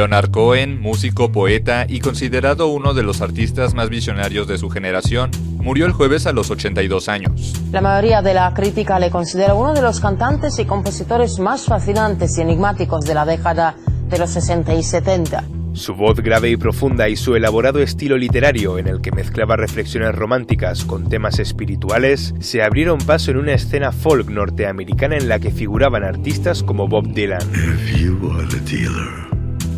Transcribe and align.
Leonard 0.00 0.30
Cohen, 0.30 0.80
músico, 0.80 1.30
poeta 1.30 1.84
y 1.86 2.00
considerado 2.00 2.68
uno 2.68 2.94
de 2.94 3.02
los 3.02 3.20
artistas 3.20 3.74
más 3.74 3.90
visionarios 3.90 4.48
de 4.48 4.56
su 4.56 4.70
generación, 4.70 5.30
murió 5.58 5.84
el 5.84 5.92
jueves 5.92 6.26
a 6.26 6.32
los 6.32 6.50
82 6.50 7.10
años. 7.10 7.52
La 7.70 7.82
mayoría 7.82 8.22
de 8.22 8.32
la 8.32 8.54
crítica 8.54 8.98
le 8.98 9.10
considera 9.10 9.52
uno 9.52 9.74
de 9.74 9.82
los 9.82 10.00
cantantes 10.00 10.58
y 10.58 10.64
compositores 10.64 11.38
más 11.38 11.66
fascinantes 11.66 12.38
y 12.38 12.40
enigmáticos 12.40 13.04
de 13.04 13.12
la 13.12 13.26
década 13.26 13.74
de 14.08 14.18
los 14.18 14.30
60 14.30 14.72
y 14.72 14.82
70. 14.82 15.44
Su 15.74 15.94
voz 15.94 16.18
grave 16.20 16.48
y 16.48 16.56
profunda 16.56 17.10
y 17.10 17.16
su 17.16 17.36
elaborado 17.36 17.80
estilo 17.80 18.16
literario 18.16 18.78
en 18.78 18.88
el 18.88 19.02
que 19.02 19.12
mezclaba 19.12 19.56
reflexiones 19.56 20.14
románticas 20.14 20.86
con 20.86 21.10
temas 21.10 21.38
espirituales 21.38 22.34
se 22.40 22.62
abrieron 22.62 23.00
paso 23.00 23.32
en 23.32 23.36
una 23.36 23.52
escena 23.52 23.92
folk 23.92 24.30
norteamericana 24.30 25.18
en 25.18 25.28
la 25.28 25.38
que 25.38 25.50
figuraban 25.50 26.04
artistas 26.04 26.62
como 26.62 26.88
Bob 26.88 27.12
Dylan. 27.12 27.42
If 27.52 28.00
you 28.00 28.30
are 28.32 28.46
the 28.48 28.60
dealer, 28.60 29.39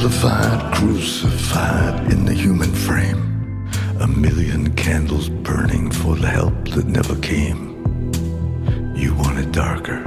Vilified, 0.00 0.72
crucified 0.72 2.10
in 2.10 2.24
the 2.24 2.32
human 2.32 2.72
frame. 2.72 3.68
A 4.00 4.06
million 4.06 4.74
candles 4.74 5.28
burning 5.28 5.90
for 5.90 6.16
the 6.16 6.26
help 6.26 6.54
that 6.70 6.86
never 6.86 7.14
came. 7.16 7.60
You 8.96 9.14
want 9.16 9.40
it 9.40 9.52
darker. 9.52 10.02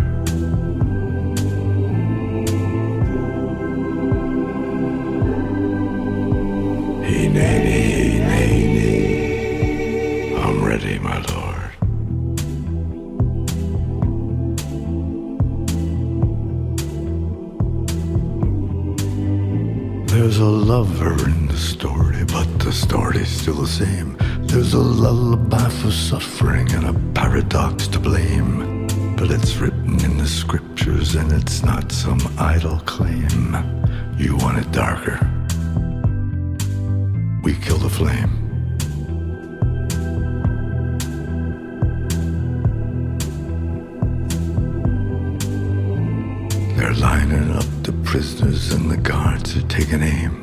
Hineni, 7.06 7.73
lover 20.74 21.14
in 21.30 21.46
the 21.46 21.56
story, 21.56 22.24
but 22.26 22.48
the 22.58 22.72
story's 22.72 23.28
still 23.28 23.62
the 23.62 23.68
same. 23.68 24.18
There's 24.48 24.74
a 24.74 24.80
lullaby 24.80 25.70
for 25.70 25.92
suffering 25.92 26.68
and 26.74 26.86
a 26.88 26.96
paradox 27.14 27.88
to 27.90 28.00
blame. 28.00 28.88
But 29.16 29.30
it's 29.30 29.58
written 29.58 30.04
in 30.04 30.18
the 30.18 30.28
scriptures 30.28 31.14
and 31.14 31.32
it's 31.32 31.62
not 31.62 31.92
some 31.92 32.22
idle 32.40 32.80
claim. 32.88 33.56
You 34.18 34.36
want 34.38 34.58
it 34.64 34.72
darker. 34.72 35.20
We 37.44 37.54
kill 37.66 37.78
the 37.78 37.94
flame. 38.00 38.34
They're 46.76 46.96
lining 46.96 47.52
up 47.52 47.70
the 47.84 47.94
prisoners 48.04 48.74
and 48.74 48.90
the 48.90 48.98
guards 48.98 49.56
are 49.56 49.68
taking 49.68 50.02
aim. 50.02 50.43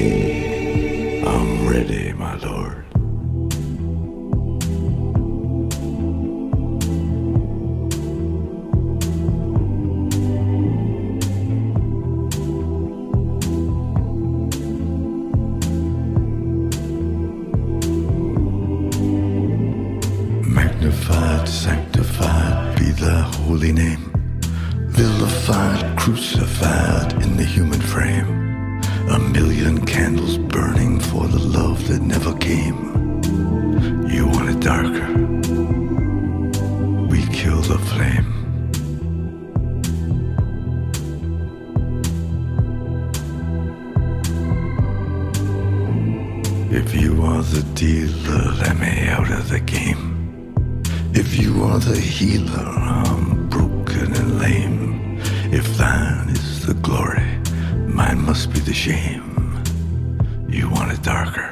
Darker. 34.71 35.09
We 37.11 37.19
kill 37.39 37.61
the 37.71 37.79
flame. 37.89 38.29
If 46.71 46.95
you 46.95 47.21
are 47.23 47.43
the 47.43 47.63
dealer, 47.73 48.43
let 48.61 48.79
me 48.79 48.93
out 49.09 49.29
of 49.29 49.49
the 49.49 49.59
game. 49.59 50.05
If 51.13 51.37
you 51.41 51.63
are 51.63 51.79
the 51.79 51.99
healer, 51.99 52.69
I'm 52.99 53.49
broken 53.49 54.07
and 54.21 54.39
lame. 54.39 55.19
If 55.51 55.65
thine 55.77 56.29
is 56.29 56.65
the 56.65 56.75
glory, 56.75 57.29
mine 57.99 58.21
must 58.21 58.53
be 58.53 58.61
the 58.61 58.73
shame. 58.73 59.29
You 60.47 60.69
want 60.69 60.93
it 60.93 61.03
darker. 61.03 61.50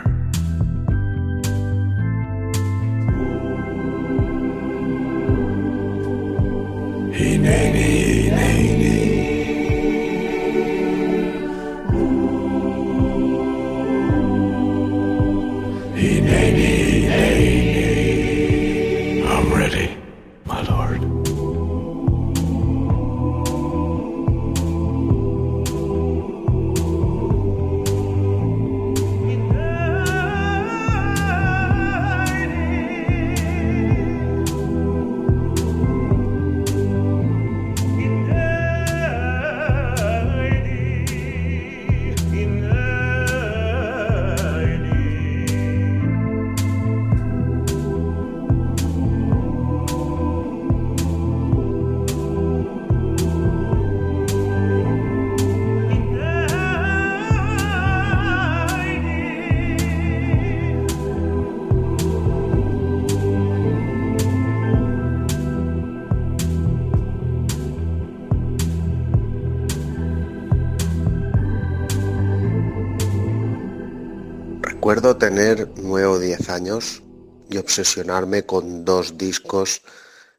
Y 77.50 77.58
obsesionarme 77.58 78.46
con 78.46 78.86
dos 78.86 79.18
discos 79.18 79.82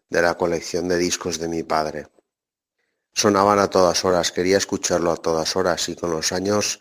de 0.08 0.22
la 0.22 0.36
colección 0.36 0.88
de 0.88 0.98
discos 0.98 1.38
de 1.38 1.48
mi 1.48 1.62
padre. 1.62 2.08
Sonaban 3.12 3.58
a 3.58 3.68
todas 3.68 4.04
horas, 4.04 4.32
quería 4.32 4.58
escucharlo 4.58 5.10
a 5.12 5.16
todas 5.16 5.56
horas 5.56 5.88
y 5.88 5.96
con 5.96 6.10
los 6.10 6.32
años 6.32 6.80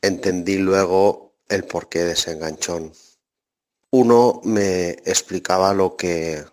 entendí 0.00 0.58
luego 0.58 1.36
el 1.48 1.64
porqué 1.64 2.04
de 2.04 2.12
ese 2.12 2.32
enganchón. 2.32 2.92
Uno 3.90 4.40
me 4.44 4.90
explicaba 4.90 5.74
lo 5.74 5.96
que, 5.96 6.44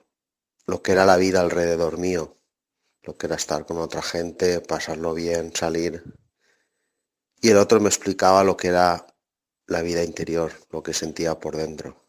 lo 0.65 0.81
que 0.81 0.91
era 0.93 1.05
la 1.05 1.17
vida 1.17 1.41
alrededor 1.41 1.97
mío 1.97 2.35
lo 3.05 3.17
que 3.17 3.27
era 3.27 3.35
estar 3.35 3.65
con 3.65 3.77
otra 3.77 4.01
gente, 4.01 4.61
pasarlo 4.61 5.13
bien, 5.13 5.55
salir. 5.55 6.03
Y 7.41 7.49
el 7.49 7.57
otro 7.57 7.79
me 7.79 7.89
explicaba 7.89 8.43
lo 8.43 8.57
que 8.57 8.69
era 8.69 9.05
la 9.67 9.81
vida 9.81 10.03
interior, 10.03 10.51
lo 10.71 10.81
que 10.81 10.93
sentía 10.93 11.39
por 11.39 11.55
dentro. 11.55 12.04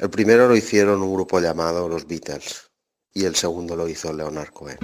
El 0.00 0.08
primero 0.08 0.48
lo 0.48 0.56
hicieron 0.56 1.02
un 1.02 1.12
grupo 1.12 1.40
llamado 1.40 1.86
los 1.86 2.06
Beatles 2.06 2.70
y 3.12 3.26
el 3.26 3.34
segundo 3.34 3.76
lo 3.76 3.86
hizo 3.86 4.10
Leonard 4.14 4.48
Cohen. 4.50 4.78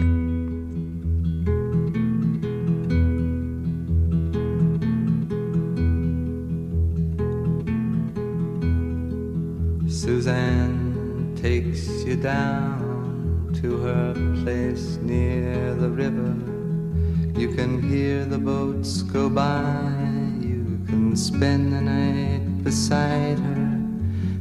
Suzanne 9.89 11.35
takes 11.41 12.05
you 12.05 12.17
down 12.17 13.55
to 13.63 13.79
her 13.79 14.13
place 14.45 14.99
near 15.01 15.75
the 15.77 15.89
river. 15.89 16.37
You 17.41 17.55
can 17.55 17.81
hear 17.81 18.27
the 18.27 18.37
boats 18.37 19.01
go 19.03 19.31
by. 19.31 19.81
You 20.43 20.79
can 20.87 21.17
spend 21.17 21.73
the 21.73 21.81
night 21.81 22.63
beside 22.63 23.39
her. 23.39 23.86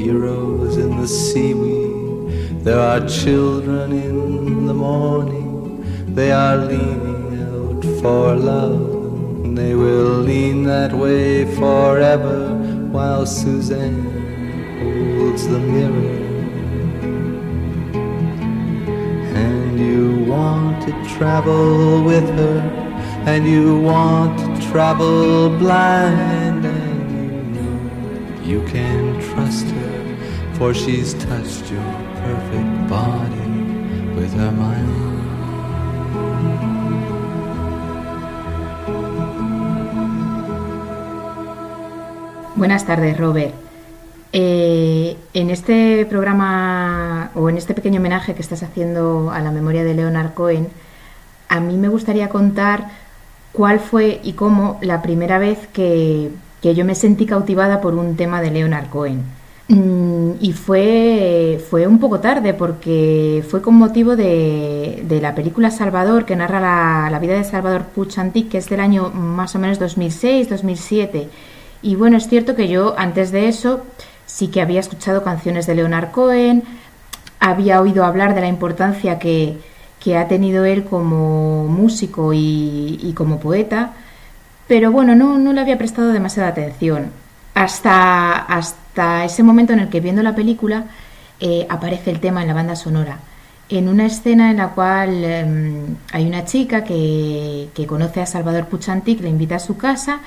heroes 0.00 0.78
in 0.78 0.90
the 1.00 1.06
seaweed, 1.06 2.64
there 2.64 2.80
are 2.90 3.06
children 3.06 3.92
in 3.92 4.66
the 4.66 4.72
morning, 4.72 5.44
they 6.14 6.32
are 6.32 6.56
leaning 6.56 7.28
out 7.48 7.82
for 8.00 8.34
love. 8.34 8.86
They 9.60 9.74
will 9.74 10.14
lean 10.30 10.64
that 10.64 10.92
way 10.92 11.44
forever 11.56 12.38
while 12.94 13.26
Suzanne 13.26 14.04
holds 14.80 15.44
the 15.52 15.60
mirror. 15.74 16.18
And 19.44 19.78
you 19.78 20.24
want 20.34 20.76
to 20.86 20.92
travel 21.16 22.02
with 22.10 22.28
her, 22.40 22.58
and 23.30 23.46
you 23.46 23.66
want 23.92 24.38
to 24.38 24.48
travel 24.70 25.50
blind, 25.58 26.64
and 26.64 27.10
you 27.18 27.30
know 27.54 27.76
you 28.50 28.60
can 28.72 28.99
for 30.60 30.74
she's 30.74 31.14
touched 31.14 31.70
your 31.72 31.80
perfect 32.20 32.72
body 32.86 33.48
with 34.14 34.30
her 34.34 34.52
mind. 34.52 34.90
Buenas 42.56 42.84
tardes, 42.84 43.16
Robert. 43.16 43.54
Eh, 44.34 45.16
en 45.32 45.48
este 45.48 46.04
programa 46.04 47.30
o 47.34 47.48
en 47.48 47.56
este 47.56 47.72
pequeño 47.72 47.98
homenaje 47.98 48.34
que 48.34 48.42
estás 48.42 48.62
haciendo 48.62 49.30
a 49.30 49.40
la 49.40 49.50
memoria 49.52 49.82
de 49.82 49.94
Leonard 49.94 50.34
Cohen, 50.34 50.68
a 51.48 51.60
mí 51.60 51.78
me 51.78 51.88
gustaría 51.88 52.28
contar 52.28 52.90
cuál 53.52 53.80
fue 53.80 54.20
y 54.22 54.34
cómo 54.34 54.78
la 54.82 55.00
primera 55.00 55.38
vez 55.38 55.68
que, 55.68 56.30
yo 56.62 56.84
me 56.84 56.94
sentí 56.94 57.24
cautivada 57.24 57.80
por 57.80 57.94
un 57.94 58.14
tema 58.14 58.42
de 58.42 58.50
Leonard 58.50 58.90
Cohen. 58.90 59.39
Mm, 59.70 60.32
y 60.40 60.52
fue, 60.52 61.64
fue 61.70 61.86
un 61.86 62.00
poco 62.00 62.18
tarde 62.18 62.54
porque 62.54 63.44
fue 63.48 63.62
con 63.62 63.76
motivo 63.76 64.16
de, 64.16 65.18
la 65.22 65.34
película 65.34 65.70
Salvador, 65.70 66.24
que 66.24 66.34
narra 66.34 66.60
la, 66.60 67.08
la 67.08 67.18
vida 67.20 67.34
de 67.34 67.44
Salvador 67.44 67.84
Puig 67.84 68.10
que 68.50 68.58
es 68.58 68.68
del 68.68 68.80
año 68.80 69.10
más 69.10 69.54
o 69.54 69.60
menos 69.60 69.80
2006-2007 69.80 71.28
y 71.82 71.94
bueno, 71.94 72.16
es 72.16 72.28
cierto 72.28 72.54
que 72.54 72.68
yo 72.68 72.94
antes 72.98 73.30
de 73.32 73.48
eso 73.48 73.84
sí 74.26 74.48
que 74.48 74.60
había 74.60 74.80
escuchado 74.80 75.22
canciones 75.22 75.66
de 75.66 75.74
Leonard 75.74 76.10
Cohen, 76.10 76.64
había 77.38 77.80
oído 77.80 78.04
hablar 78.04 78.34
de 78.34 78.42
la 78.42 78.48
importancia 78.48 79.18
que, 79.18 79.58
ha 80.16 80.28
tenido 80.28 80.64
él 80.64 80.84
como 80.84 81.66
músico 81.68 82.32
y, 82.34 83.14
como 83.16 83.38
poeta, 83.38 83.92
pero 84.66 84.92
bueno, 84.92 85.14
no, 85.14 85.38
no, 85.38 85.52
le 85.52 85.60
había 85.60 85.78
prestado 85.78 86.12
demasiada 86.12 86.50
atención. 86.50 87.10
Hasta, 87.54 88.32
hasta 88.32 88.79
ese 89.24 89.42
momento 89.42 89.72
en 89.72 89.80
el 89.80 89.88
que 89.88 90.00
viendo 90.00 90.22
la 90.22 90.34
película 90.34 90.84
eh, 91.40 91.66
aparece 91.68 92.10
el 92.10 92.20
tema 92.20 92.42
en 92.42 92.48
la 92.48 92.54
banda 92.54 92.76
sonora. 92.76 93.18
En 93.68 93.88
una 93.88 94.06
escena 94.06 94.50
en 94.50 94.56
la 94.56 94.70
cual 94.70 95.24
em, 95.24 95.96
hay 96.12 96.26
una 96.26 96.44
chica 96.44 96.84
que, 96.84 97.68
que 97.74 97.86
conoce 97.86 98.20
a 98.20 98.26
Salvador 98.26 98.66
Puchantik, 98.66 99.20
le 99.20 99.28
invita 99.28 99.56
a 99.56 99.60
su 99.60 99.76
casa 99.76 100.20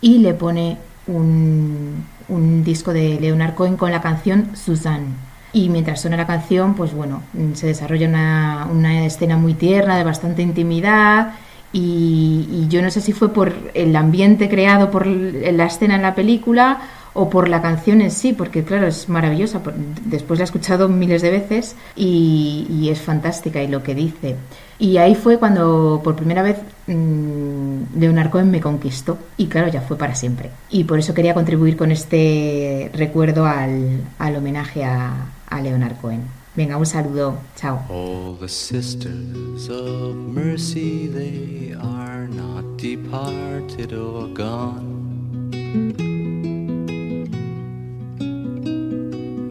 y 0.00 0.18
le 0.18 0.34
pone 0.34 0.78
un, 1.06 2.04
un 2.28 2.64
disco 2.64 2.92
de 2.92 3.18
Leonard 3.20 3.54
Cohen 3.54 3.76
con 3.76 3.90
la 3.90 4.00
canción 4.00 4.56
Suzanne. 4.56 5.06
Y 5.52 5.68
mientras 5.68 6.00
suena 6.00 6.16
la 6.16 6.26
canción, 6.26 6.74
pues 6.74 6.92
bueno, 6.92 7.22
se 7.54 7.68
desarrolla 7.68 8.08
una, 8.08 8.68
una 8.70 9.06
escena 9.06 9.36
muy 9.36 9.54
tierna, 9.54 9.96
de 9.96 10.04
bastante 10.04 10.42
intimidad. 10.42 11.34
Y, 11.72 12.66
yo 12.68 12.82
no 12.82 12.90
sé 12.90 13.00
si 13.00 13.12
fue 13.12 13.32
por 13.32 13.54
el 13.74 13.94
ambiente 13.96 14.48
creado 14.48 14.90
por 14.90 15.06
la 15.06 15.66
escena 15.66 15.94
en 15.94 16.02
la 16.02 16.14
película 16.14 16.80
o 17.16 17.30
por 17.30 17.48
la 17.48 17.62
canción 17.62 18.00
en 18.02 18.10
sí, 18.10 18.32
porque 18.32 18.62
claro, 18.62 18.86
es 18.86 19.08
maravillosa. 19.08 19.62
Después 20.04 20.38
la 20.38 20.44
he 20.44 20.46
escuchado 20.46 20.88
miles 20.88 21.22
de 21.22 21.30
veces 21.30 21.74
y, 21.96 22.88
es 22.90 23.00
fantástica 23.00 23.62
y 23.62 23.68
lo 23.68 23.82
que 23.82 23.94
dice. 23.94 24.36
Y 24.78 24.98
ahí 24.98 25.14
fue 25.14 25.38
cuando 25.38 26.00
por 26.04 26.14
primera 26.14 26.42
vez 26.42 26.58
mmm, 26.86 27.98
Leonard 27.98 28.30
Cohen 28.30 28.50
me 28.50 28.60
conquistó 28.60 29.18
y 29.36 29.46
claro, 29.46 29.68
ya 29.68 29.80
fue 29.80 29.96
para 29.96 30.14
siempre. 30.14 30.50
Y 30.70 30.84
por 30.84 30.98
eso 30.98 31.14
quería 31.14 31.34
contribuir 31.34 31.76
con 31.76 31.90
este 31.90 32.90
recuerdo 32.94 33.46
al, 33.46 34.02
al 34.18 34.36
homenaje 34.36 34.84
a, 34.84 35.32
a 35.48 35.60
Leonard 35.60 35.96
Cohen. 35.96 36.22
Venga, 36.54 36.76
un 36.76 36.86
saludo. 36.86 37.38
Chao. 37.56 37.80
All 37.90 38.38
the 38.38 38.48
sisters 38.48 39.68
of 39.68 40.14
mercy, 40.14 41.06
they 41.06 41.74
are 41.78 42.28
not 42.28 42.76
departed 42.76 43.92
or 43.92 44.28
gone. 44.28 46.15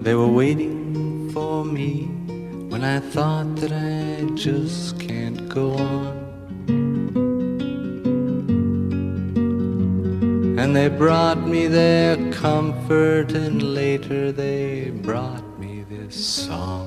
They 0.05 0.13
were 0.13 0.27
waiting 0.27 1.31
for 1.31 1.65
me 1.65 2.03
when 2.69 2.83
I 2.83 2.99
thought 2.99 3.55
that 3.55 3.71
I 3.71 4.23
just 4.35 4.99
can't 4.99 5.49
go 5.49 5.71
on. 5.71 6.13
And 10.59 10.75
they 10.75 10.89
brought 10.89 11.47
me 11.47 11.65
their 11.65 12.17
comfort, 12.31 13.31
and 13.31 13.73
later 13.73 14.31
they 14.31 14.91
brought 14.91 15.43
me 15.57 15.83
this 15.89 16.15
song. 16.15 16.85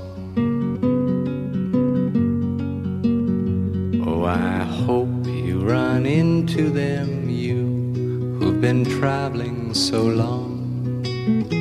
Oh, 4.07 4.23
I 4.27 4.63
hope 4.63 5.27
you 5.27 5.59
run 5.59 6.07
into 6.07 6.71
them, 6.71 7.29
you 7.29 7.67
who've 8.39 8.61
been 8.61 8.85
traveling 8.85 9.75
so 9.75 10.05
long. 10.05 11.58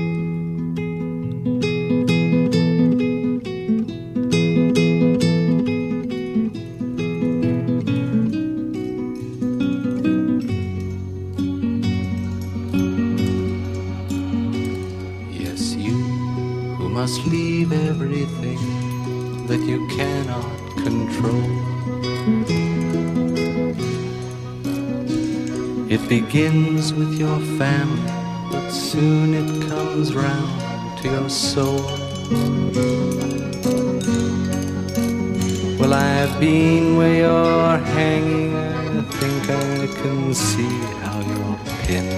Begins 26.08 26.94
with 26.94 27.20
your 27.20 27.40
family, 27.60 28.02
but 28.50 28.70
soon 28.70 29.34
it 29.34 29.70
comes 29.70 30.16
round 30.16 30.98
to 31.00 31.10
your 31.10 31.30
soul. 31.30 31.82
Well, 35.78 35.94
I've 35.94 36.40
been 36.40 36.96
where 36.96 37.16
you're 37.16 37.78
hanging, 37.78 38.56
I 38.56 39.02
think 39.20 39.50
I 39.50 40.02
can 40.02 40.34
see 40.34 40.76
how 41.04 41.20
you're 41.20 41.60
pinned. 41.86 42.17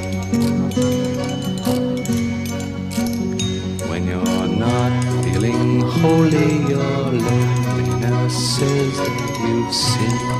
Holy, 6.01 6.69
your 6.69 7.11
loneliness 7.11 8.57
says 8.57 8.97
that 8.97 9.39
you've 9.43 9.73
sinned. 9.73 10.38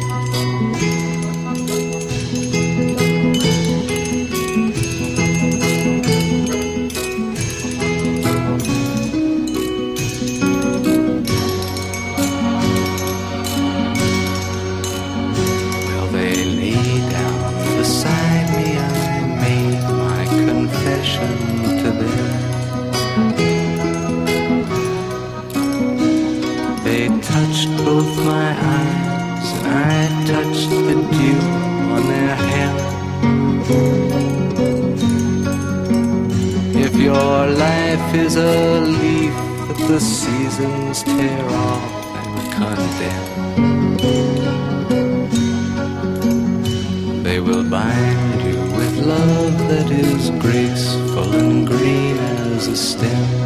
A 38.40 38.80
leaf 38.82 39.34
that 39.68 39.78
the 39.88 40.00
seasons 40.00 41.04
tear 41.04 41.46
off 41.50 41.84
and 42.20 42.52
condemn. 42.58 43.30
They 47.24 47.40
will 47.40 47.64
bind 47.70 48.42
you 48.42 48.60
with 48.78 48.96
love 49.06 49.58
that 49.70 49.92
is 49.92 50.30
graceful 50.42 51.34
and 51.34 51.68
green 51.68 52.18
as 52.18 52.68
a 52.68 52.78
stem. 52.78 53.39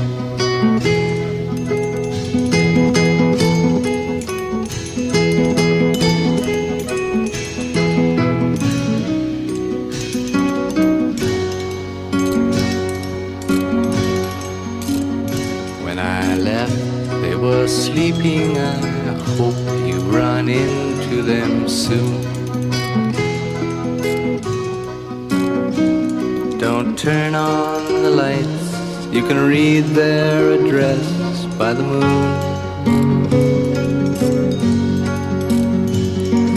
Read 29.48 29.84
their 29.96 30.52
address 30.52 31.46
by 31.58 31.74
the 31.74 31.84
moon. 31.84 32.04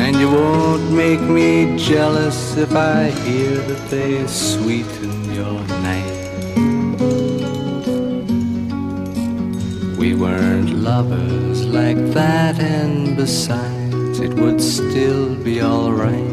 And 0.00 0.16
you 0.16 0.30
won't 0.30 0.90
make 0.92 1.20
me 1.20 1.76
jealous 1.76 2.56
if 2.56 2.72
I 2.74 3.10
hear 3.10 3.56
that 3.56 3.90
they 3.90 4.26
sweeten 4.26 5.34
your 5.34 5.60
night. 5.90 6.16
We 9.98 10.14
weren't 10.14 10.70
lovers 10.70 11.64
like 11.66 12.12
that, 12.12 12.60
and 12.60 13.16
besides, 13.16 14.20
it 14.20 14.34
would 14.34 14.60
still 14.60 15.34
be 15.34 15.62
alright. 15.62 16.25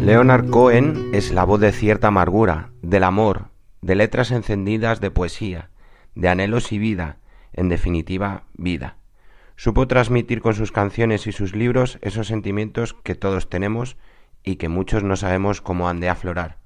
Leonard 0.00 0.48
Cohen 0.48 1.10
es 1.12 1.30
la 1.30 1.44
voz 1.44 1.60
de 1.60 1.72
cierta 1.72 2.08
amargura, 2.08 2.70
del 2.80 3.04
amor, 3.04 3.48
de 3.82 3.94
letras 3.94 4.30
encendidas 4.30 5.02
de 5.02 5.10
poesía, 5.10 5.68
de 6.14 6.30
anhelos 6.30 6.72
y 6.72 6.78
vida, 6.78 7.18
en 7.52 7.68
definitiva, 7.68 8.44
vida. 8.54 8.96
Supo 9.56 9.86
transmitir 9.86 10.40
con 10.40 10.54
sus 10.54 10.72
canciones 10.72 11.26
y 11.26 11.32
sus 11.32 11.54
libros 11.54 11.98
esos 12.00 12.28
sentimientos 12.28 12.94
que 12.94 13.14
todos 13.14 13.50
tenemos 13.50 13.98
y 14.42 14.56
que 14.56 14.70
muchos 14.70 15.02
no 15.02 15.16
sabemos 15.16 15.60
cómo 15.60 15.90
han 15.90 16.00
de 16.00 16.08
aflorar. 16.08 16.56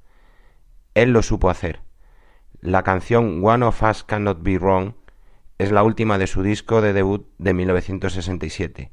Él 0.95 1.11
lo 1.11 1.23
supo 1.23 1.51
hacer. 1.51 1.81
La 2.61 2.85
canción 2.85 3.45
One 3.45 3.65
of 3.65 3.83
Us 3.83 4.05
Cannot 4.05 4.45
Be 4.45 4.59
Wrong 4.59 4.95
es 5.59 5.73
la 5.73 5.83
última 5.83 6.19
de 6.19 6.29
su 6.29 6.45
disco 6.45 6.83
de 6.83 6.93
debut 6.93 7.27
de 7.39 7.53
1967, 7.53 8.93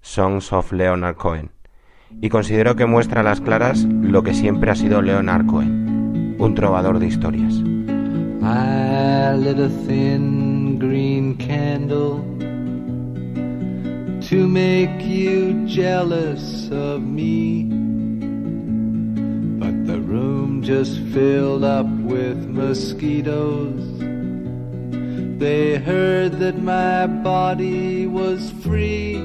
Songs 0.00 0.52
of 0.52 0.72
Leonard 0.72 1.16
Cohen, 1.16 1.50
y 2.20 2.28
considero 2.28 2.76
que 2.76 2.86
muestra 2.86 3.20
a 3.20 3.24
las 3.24 3.40
claras 3.40 3.84
lo 3.84 4.22
que 4.22 4.34
siempre 4.34 4.70
ha 4.70 4.74
sido 4.74 5.02
Leonard 5.02 5.46
Cohen, 5.46 6.36
un 6.38 6.54
trovador 6.54 6.98
de 6.98 7.06
historias. 7.06 7.54
But 19.58 19.86
the 19.86 20.00
room 20.00 20.62
just 20.62 21.00
filled 21.12 21.64
up 21.64 21.86
with 21.86 22.46
mosquitoes. 22.46 23.82
They 25.38 25.76
heard 25.76 26.40
that 26.40 26.58
my 26.60 27.06
body 27.06 28.08
was 28.08 28.50
free. 28.60 29.18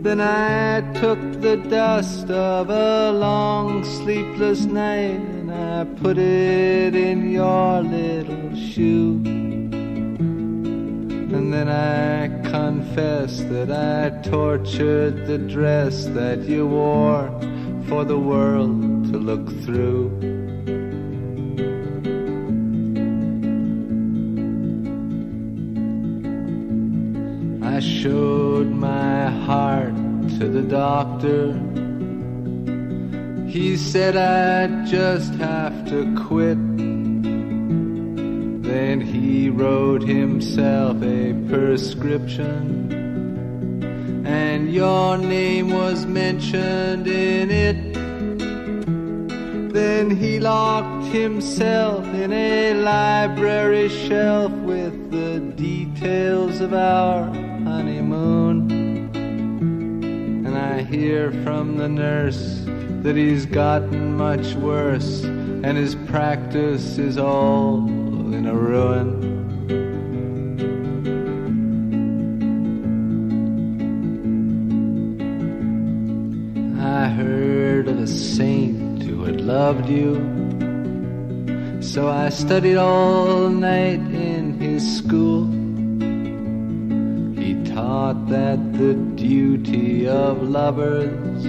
Then 0.00 0.18
I 0.22 0.80
took 0.94 1.20
the 1.42 1.58
dust 1.68 2.30
of 2.30 2.70
a 2.70 3.12
long 3.12 3.84
sleepless 3.84 4.64
night 4.64 5.20
and 5.20 5.52
I 5.52 5.84
put 6.00 6.16
it 6.16 6.94
in 6.94 7.30
your 7.30 7.82
little 7.82 8.56
shoe. 8.56 9.20
And 11.36 11.52
then 11.52 11.68
I 11.68 12.28
confess 12.48 13.40
that 13.40 13.70
I 13.70 14.08
tortured 14.26 15.26
the 15.26 15.36
dress 15.36 16.06
that 16.06 16.44
you 16.44 16.66
wore 16.66 17.28
for 17.88 18.06
the 18.06 18.18
world 18.18 19.12
to 19.12 19.18
look 19.18 19.50
through. 19.64 20.39
I 27.80 27.82
showed 27.82 28.70
my 28.70 29.30
heart 29.30 29.94
to 30.38 30.48
the 30.48 30.60
doctor. 30.60 31.54
He 33.48 33.78
said 33.78 34.16
I'd 34.16 34.86
just 34.86 35.32
have 35.36 35.86
to 35.88 36.14
quit. 36.14 36.58
Then 38.62 39.00
he 39.00 39.48
wrote 39.48 40.02
himself 40.02 41.02
a 41.02 41.32
prescription, 41.48 42.92
and 44.26 44.70
your 44.70 45.16
name 45.16 45.70
was 45.70 46.04
mentioned 46.04 47.06
in 47.06 47.50
it. 47.50 47.94
Then 49.72 50.10
he 50.10 50.38
locked 50.38 51.06
himself 51.06 52.04
in 52.08 52.30
a 52.30 52.74
library 52.74 53.88
shelf 53.88 54.52
with 54.52 55.10
the 55.10 55.40
details 55.56 56.60
of 56.60 56.74
our 56.74 57.39
hear 60.90 61.30
from 61.44 61.76
the 61.76 61.88
nurse 61.88 62.64
that 63.04 63.14
he's 63.14 63.46
gotten 63.46 64.16
much 64.16 64.54
worse, 64.54 65.22
and 65.22 65.76
his 65.76 65.94
practice 65.94 66.98
is 66.98 67.16
all 67.16 67.86
in 68.34 68.44
a 68.46 68.54
ruin. 68.54 69.28
I 76.80 77.08
heard 77.08 77.86
of 77.86 78.00
a 78.00 78.06
saint 78.08 79.04
who 79.04 79.22
had 79.22 79.40
loved 79.40 79.88
you. 79.88 80.16
So 81.80 82.08
I 82.08 82.30
studied 82.30 82.76
all 82.76 83.48
night 83.48 84.00
in 84.00 84.58
his 84.58 84.98
school. 84.98 85.46
He 87.40 87.54
taught 87.72 88.26
that 88.28 88.58
the 88.72 89.09
duty 89.30 90.08
of 90.08 90.42
lovers 90.42 91.44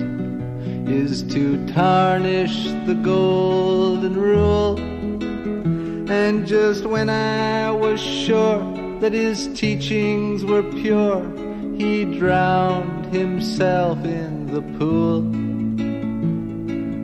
is 0.87 1.23
to 1.23 1.65
tarnish 1.73 2.65
the 2.85 2.93
golden 2.93 4.13
rule. 4.13 4.79
And 6.11 6.45
just 6.45 6.85
when 6.85 7.09
I 7.09 7.71
was 7.71 7.99
sure 7.99 8.59
that 8.99 9.13
his 9.13 9.47
teachings 9.59 10.45
were 10.45 10.61
pure, 10.61 11.23
he 11.75 12.05
drowned 12.05 13.07
himself 13.07 13.97
in 14.05 14.45
the 14.53 14.61
pool. 14.77 15.23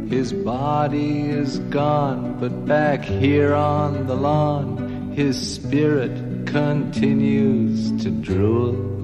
His 0.08 0.32
body 0.32 1.22
is 1.22 1.58
gone, 1.72 2.40
but 2.40 2.68
back 2.68 3.04
here 3.04 3.56
on 3.56 4.06
the 4.06 4.16
lawn, 4.16 5.12
his 5.16 5.36
spirit 5.56 6.46
continues 6.46 8.00
to 8.04 8.12
drool. 8.12 8.97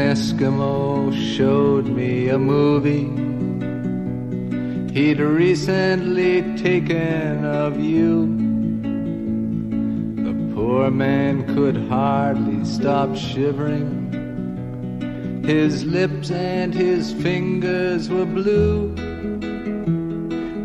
Eskimo 0.00 1.12
showed 1.36 1.86
me 1.86 2.28
a 2.28 2.38
movie 2.38 3.08
he'd 4.92 5.20
recently 5.20 6.42
taken 6.56 7.44
of 7.44 7.78
you. 7.78 8.26
The 10.24 10.54
poor 10.54 10.90
man 10.90 11.54
could 11.54 11.76
hardly 11.88 12.64
stop 12.64 13.14
shivering. 13.14 13.90
His 15.44 15.84
lips 15.84 16.30
and 16.30 16.74
his 16.74 17.12
fingers 17.12 18.08
were 18.08 18.24
blue. 18.24 18.94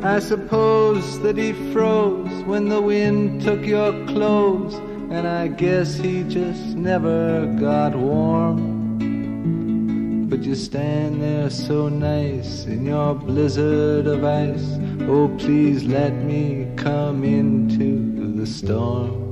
I 0.04 0.20
suppose 0.20 1.20
that 1.20 1.38
he 1.38 1.52
froze 1.74 2.44
when 2.46 2.70
the 2.70 2.82
wind 2.82 3.42
took 3.42 3.66
your 3.66 3.92
clothes, 4.08 4.76
and 5.12 5.28
I 5.28 5.50
guess 5.50 5.96
he 5.96 6.24
just 6.24 6.76
never 6.76 7.46
got 7.60 7.96
warm. 7.96 8.75
But 10.36 10.44
you 10.44 10.56
stand 10.56 11.24
there 11.24 11.50
so 11.50 11.88
nice 11.88 12.66
in 12.66 12.86
your 12.86 13.16
blizzard 13.16 14.06
of 14.06 14.26
ice. 14.26 14.68
Oh, 15.08 15.34
please 15.40 15.86
let 15.86 16.14
me 16.14 16.68
come 16.76 17.24
into 17.24 18.36
the 18.36 18.46
storm. 18.46 19.25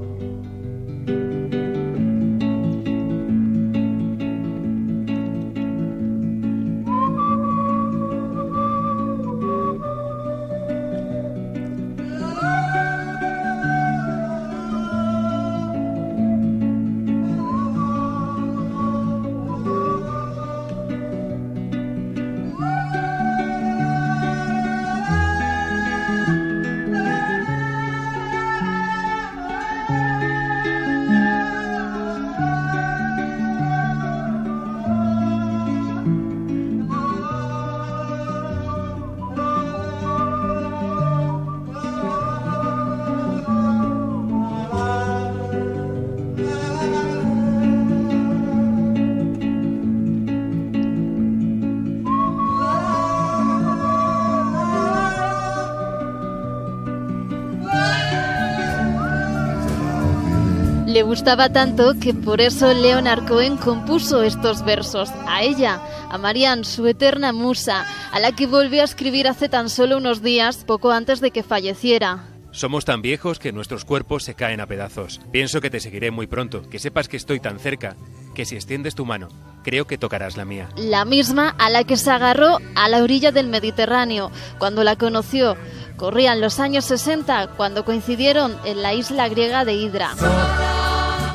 Gustaba 61.23 61.53
tanto 61.53 61.93
que 62.01 62.13
por 62.13 62.41
eso 62.41 62.73
Leonard 62.73 63.25
Cohen 63.25 63.55
compuso 63.55 64.23
estos 64.23 64.65
versos 64.65 65.09
a 65.25 65.41
ella, 65.41 65.79
a 66.09 66.17
Marianne, 66.17 66.65
su 66.65 66.85
eterna 66.85 67.31
musa, 67.31 67.85
a 68.11 68.19
la 68.19 68.33
que 68.33 68.45
volvió 68.45 68.81
a 68.81 68.83
escribir 68.83 69.29
hace 69.29 69.47
tan 69.47 69.69
solo 69.69 69.95
unos 69.95 70.21
días, 70.21 70.65
poco 70.65 70.91
antes 70.91 71.21
de 71.21 71.31
que 71.31 71.41
falleciera. 71.41 72.25
Somos 72.51 72.83
tan 72.83 73.01
viejos 73.01 73.39
que 73.39 73.53
nuestros 73.53 73.85
cuerpos 73.85 74.23
se 74.23 74.33
caen 74.33 74.59
a 74.59 74.67
pedazos. 74.67 75.21
Pienso 75.31 75.61
que 75.61 75.69
te 75.69 75.79
seguiré 75.79 76.11
muy 76.11 76.27
pronto, 76.27 76.69
que 76.69 76.77
sepas 76.77 77.07
que 77.07 77.15
estoy 77.15 77.39
tan 77.39 77.57
cerca, 77.57 77.95
que 78.35 78.43
si 78.43 78.55
extiendes 78.55 78.93
tu 78.93 79.05
mano, 79.05 79.29
creo 79.63 79.87
que 79.87 79.97
tocarás 79.97 80.35
la 80.35 80.43
mía. 80.43 80.67
La 80.75 81.05
misma 81.05 81.55
a 81.57 81.69
la 81.69 81.85
que 81.85 81.95
se 81.95 82.11
agarró 82.11 82.57
a 82.75 82.89
la 82.89 83.01
orilla 83.01 83.31
del 83.31 83.47
Mediterráneo 83.47 84.29
cuando 84.57 84.83
la 84.83 84.97
conoció. 84.97 85.55
Corrían 85.95 86.41
los 86.41 86.59
años 86.59 86.83
60 86.83 87.51
cuando 87.55 87.85
coincidieron 87.85 88.57
en 88.65 88.81
la 88.81 88.93
isla 88.93 89.29
griega 89.29 89.63
de 89.63 89.75
Hydra. 89.75 90.11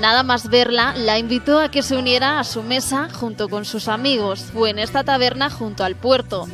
Nada 0.00 0.22
más 0.22 0.48
verla, 0.48 0.94
la 0.96 1.18
invitó 1.18 1.58
a 1.58 1.70
que 1.70 1.82
se 1.82 1.96
uniera 1.96 2.38
a 2.38 2.44
su 2.44 2.62
mesa 2.62 3.08
junto 3.12 3.48
con 3.48 3.64
sus 3.64 3.88
amigos. 3.88 4.40
Fue 4.52 4.70
en 4.70 4.78
esta 4.78 5.02
taberna 5.02 5.50
junto 5.50 5.82
al 5.82 5.96
puerto, 5.96 6.46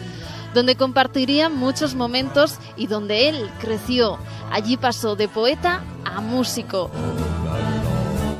donde 0.54 0.76
compartirían 0.76 1.54
muchos 1.54 1.94
momentos 1.94 2.58
y 2.76 2.86
donde 2.86 3.28
él 3.28 3.50
creció. 3.60 4.18
Allí 4.50 4.78
pasó 4.78 5.14
de 5.14 5.28
poeta 5.28 5.82
a 6.06 6.22
músico. 6.22 6.90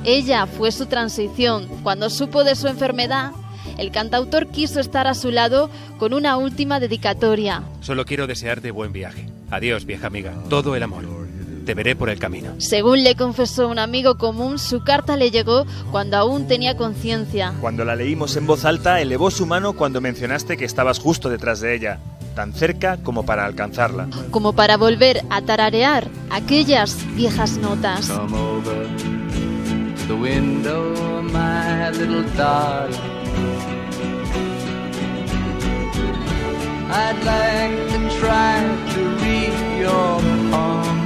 Ella 0.05 0.47
fue 0.47 0.73
su 0.73 0.87
transición. 0.87 1.69
Cuando 1.83 2.09
supo 2.09 2.43
de 2.43 2.57
su 2.57 2.69
enfermedad, 2.69 3.33
el 3.77 3.91
cantautor 3.91 4.49
quiso 4.49 4.81
estar 4.81 5.07
a 5.07 5.15
su 5.15 5.31
lado 5.31 5.69
con 5.99 6.15
una 6.15 6.39
última 6.39 6.81
dedicatoria. 6.81 7.63
Solo 7.81 8.07
quiero 8.07 8.27
desearte 8.27 8.71
buen 8.71 8.93
viaje. 8.93 9.29
Adiós, 9.51 9.85
vieja 9.85 10.07
amiga. 10.07 10.33
Todo 10.49 10.77
el 10.77 10.83
amor. 10.83 11.05
Te 11.65 11.75
veré 11.75 11.97
por 11.97 12.11
el 12.11 12.19
camino. 12.19 12.55
Según 12.59 13.05
le 13.05 13.15
confesó 13.15 13.69
un 13.69 13.79
amigo 13.79 14.17
común, 14.19 14.59
su 14.59 14.83
carta 14.83 15.17
le 15.17 15.31
llegó 15.31 15.67
cuando 15.91 16.17
aún 16.17 16.47
tenía 16.47 16.77
conciencia. 16.77 17.55
Cuando 17.61 17.85
la 17.85 17.97
leímos 17.97 18.37
en 18.37 18.47
voz 18.47 18.65
alta, 18.65 19.01
elevó 19.01 19.31
su 19.31 19.47
mano 19.47 19.73
cuando 19.73 20.01
mencionaste 20.01 20.57
que 20.57 20.65
estabas 20.65 20.99
justo 20.99 21.29
detrás 21.29 21.61
de 21.61 21.75
ella. 21.75 22.01
tan 22.35 22.53
cerca 22.53 22.99
como 23.03 23.25
para 23.25 23.47
alcanzarla. 23.47 24.09
Como 24.31 24.53
para 24.55 24.77
volver 24.77 25.25
a 25.31 25.43
tararear 25.43 26.09
aquellas 26.31 26.97
viejas 27.15 27.59
notas. 27.59 28.09
Come 28.09 28.37
over 28.37 28.87
to 29.97 30.07
the 30.09 30.15
window, 30.15 31.23
my 31.23 31.91
little 31.91 32.25
darling. 32.37 32.99
I'd 36.91 37.25
like 37.25 37.89
to 37.93 38.19
try 38.21 38.63
to 38.95 39.01
read 39.23 39.81
your 39.81 40.21
palm. 40.51 41.04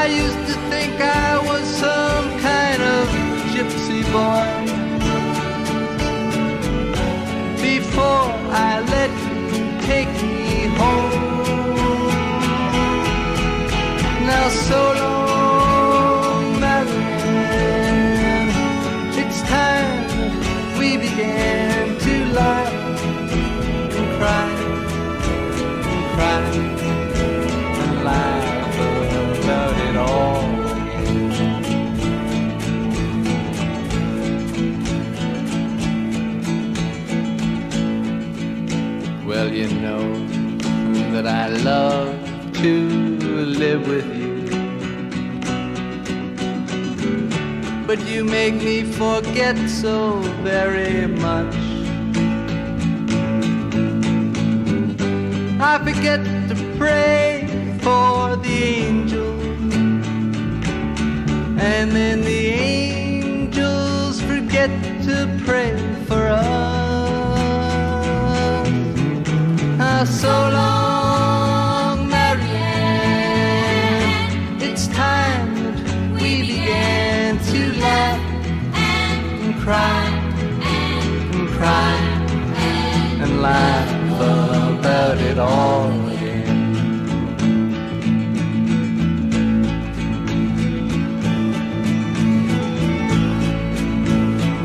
I 0.00 0.06
used 0.06 0.42
to 0.48 0.54
think 0.70 0.94
I 1.00 1.38
was 1.48 1.64
some 1.84 2.26
kind 2.38 2.80
of 2.94 3.04
gypsy 3.52 4.02
boy. 4.14 4.48
Before 7.60 8.26
I 8.68 8.72
let 8.94 9.10
you 9.54 9.66
take 9.90 10.12
me 10.22 10.68
home. 10.80 11.26
Now 14.30 14.46
so 14.68 14.80
long, 15.02 16.60
Marianne. 16.60 18.52
It's 19.20 19.40
time 19.42 19.98
we 20.78 20.88
began 20.96 21.98
to 22.06 22.14
laugh 22.38 22.72
and 23.98 24.08
cry 24.16 24.50
and 25.92 26.04
cry 26.14 26.67
I 41.28 41.48
love 41.48 42.14
to 42.62 42.74
live 43.62 43.86
with 43.86 44.06
you. 44.16 44.28
But 47.86 48.00
you 48.06 48.24
make 48.24 48.54
me 48.54 48.82
forget 48.84 49.56
so 49.68 50.20
very 50.42 51.06
much. 51.06 51.54
I 55.60 55.78
forget 55.84 56.20
to 56.48 56.54
pray 56.78 57.46
for 57.82 58.36
the 58.36 58.58
angels. 58.84 59.74
And 61.60 61.92
then 61.92 62.22
the 62.22 62.46
angels 62.70 64.20
forget 64.22 64.70
to 65.04 65.28
pray 65.44 65.76
for 66.06 66.26
us. 66.26 66.48
Ah, 69.80 70.04
so 70.04 70.28
long, 70.28 70.97
cry 79.68 80.04
and 81.36 81.48
cry 81.58 81.94
and 83.22 83.42
laugh 83.42 83.90
about 84.16 85.18
it 85.18 85.38
all 85.38 85.90
again. 86.14 86.56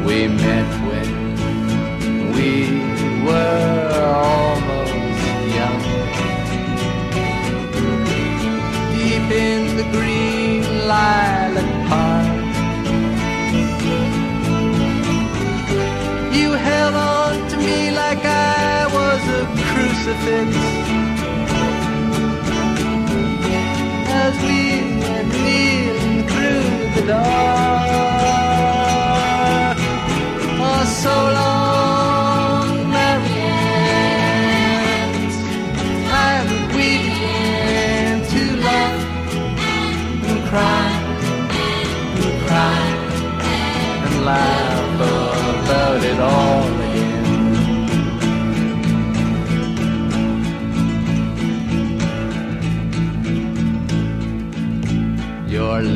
We 0.06 0.18
met 0.44 0.70
when 0.88 1.10
we 2.36 2.52
were 3.26 3.89
almost 4.24 4.94
young. 5.58 5.82
Deep 8.96 9.30
in 9.48 9.62
the 9.76 9.86
green 9.92 10.88
lilac 10.88 11.23
crucifix. 20.04 20.56
As 24.10 24.36
we 24.42 25.00
went 25.00 25.28
kneeling 25.30 26.28
through 26.28 27.02
the 27.02 27.08
dark. 27.08 27.62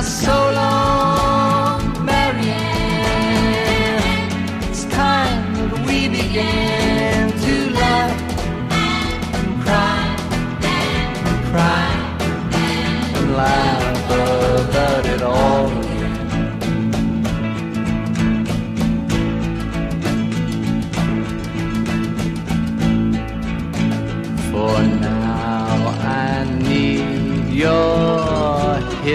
So 0.00 0.52
long, 0.54 2.04
Marianne. 2.04 2.52
It's 4.70 4.84
time 4.84 5.54
that 5.54 5.86
we 5.88 6.08
began 6.08 6.77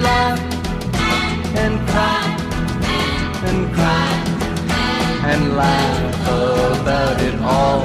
laugh 0.00 0.40
and 1.62 1.74
cry 1.88 2.24
and 3.48 3.74
cry 3.74 4.12
and 5.30 5.56
laugh 5.56 6.10
about 6.80 7.20
it 7.20 7.34
all. 7.42 7.82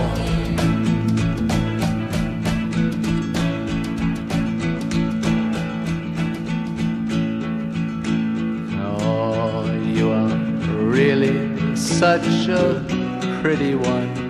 Oh, 8.82 9.72
you 9.96 10.12
are 10.12 10.36
really 10.98 11.76
such 11.76 12.48
a 12.48 12.84
pretty 13.42 13.76
one. 13.76 14.26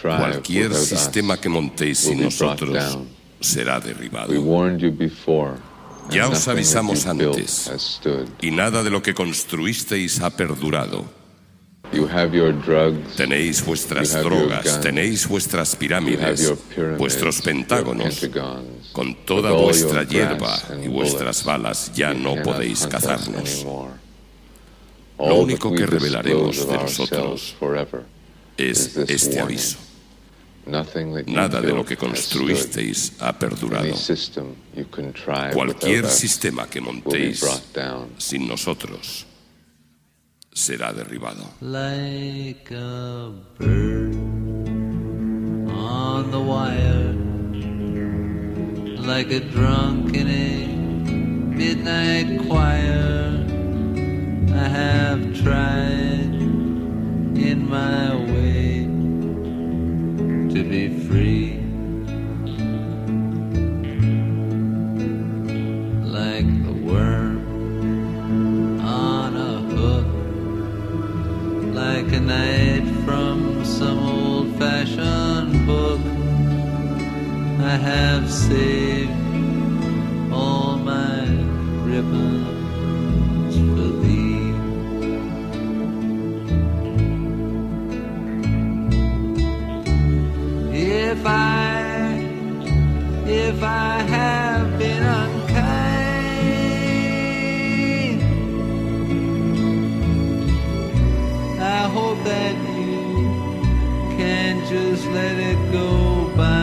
Cualquier 0.03 0.75
sistema 0.75 1.41
que 1.41 1.49
montéis 1.49 1.99
sin 1.99 2.23
nosotros 2.23 2.99
será 3.41 3.81
derribado. 3.81 4.33
Ya 6.11 6.29
os 6.29 6.49
avisamos 6.49 7.07
antes, 7.07 8.01
y 8.41 8.51
nada 8.51 8.83
de 8.83 8.91
lo 8.91 9.03
que 9.03 9.15
construisteis 9.15 10.21
ha 10.21 10.31
perdurado. 10.31 11.05
Tenéis 13.17 13.65
vuestras 13.65 14.12
drogas, 14.23 14.81
tenéis 14.81 15.29
vuestras 15.29 15.77
pirámides, 15.77 16.53
vuestros 16.99 17.43
pentágonos. 17.43 18.29
Con 18.93 19.15
toda 19.25 19.53
vuestra 19.53 20.05
hierba 20.05 20.59
y 20.83 20.88
vuestras 20.88 21.45
balas 21.45 21.93
ya 21.95 22.15
no 22.15 22.37
podéis 22.43 22.87
cazarnos. 22.87 23.67
Lo 25.19 25.35
único 25.37 25.73
que 25.73 25.87
revelaremos 25.87 26.67
de 26.67 26.75
nosotros 26.75 27.55
es 28.57 28.97
este 28.97 29.41
aviso. 29.41 29.79
Nada 30.65 31.61
de 31.61 31.73
lo 31.73 31.85
que 31.85 31.97
construisteis 31.97 33.15
ha 33.19 33.37
perdurado. 33.37 33.95
Cualquier 35.53 36.07
sistema 36.07 36.69
que 36.69 36.81
montéis 36.81 37.45
sin 38.19 38.47
nosotros 38.47 39.27
será 40.53 40.93
derribado. 40.93 41.43
like 41.61 42.71
a 42.71 43.33
bird 43.59 44.15
on 45.71 46.31
the 46.31 46.41
wire, 46.41 47.15
like 49.07 49.31
a 49.33 49.41
drunk 49.41 50.15
in 50.15 50.29
a 50.29 50.67
midnight 51.57 52.47
choir. 52.49 53.47
I 54.55 54.69
have 54.69 55.35
tried 55.43 56.32
in 57.37 57.68
my 57.68 58.14
way 58.14 58.85
to 60.55 60.64
be 60.64 60.88
free. 61.07 61.59
Like 66.18 66.47
the 66.64 66.73
worm 66.73 67.37
on 68.81 69.37
a 69.37 69.61
hook 69.75 70.07
like 71.75 72.12
a 72.12 72.21
knight 72.21 72.85
from 73.05 73.64
some 73.64 73.99
old 73.99 74.57
fashioned 74.59 75.66
book. 75.66 76.01
I 77.61 77.77
have 77.77 78.31
saved 78.31 79.11
all 80.33 80.77
my 80.77 81.25
ribbons 81.85 82.42
If 91.12 91.27
I, 91.27 92.25
if 93.27 93.62
I 93.62 94.01
have 94.01 94.79
been 94.79 95.03
unkind, 95.03 95.42
I 101.61 101.83
hope 101.96 102.25
that 102.25 102.57
you 102.79 104.16
can 104.16 104.66
just 104.66 105.07
let 105.09 105.37
it 105.37 105.59
go 105.70 106.31
by. 106.35 106.62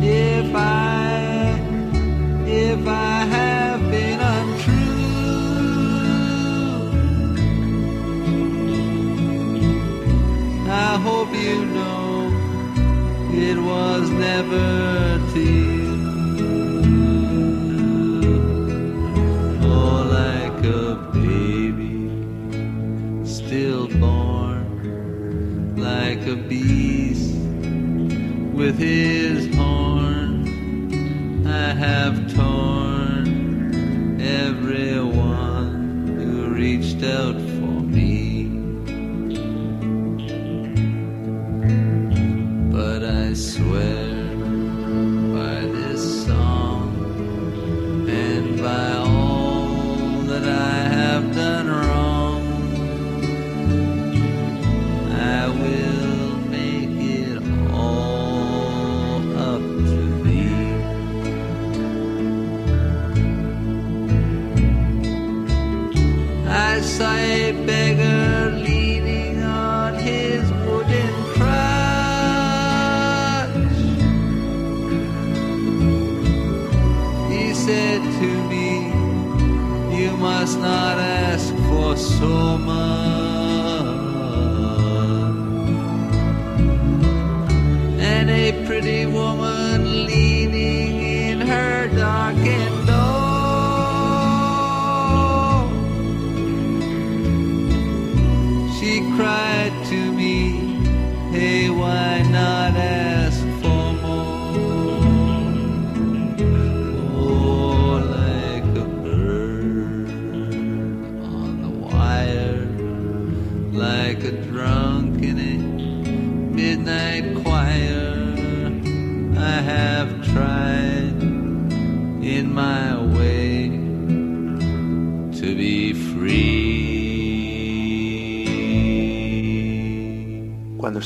If 0.00 0.54
I, 0.54 1.60
if 2.46 2.88
I 2.88 3.24
have 3.26 3.57
hope 11.00 11.32
you 11.32 11.64
know 11.64 12.30
it 13.32 13.58
was 13.58 14.10
never 14.10 15.18
you. 15.32 15.96
More 19.60 20.04
like 20.04 20.64
a 20.64 20.96
baby, 21.12 22.10
like 25.76 26.26
a 26.26 26.36
beast 26.36 27.36
with 28.52 28.76
his 28.78 29.54
horn. 29.54 30.46
I 31.46 31.72
have 31.74 32.34
torn 32.34 34.20
everyone 34.20 36.08
who 36.18 36.48
reached 36.48 37.04
out 37.04 37.37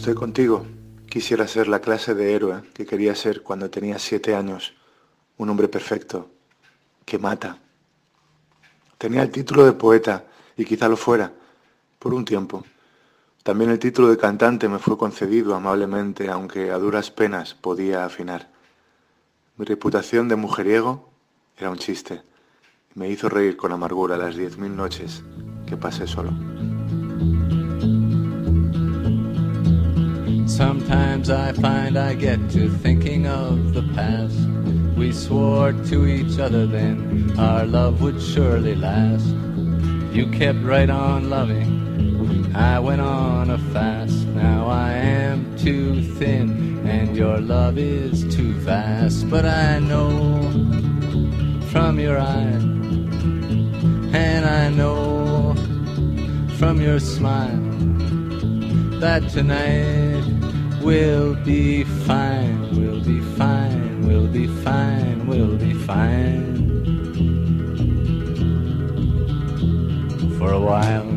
estoy 0.03 0.15
contigo, 0.15 0.67
quisiera 1.09 1.47
ser 1.47 1.69
la 1.69 1.81
clase 1.81 2.13
de 2.13 2.35
héroe 2.35 2.65
que 2.75 2.85
quería 2.85 3.15
ser 3.15 3.45
cuando 3.45 3.71
tenía 3.71 4.01
siete 4.01 4.35
años, 4.35 4.75
un 5.37 5.49
hombre 5.49 5.69
perfecto, 5.69 6.29
que 7.05 7.21
mata. 7.21 7.59
Tenía 8.99 9.23
el 9.23 9.31
título 9.31 9.65
de 9.65 9.75
poeta, 9.75 10.25
y 10.57 10.65
quizá 10.65 10.89
lo 10.89 10.97
fuera, 10.97 11.33
por 12.01 12.15
un 12.15 12.25
tiempo. 12.25 12.65
También 13.45 13.71
el 13.71 13.79
título 13.79 14.09
de 14.09 14.17
cantante 14.19 14.69
me 14.69 14.81
fue 14.81 14.99
concedido 14.99 15.55
amablemente, 15.55 16.29
aunque 16.29 16.73
a 16.73 16.79
duras 16.79 17.13
penas 17.13 17.55
podía 17.55 18.05
afinar. 18.05 18.51
Mi 19.57 19.65
reputación 19.65 20.27
de 20.27 20.35
mujeriego 20.35 21.11
era 21.57 21.71
un 21.71 21.79
chiste. 21.79 22.23
Me 22.95 23.09
hizo 23.09 23.29
reír 23.29 23.57
con 23.57 23.71
amargura 23.71 24.17
las 24.17 24.35
diez 24.35 24.59
mil 24.59 24.75
noches 24.75 25.23
que 25.65 25.77
pasé 25.77 26.09
solo. 26.09 26.33
Sometimes 30.57 31.31
I 31.31 31.53
find 31.53 31.97
I 31.97 32.13
get 32.13 32.39
to 32.51 32.69
thinking 32.69 33.27
of 33.27 33.73
the 33.73 33.83
past. 33.95 34.39
We 34.99 35.11
swore 35.11 35.73
to 35.73 36.07
each 36.07 36.39
other 36.39 36.67
then 36.67 37.35
our 37.39 37.65
love 37.65 38.03
would 38.03 38.21
surely 38.21 38.75
last. 38.75 39.27
You 40.13 40.27
kept 40.31 40.59
right 40.59 40.91
on 40.91 41.31
loving 41.31 42.53
I 42.55 42.79
went 42.81 43.01
on 43.01 43.49
a 43.49 43.57
fast, 43.73 44.27
now 44.27 44.67
I 44.67 44.93
am 44.93 45.57
too 45.57 46.03
thin, 46.17 46.87
and 46.87 47.17
your 47.17 47.39
love 47.39 47.79
is 47.79 48.23
too 48.37 48.53
vast. 48.53 49.31
But 49.31 49.47
I 49.47 49.79
know 49.79 50.51
from 51.73 51.99
your 51.99 52.19
eyes, 52.19 52.63
and 54.13 54.45
I 54.45 54.69
know 54.69 55.55
from 56.59 56.79
your 56.79 57.01
smile 57.01 57.73
that 59.03 59.29
tonight 59.31 60.23
we'll 60.81 61.35
be 61.35 61.83
fine, 62.07 62.71
we'll 62.79 63.03
be 63.03 63.21
fine, 63.37 64.07
we'll 64.07 64.29
be 64.29 64.47
fine, 64.63 65.27
we'll 65.27 65.57
be 65.57 65.75
fine. 65.75 66.55
For 70.39 70.53
a 70.53 70.61
while. 70.61 71.09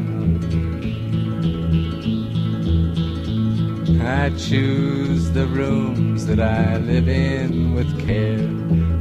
I 4.02 4.32
choose 4.36 5.30
the 5.30 5.46
rooms 5.46 6.26
that 6.26 6.40
I 6.40 6.78
live 6.78 7.08
in 7.08 7.76
with 7.76 7.92
care. 8.08 8.48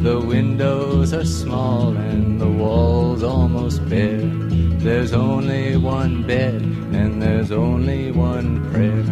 The 0.01 0.21
windows 0.21 1.15
are 1.15 1.25
small 1.25 1.97
and 1.97 2.39
the 2.39 2.51
walls 2.51 3.23
almost 3.23 3.89
bare. 3.89 4.54
There's 4.85 5.15
only 5.15 5.79
one 5.79 6.25
bed 6.25 6.61
and 6.61 7.23
there's 7.23 7.51
only 7.51 8.13
one 8.13 8.71
prayer. 8.71 9.03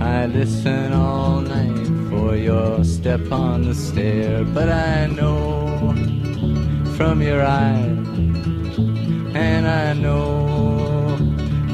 I 0.00 0.24
listen 0.24 0.94
all 0.94 1.42
night 1.42 1.86
for 2.08 2.34
your 2.36 2.82
step 2.84 3.30
on 3.30 3.66
the 3.66 3.74
stair, 3.74 4.44
but 4.44 4.70
I 4.70 5.08
know 5.08 5.92
from 6.96 7.20
your 7.20 7.42
eyes, 7.42 7.98
and 9.34 9.68
I 9.68 9.92
know 9.92 11.18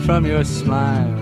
from 0.05 0.27
your 0.27 0.43
smile 0.43 1.15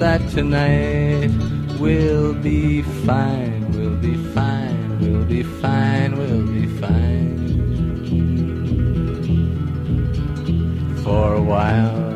that 0.00 0.20
tonight 0.30 1.30
will 1.78 2.34
be 2.34 2.82
fine, 3.06 3.70
we'll 3.70 3.94
be 3.98 4.16
fine, 4.34 4.98
we'll 4.98 5.24
be 5.24 5.44
fine, 5.44 6.18
we'll 6.18 6.42
be 6.42 6.66
fine. 6.80 7.27
While. 11.48 12.08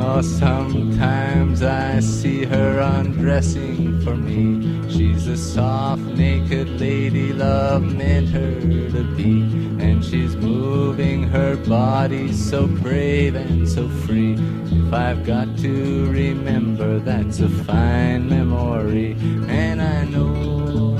Oh, 0.00 0.22
sometimes 0.22 1.62
I 1.62 2.00
see 2.00 2.44
her 2.46 2.78
undressing 2.80 4.00
for 4.00 4.16
me. 4.16 4.88
She's 4.88 5.26
a 5.26 5.36
soft, 5.36 6.00
naked 6.00 6.80
lady 6.80 7.32
love 7.34 7.82
meant 7.82 8.30
her 8.30 8.60
to 8.94 9.02
be. 9.14 9.42
And 9.84 10.02
she's 10.02 10.34
moving 10.36 11.24
her 11.24 11.56
body 11.56 12.32
so 12.32 12.66
brave 12.66 13.34
and 13.34 13.68
so 13.68 13.88
free. 14.06 14.36
If 14.70 14.92
I've 14.94 15.26
got 15.26 15.58
to 15.58 16.10
remember, 16.10 16.98
that's 16.98 17.40
a 17.40 17.48
fine 17.48 18.28
memory. 18.28 19.16
And 19.48 19.82
I 19.82 20.04
know 20.04 20.96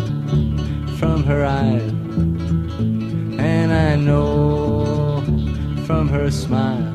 from 0.98 1.24
her 1.24 1.44
eyes, 1.46 1.97
I 3.78 3.94
know 3.94 5.22
from 5.86 6.08
her 6.08 6.32
smile 6.32 6.92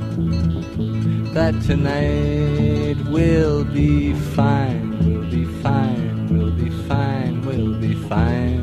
that 1.33 1.53
tonight 1.65 2.97
will 3.09 3.63
be 3.63 4.13
fine, 4.35 4.91
will 5.05 5.29
be 5.31 5.45
fine, 5.63 6.27
will 6.27 6.51
be 6.51 6.69
fine, 6.89 7.41
will 7.45 7.73
be 7.79 7.95
fine. 7.95 8.62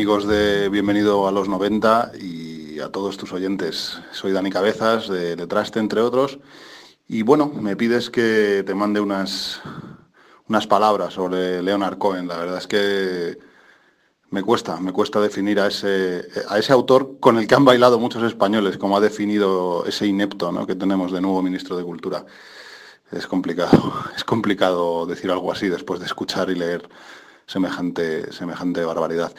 Amigos 0.00 0.26
de 0.26 0.70
Bienvenido 0.70 1.28
a 1.28 1.30
los 1.30 1.46
90 1.46 2.12
y 2.18 2.80
a 2.80 2.88
todos 2.88 3.18
tus 3.18 3.34
oyentes. 3.34 4.00
Soy 4.12 4.32
Dani 4.32 4.48
Cabezas 4.48 5.10
de 5.10 5.36
Letraste, 5.36 5.78
entre 5.78 6.00
otros. 6.00 6.38
Y 7.06 7.20
bueno, 7.20 7.48
me 7.48 7.76
pides 7.76 8.08
que 8.08 8.64
te 8.66 8.74
mande 8.74 8.98
unas, 9.00 9.60
unas 10.48 10.66
palabras 10.66 11.12
sobre 11.12 11.62
Leonard 11.62 11.98
Cohen. 11.98 12.28
La 12.28 12.38
verdad 12.38 12.56
es 12.56 12.66
que 12.66 13.36
me 14.30 14.42
cuesta, 14.42 14.80
me 14.80 14.90
cuesta 14.90 15.20
definir 15.20 15.60
a 15.60 15.66
ese, 15.66 16.26
a 16.48 16.58
ese 16.58 16.72
autor 16.72 17.18
con 17.20 17.36
el 17.36 17.46
que 17.46 17.56
han 17.56 17.66
bailado 17.66 17.98
muchos 17.98 18.22
españoles, 18.22 18.78
como 18.78 18.96
ha 18.96 19.00
definido 19.00 19.84
ese 19.84 20.06
inepto 20.06 20.66
que 20.66 20.76
tenemos 20.76 21.12
de 21.12 21.20
nuevo 21.20 21.42
ministro 21.42 21.76
de 21.76 21.84
Cultura. 21.84 22.24
Es 23.12 23.26
complicado, 23.26 23.92
es 24.16 24.24
complicado 24.24 25.04
decir 25.04 25.30
algo 25.30 25.52
así 25.52 25.68
después 25.68 26.00
de 26.00 26.06
escuchar 26.06 26.48
y 26.48 26.54
leer 26.54 26.88
semejante, 27.46 28.32
semejante 28.32 28.82
barbaridad. 28.82 29.34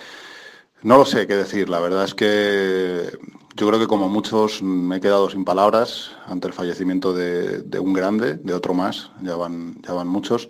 No 0.84 0.98
lo 0.98 1.06
sé 1.06 1.28
qué 1.28 1.36
decir, 1.36 1.70
la 1.70 1.80
verdad 1.80 2.06
es 2.06 2.16
que 2.16 3.16
yo 3.56 3.68
creo 3.68 3.80
que 3.80 3.86
como 3.86 4.10
muchos 4.10 4.64
me 4.64 4.98
he 4.98 5.00
quedado 5.00 5.30
sin 5.30 5.46
palabras 5.46 6.12
ante 6.26 6.48
el 6.48 6.54
fallecimiento 6.54 7.14
de, 7.14 7.80
un 7.80 7.94
grande, 7.94 8.34
de 8.38 8.54
otro 8.56 8.74
más, 8.74 9.12
ya 9.22 9.36
van, 9.36 9.80
ya 9.84 9.94
van 9.94 10.08
muchos. 10.08 10.50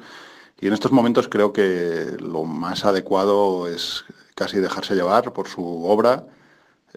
Y 0.61 0.67
en 0.67 0.73
estos 0.73 0.93
momentos 0.93 1.27
creo 1.27 1.51
que 1.51 2.15
lo 2.19 2.45
más 2.45 2.85
adecuado 2.85 3.67
es 3.67 4.05
casi 4.33 4.59
dejarse 4.59 4.95
llevar 4.95 5.33
por 5.33 5.49
su 5.49 5.65
obra 5.83 6.25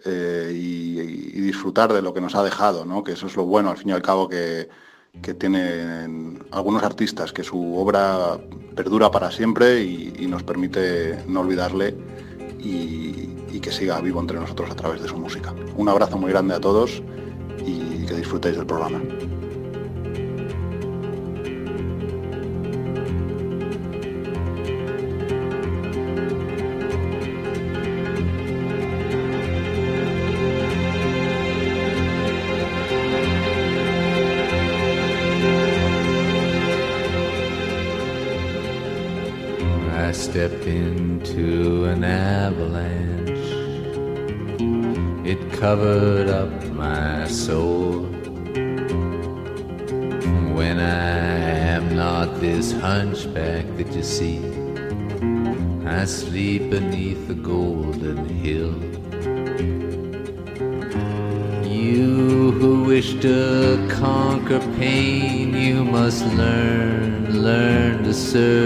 eh, 0.05 0.51
y, 0.53 1.41
disfrutar 1.41 1.93
de 1.93 2.01
lo 2.01 2.13
que 2.13 2.21
nos 2.21 2.35
ha 2.35 2.43
dejado, 2.43 2.85
¿no? 2.85 3.03
que 3.03 3.11
eso 3.11 3.27
es 3.27 3.35
lo 3.35 3.45
bueno 3.45 3.69
al 3.69 3.77
fin 3.77 3.89
y 3.89 3.91
al 3.91 4.01
cabo 4.01 4.27
que, 4.27 4.69
tienen 5.37 6.43
algunos 6.51 6.83
artistas, 6.83 7.31
que 7.31 7.43
su 7.43 7.77
obra 7.77 8.37
perdura 8.75 9.11
para 9.11 9.31
siempre 9.31 9.81
y 9.83 10.27
nos 10.27 10.43
permite 10.43 11.23
no 11.27 11.41
olvidarle 11.41 11.95
y, 12.65 13.59
que 13.61 13.71
siga 13.71 13.99
vivo 13.99 14.19
entre 14.19 14.39
nosotros 14.39 14.69
a 14.69 14.75
través 14.75 15.01
de 15.01 15.07
su 15.07 15.17
música. 15.17 15.53
Un 15.75 15.89
abrazo 15.89 16.17
muy 16.17 16.31
grande 16.31 16.53
a 16.53 16.59
todos 16.59 17.01
y, 17.65 18.05
que 18.05 18.13
disfrutéis 18.13 18.57
del 18.57 18.65
programa. 18.67 19.01
Covered 45.65 46.29
up 46.29 46.53
my 46.73 47.27
soul. 47.27 48.03
When 50.57 50.77
I 50.79 51.17
am 51.75 51.95
not 51.95 52.39
this 52.39 52.71
hunchback 52.71 53.65
that 53.77 53.91
you 53.91 54.03
see, 54.03 54.37
I 55.83 56.05
sleep 56.05 56.69
beneath 56.69 57.27
the 57.27 57.33
golden 57.33 58.29
hill. 58.43 58.75
You 61.65 62.51
who 62.59 62.83
wish 62.83 63.15
to 63.21 63.35
conquer 63.89 64.59
pain, 64.77 65.55
you 65.55 65.83
must 65.83 66.23
learn, 66.41 67.41
learn 67.41 68.03
to 68.03 68.13
serve 68.13 68.64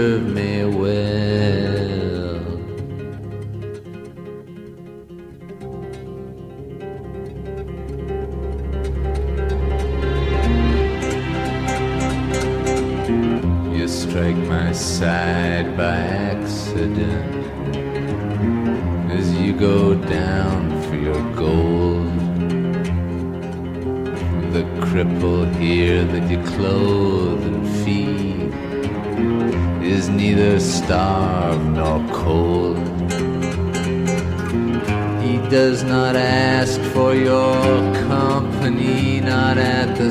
clothe 26.46 27.42
and 27.44 27.66
feed 27.84 28.52
is 29.82 30.08
neither 30.08 30.60
starved 30.60 31.64
nor 31.64 31.98
cold. 32.12 32.78
He 35.22 35.38
does 35.48 35.82
not 35.82 36.16
ask 36.16 36.80
for 36.92 37.14
your 37.14 37.94
company, 38.08 39.20
not 39.20 39.58
at 39.58 39.96
the 39.96 40.10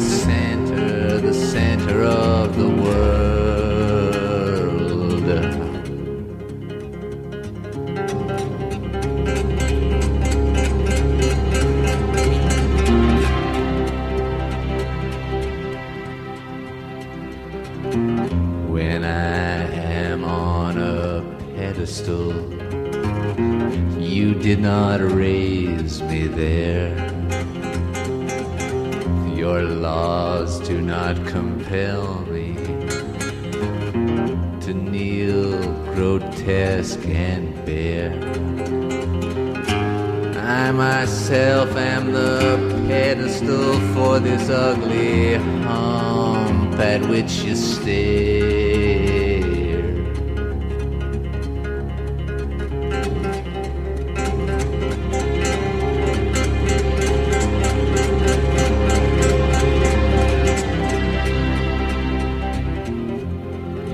which 47.09 47.41
you 47.41 47.55
stare. 47.55 48.99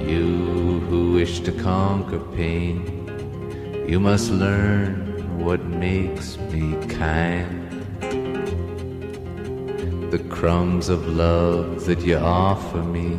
You 0.06 0.82
who 0.90 1.14
wish 1.14 1.40
to 1.40 1.54
conquer 1.54 2.20
pain, 2.36 2.76
you 3.88 4.02
must 4.02 4.30
learn 4.30 4.75
crumbs 10.46 10.90
of 10.90 11.08
love 11.08 11.86
that 11.86 12.02
you 12.02 12.18
offer 12.18 12.78
me, 12.78 13.16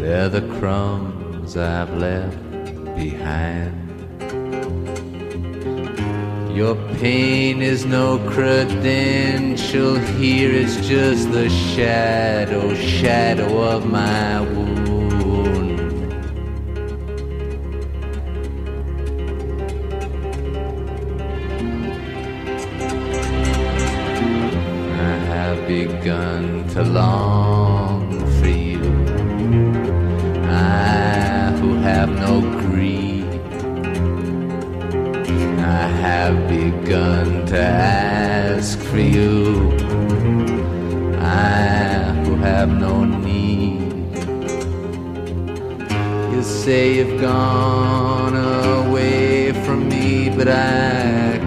they're 0.00 0.28
the 0.28 0.42
crumbs 0.60 1.56
I've 1.56 1.92
left 1.94 2.38
behind. 2.94 3.74
Your 6.56 6.76
pain 7.00 7.62
is 7.62 7.84
no 7.84 8.20
credential 8.30 9.96
here, 9.98 10.52
it's 10.52 10.76
just 10.86 11.32
the 11.32 11.48
shadow, 11.50 12.76
shadow 12.76 13.60
of 13.60 13.84
my 13.84 14.40
wound. 14.40 15.17
Begun 26.08 26.66
to 26.68 26.82
long 26.84 28.08
for 28.40 28.48
you. 28.48 28.80
I 30.48 31.52
who 31.60 31.74
have 31.88 32.08
no 32.08 32.40
greed. 32.62 33.28
I 35.60 35.86
have 36.06 36.48
begun 36.48 37.44
to 37.48 37.58
ask 37.58 38.78
for 38.78 38.98
you. 38.98 39.70
I 41.20 42.14
who 42.24 42.36
have 42.36 42.70
no 42.70 43.04
need. 43.04 44.16
You 46.32 46.42
say 46.42 46.96
you've 46.96 47.20
gone 47.20 48.36
away 48.86 49.52
from 49.64 49.90
me, 49.90 50.30
but 50.34 50.48
I 50.48 51.38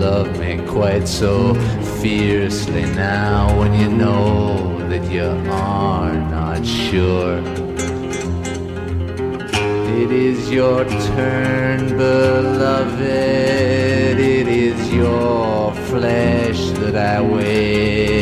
love 0.00 0.38
me 0.38 0.58
quite 0.66 1.06
so 1.06 1.52
fiercely 2.00 2.86
now 2.94 3.58
when 3.58 3.74
you 3.74 3.86
know 3.86 4.78
that 4.88 5.04
you 5.12 5.26
are 5.50 6.14
not 6.14 6.64
sure. 6.64 7.36
It 10.02 10.10
is 10.10 10.50
your 10.50 10.86
turn, 10.86 11.98
beloved. 11.98 12.98
It 14.18 14.48
is 14.48 14.90
your 14.90 15.74
flesh 15.90 16.70
that 16.78 16.96
I 16.96 17.20
wear. 17.20 18.19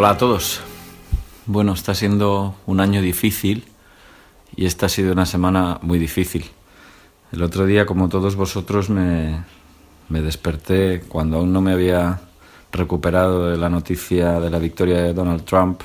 Hola 0.00 0.10
a 0.10 0.16
todos. 0.16 0.60
Bueno, 1.46 1.72
está 1.72 1.92
siendo 1.92 2.54
un 2.66 2.78
año 2.78 3.02
difícil 3.02 3.64
y 4.54 4.66
esta 4.66 4.86
ha 4.86 4.88
sido 4.88 5.12
una 5.12 5.26
semana 5.26 5.80
muy 5.82 5.98
difícil. 5.98 6.44
El 7.32 7.42
otro 7.42 7.66
día, 7.66 7.84
como 7.84 8.08
todos 8.08 8.36
vosotros, 8.36 8.90
me, 8.90 9.42
me 10.08 10.20
desperté 10.22 11.00
cuando 11.00 11.38
aún 11.38 11.52
no 11.52 11.60
me 11.60 11.72
había 11.72 12.20
recuperado 12.70 13.50
de 13.50 13.56
la 13.56 13.68
noticia 13.68 14.38
de 14.38 14.50
la 14.50 14.60
victoria 14.60 15.02
de 15.02 15.14
Donald 15.14 15.44
Trump, 15.44 15.80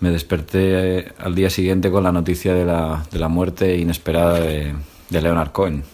me 0.00 0.10
desperté 0.10 0.98
eh, 0.98 1.12
al 1.20 1.34
día 1.34 1.48
siguiente 1.48 1.90
con 1.90 2.04
la 2.04 2.12
noticia 2.12 2.52
de 2.52 2.66
la, 2.66 3.02
de 3.10 3.18
la 3.18 3.28
muerte 3.28 3.78
inesperada 3.78 4.38
de, 4.38 4.74
de 5.08 5.22
Leonard 5.22 5.52
Cohen. 5.52 5.84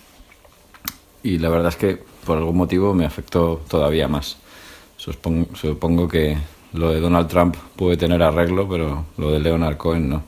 Y 1.23 1.39
la 1.39 1.51
verdad 1.51 1.69
es 1.69 1.77
que 1.77 2.03
por 2.27 2.37
algún 2.37 2.57
motivo 2.57 2.95
me 2.95 3.07
afectó 3.07 3.63
todavía 3.69 4.09
más. 4.09 4.39
Supongo, 4.99 5.55
supongo 5.55 6.09
que 6.09 6.37
lo 6.73 6.91
de 6.91 7.01
Donald 7.01 7.29
Trump 7.29 7.57
puede 7.77 7.97
tener 7.97 8.23
arreglo, 8.23 8.69
pero 8.69 9.07
lo 9.17 9.31
de 9.31 9.39
Leonard 9.39 9.77
Cohen 9.77 10.09
no. 10.11 10.23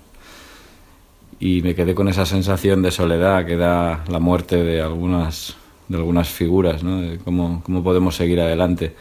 Y 1.41 1.61
me 1.63 1.75
quedé 1.75 1.95
con 1.95 2.09
esa 2.09 2.25
sensación 2.25 2.81
de 2.81 2.93
soledad 2.93 3.45
que 3.45 3.57
da 3.57 4.05
la 4.09 4.21
muerte 4.21 4.63
de 4.63 4.81
algunas, 4.81 5.57
de 5.89 5.97
algunas 5.97 6.29
figuras, 6.29 6.85
¿no? 6.85 7.01
De 7.01 7.19
cómo, 7.19 7.63
cómo 7.65 7.83
podemos 7.83 8.15
seguir 8.15 8.41
adelante 8.41 8.95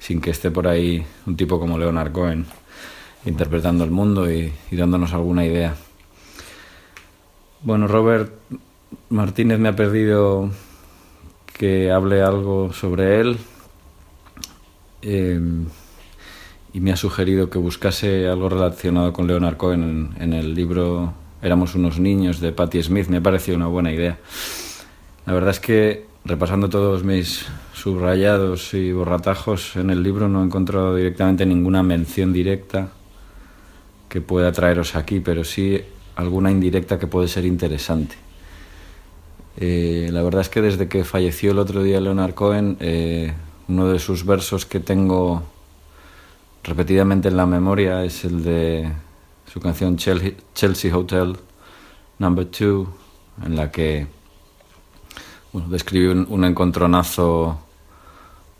sin 0.00 0.20
que 0.20 0.30
esté 0.30 0.50
por 0.50 0.66
ahí 0.66 1.04
un 1.26 1.36
tipo 1.36 1.60
como 1.60 1.78
Leonard 1.78 2.10
Cohen 2.10 2.44
interpretando 3.24 3.84
el 3.84 3.92
mundo 3.92 4.30
y, 4.30 4.52
y 4.72 4.76
dándonos 4.76 5.12
alguna 5.12 5.46
idea. 5.46 5.76
Bueno, 7.62 7.86
Robert 7.86 8.32
Martínez 9.08 9.60
me 9.60 9.68
ha 9.68 9.76
pedido 9.76 10.50
que 11.52 11.92
hable 11.92 12.22
algo 12.22 12.72
sobre 12.72 13.20
él. 13.20 13.38
Eh, 15.02 15.40
y 16.74 16.80
me 16.80 16.92
ha 16.92 16.96
sugerido 16.96 17.50
que 17.50 17.58
buscase 17.58 18.28
algo 18.28 18.48
relacionado 18.48 19.12
con 19.12 19.26
Leonard 19.26 19.56
Cohen 19.56 20.14
en, 20.18 20.32
el 20.32 20.54
libro 20.54 21.12
Éramos 21.42 21.74
unos 21.74 21.98
niños 21.98 22.40
de 22.40 22.52
Patti 22.52 22.82
Smith. 22.82 23.08
Me 23.08 23.18
ha 23.18 23.20
parecido 23.20 23.56
una 23.56 23.66
buena 23.66 23.92
idea. 23.92 24.18
La 25.26 25.34
verdad 25.34 25.50
es 25.50 25.60
que 25.60 26.06
repasando 26.24 26.68
todos 26.68 27.02
mis 27.04 27.46
subrayados 27.74 28.74
y 28.74 28.92
borratajos 28.92 29.76
en 29.76 29.90
el 29.90 30.02
libro 30.02 30.28
no 30.28 30.42
he 30.42 30.46
encontrado 30.46 30.94
directamente 30.94 31.44
ninguna 31.44 31.82
mención 31.82 32.32
directa 32.32 32.90
que 34.08 34.20
pueda 34.20 34.52
traeros 34.52 34.94
aquí, 34.94 35.20
pero 35.20 35.42
sí 35.42 35.80
alguna 36.16 36.50
indirecta 36.50 36.98
que 36.98 37.06
puede 37.06 37.28
ser 37.28 37.44
interesante. 37.44 38.14
Eh, 39.56 40.08
la 40.12 40.22
verdad 40.22 40.42
es 40.42 40.48
que 40.48 40.62
desde 40.62 40.88
que 40.88 41.04
falleció 41.04 41.52
el 41.52 41.58
otro 41.58 41.82
día 41.82 42.00
Leonard 42.00 42.34
Cohen, 42.34 42.76
eh, 42.80 43.32
uno 43.72 43.88
de 43.88 43.98
sus 43.98 44.26
versos 44.26 44.66
que 44.66 44.80
tengo 44.80 45.42
repetidamente 46.62 47.28
en 47.28 47.38
la 47.38 47.46
memoria 47.46 48.04
es 48.04 48.22
el 48.26 48.44
de 48.44 48.92
su 49.50 49.60
canción 49.60 49.96
Chelsea 49.96 50.94
Hotel 50.94 51.38
Number 52.18 52.46
2, 52.50 52.86
en 53.46 53.56
la 53.56 53.70
que 53.70 54.06
bueno, 55.52 55.68
describe 55.70 56.10
un, 56.12 56.44
encontronazo 56.44 57.60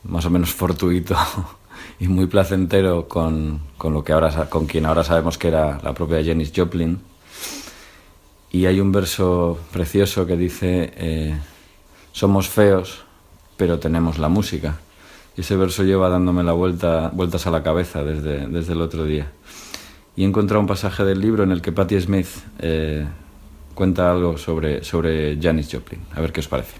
más 0.04 0.24
o 0.24 0.30
menos 0.30 0.50
fortuito 0.54 1.14
y 2.00 2.08
muy 2.08 2.26
placentero 2.26 3.06
con, 3.06 3.60
con, 3.76 3.92
lo 3.92 4.02
que 4.02 4.14
ahora, 4.14 4.48
con 4.48 4.64
quien 4.64 4.86
ahora 4.86 5.04
sabemos 5.04 5.36
que 5.36 5.48
era 5.48 5.78
la 5.82 5.92
propia 5.92 6.24
Janis 6.24 6.52
Joplin. 6.56 6.98
Y 8.50 8.64
hay 8.64 8.80
un 8.80 8.90
verso 8.92 9.58
precioso 9.72 10.26
que 10.26 10.38
dice, 10.38 10.90
eh, 10.96 11.38
somos 12.12 12.48
feos, 12.48 13.04
pero 13.58 13.78
tenemos 13.78 14.18
la 14.18 14.30
música. 14.30 14.78
Y 15.36 15.40
ese 15.40 15.56
verso 15.56 15.82
lleva 15.82 16.08
dándome 16.08 16.42
la 16.42 16.52
vuelta, 16.52 17.10
vueltas 17.14 17.46
a 17.46 17.50
la 17.50 17.62
cabeza 17.62 18.04
desde, 18.04 18.46
desde 18.46 18.72
el 18.72 18.82
otro 18.82 19.04
día. 19.04 19.32
Y 20.14 20.24
he 20.24 20.26
encontrado 20.26 20.60
un 20.60 20.66
pasaje 20.66 21.04
del 21.04 21.20
libro 21.20 21.42
en 21.42 21.52
el 21.52 21.62
que 21.62 21.72
Patti 21.72 22.00
Smith 22.00 22.28
eh, 22.58 23.06
cuenta 23.74 24.10
algo 24.10 24.36
sobre, 24.36 24.84
sobre 24.84 25.38
Janis 25.40 25.70
Joplin. 25.72 26.00
A 26.14 26.20
ver 26.20 26.32
qué 26.32 26.40
os 26.40 26.48
parece. 26.48 26.76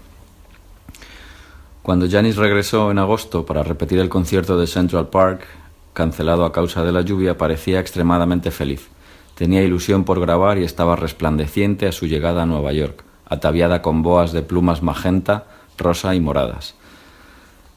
Cuando 1.81 2.09
Janis 2.09 2.37
regresó 2.37 2.91
en 2.91 2.99
agosto 2.99 3.45
para 3.45 3.63
repetir 3.63 3.99
el 3.99 4.07
concierto 4.07 4.57
de 4.57 4.67
Central 4.67 5.09
Park, 5.09 5.45
cancelado 5.93 6.45
a 6.45 6.51
causa 6.51 6.83
de 6.83 6.91
la 6.91 7.01
lluvia, 7.01 7.37
parecía 7.37 7.79
extremadamente 7.79 8.51
feliz. 8.51 8.87
Tenía 9.35 9.63
ilusión 9.63 10.03
por 10.03 10.19
grabar 10.19 10.59
y 10.59 10.63
estaba 10.63 10.95
resplandeciente 10.95 11.87
a 11.87 11.91
su 11.91 12.05
llegada 12.05 12.43
a 12.43 12.45
Nueva 12.45 12.71
York, 12.71 13.03
ataviada 13.25 13.81
con 13.81 14.03
boas 14.03 14.31
de 14.31 14.43
plumas 14.43 14.83
magenta, 14.83 15.45
rosa 15.77 16.13
y 16.15 16.19
moradas. 16.19 16.75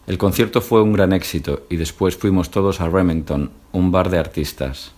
El 0.06 0.18
concierto 0.18 0.60
fue 0.60 0.82
un 0.82 0.92
gran 0.92 1.12
éxito 1.12 1.62
y 1.68 1.76
después 1.76 2.16
fuimos 2.16 2.50
todos 2.50 2.80
a 2.80 2.88
Remington, 2.88 3.50
un 3.72 3.90
bar 3.90 4.08
de 4.08 4.18
artistas. 4.18 4.92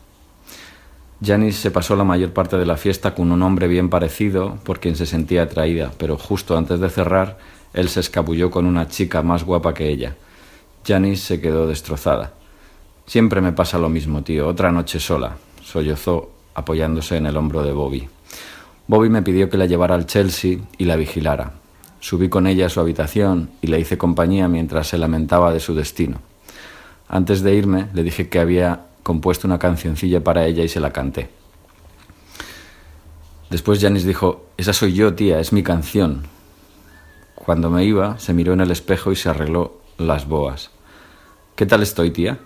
Janis 1.25 1.57
se 1.57 1.71
pasó 1.71 1.97
la 1.97 2.05
mayor 2.05 2.35
parte 2.35 2.59
de 2.59 2.67
la 2.67 2.77
fiesta 2.77 3.15
con 3.15 3.33
un 3.33 3.43
hombre 3.43 3.69
bien 3.69 3.89
parecido 3.89 4.59
por 4.65 4.81
quien 4.81 4.97
se 4.97 5.07
sentía 5.07 5.45
atraída, 5.45 5.93
pero 5.97 6.19
justo 6.19 6.59
antes 6.59 6.79
de 6.79 6.91
cerrar, 6.91 7.39
él 7.73 7.89
se 7.89 8.01
escabulló 8.01 8.51
con 8.51 8.67
una 8.67 8.87
chica 8.89 9.23
más 9.23 9.45
guapa 9.45 9.73
que 9.73 9.89
ella. 9.89 10.15
Janis 10.87 11.23
se 11.23 11.41
quedó 11.41 11.67
destrozada. 11.67 12.35
Siempre 13.07 13.41
me 13.41 13.53
pasa 13.53 13.79
lo 13.79 13.89
mismo, 13.89 14.23
tío, 14.23 14.47
otra 14.47 14.71
noche 14.71 15.01
sola, 15.01 15.39
sollozó 15.65 16.31
apoyándose 16.55 17.17
en 17.17 17.25
el 17.25 17.37
hombro 17.39 17.63
de 17.63 17.73
Bobby. 17.73 18.09
Bobby 18.87 19.09
me 19.09 19.23
pidió 19.23 19.49
que 19.49 19.57
la 19.57 19.67
llevara 19.67 19.95
al 19.95 20.07
Chelsea 20.07 20.59
y 20.77 20.85
la 20.85 20.97
vigilara. 20.97 21.55
Subí 22.01 22.29
con 22.29 22.47
ella 22.47 22.67
a 22.67 22.71
su 22.71 22.81
habitación 22.81 23.51
y 23.61 23.67
le 23.67 23.81
hice 23.81 23.99
compañía 23.99 24.49
mientras 24.49 24.89
se 24.89 24.99
lamentaba 24.99 25.53
de 25.53 25.61
su 25.61 25.75
destino. 25.75 26.21
Antes 27.09 27.43
de 27.43 27.55
irme, 27.55 27.89
le 27.93 28.03
dije 28.03 28.29
que 28.29 28.39
había 28.39 28.87
compuesto 29.03 29.47
una 29.47 29.59
cancioncilla 29.59 30.23
para 30.23 30.45
ella 30.47 30.63
y 30.63 30.69
se 30.69 30.81
la 30.81 30.93
canté. 30.93 31.31
Después 33.51 33.81
Janis 33.81 34.05
dijo, 34.05 34.47
esa 34.59 34.73
soy 34.73 34.93
yo, 34.93 35.15
tía, 35.15 35.41
es 35.41 35.53
mi 35.53 35.63
canción. 35.63 36.25
Cuando 37.35 37.71
me 37.71 37.85
iba, 37.85 38.19
se 38.19 38.35
miró 38.35 38.53
en 38.53 38.61
el 38.61 38.71
espejo 38.71 39.11
y 39.11 39.17
se 39.17 39.31
arregló 39.31 39.81
las 39.97 40.29
boas. 40.29 40.71
¿Qué 41.57 41.65
tal 41.65 41.83
estoy, 41.83 42.11
tía? 42.11 42.39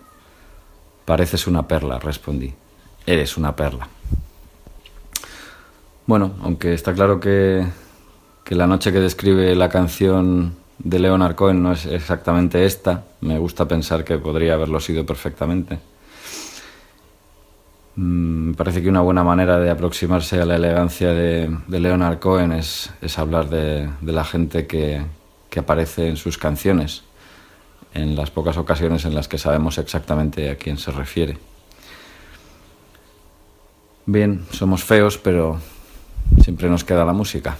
Pareces 1.04 1.46
una 1.48 1.66
perla, 1.66 1.98
respondí. 1.98 2.54
Eres 3.04 3.36
una 3.36 3.56
perla. 3.56 3.88
Bueno, 6.06 6.34
aunque 6.42 6.72
está 6.72 6.94
claro 6.94 7.18
que 7.18 7.66
que 8.44 8.54
la 8.54 8.66
noche 8.66 8.92
que 8.92 9.00
describe 9.00 9.54
la 9.54 9.68
canción 9.68 10.54
de 10.78 10.98
Leonard 10.98 11.34
Cohen 11.34 11.62
no 11.62 11.72
es 11.72 11.86
exactamente 11.86 12.64
esta. 12.64 13.04
Me 13.20 13.38
gusta 13.38 13.66
pensar 13.66 14.04
que 14.04 14.18
podría 14.18 14.54
haberlo 14.54 14.80
sido 14.80 15.06
perfectamente. 15.06 15.78
Mm, 17.96 18.48
me 18.48 18.54
parece 18.54 18.82
que 18.82 18.88
una 18.88 19.02
buena 19.02 19.22
manera 19.22 19.58
de 19.58 19.70
aproximarse 19.70 20.40
a 20.40 20.46
la 20.46 20.56
elegancia 20.56 21.12
de, 21.12 21.54
Leonard 21.68 22.18
Cohen 22.18 22.52
es, 22.52 22.90
hablar 23.16 23.48
de, 23.48 23.90
la 24.02 24.24
gente 24.24 24.66
que, 24.66 25.02
que, 25.50 25.60
aparece 25.60 26.08
en 26.08 26.16
sus 26.16 26.38
canciones, 26.38 27.02
en 27.94 28.16
las 28.16 28.30
pocas 28.30 28.56
ocasiones 28.56 29.04
en 29.04 29.14
las 29.14 29.28
que 29.28 29.38
sabemos 29.38 29.78
exactamente 29.78 30.50
a 30.50 30.56
quién 30.56 30.78
se 30.78 30.90
refiere. 30.90 31.36
Bien, 34.06 34.44
somos 34.50 34.82
feos, 34.82 35.18
pero 35.18 35.60
siempre 36.42 36.68
nos 36.68 36.82
queda 36.82 37.04
la 37.04 37.12
música. 37.12 37.56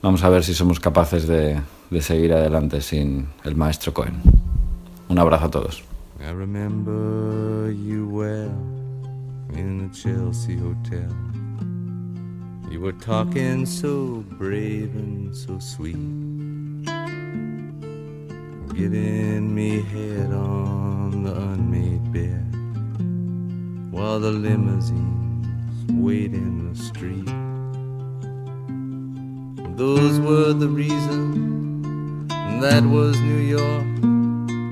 Vamos 0.00 0.22
a 0.22 0.28
ver 0.28 0.44
si 0.44 0.54
somos 0.54 0.78
capaces 0.78 1.26
de, 1.26 1.60
de 1.90 2.02
seguir 2.02 2.32
adelante 2.32 2.80
sin 2.80 3.28
el 3.44 3.56
maestro 3.56 3.92
Cohen. 3.92 4.22
Un 5.08 5.18
abrazo 5.18 5.46
a 5.46 5.50
todos. 5.50 5.82
I 6.20 6.30
remember 6.30 7.72
you 7.72 8.08
well 8.08 8.50
in 9.54 9.78
the 9.78 9.96
Chelsea 9.96 10.56
Hotel. 10.56 11.08
You 12.70 12.80
were 12.80 12.96
talking 12.98 13.66
so 13.66 14.24
brave 14.38 14.94
and 14.94 15.34
so 15.34 15.58
sweet. 15.58 15.96
Giving 18.74 19.52
me 19.52 19.82
head 19.82 20.32
on 20.32 21.24
the 21.24 21.34
unmade 21.34 22.12
bed 22.12 22.44
while 23.90 24.20
the 24.20 24.30
limousines 24.30 25.46
wait 25.90 26.34
in 26.34 26.72
the 26.72 26.78
street. 26.78 27.47
Those 29.78 30.18
were 30.18 30.52
the 30.52 30.66
reasons, 30.66 32.28
that 32.60 32.82
was 32.84 33.20
New 33.20 33.38
York. 33.38 33.86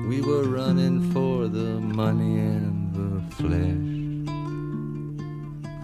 We 0.09 0.19
were 0.19 0.43
running 0.43 1.13
for 1.13 1.47
the 1.47 1.79
money 1.79 2.39
and 2.39 2.93
the 2.93 3.21
flesh. 3.35 3.87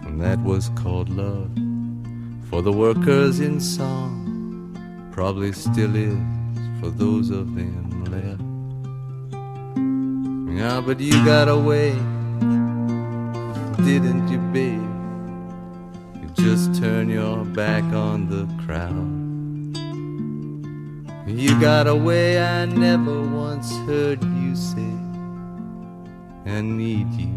And 0.04 0.20
that 0.20 0.38
was 0.40 0.68
called 0.74 1.08
love 1.08 1.50
for 2.50 2.60
the 2.60 2.70
workers 2.70 3.40
in 3.40 3.60
song, 3.60 4.76
probably 5.10 5.52
still 5.52 5.96
is 5.96 6.18
for 6.78 6.90
those 6.90 7.30
of 7.30 7.54
them 7.54 8.04
left. 8.04 8.42
Yeah, 10.54 10.82
but 10.82 11.00
you 11.00 11.24
got 11.24 11.48
away, 11.48 11.92
didn't 13.88 14.28
you, 14.28 14.36
babe? 14.52 14.93
Just 16.44 16.74
turn 16.74 17.08
your 17.08 17.42
back 17.42 17.82
on 17.94 18.28
the 18.28 18.44
crowd. 18.66 19.10
You 21.26 21.58
got 21.58 21.86
a 21.86 21.96
way 21.96 22.38
I 22.38 22.66
never 22.66 23.22
once 23.22 23.72
heard 23.86 24.22
you 24.22 24.54
say. 24.54 24.92
I 26.44 26.60
need 26.60 27.10
you. 27.14 27.32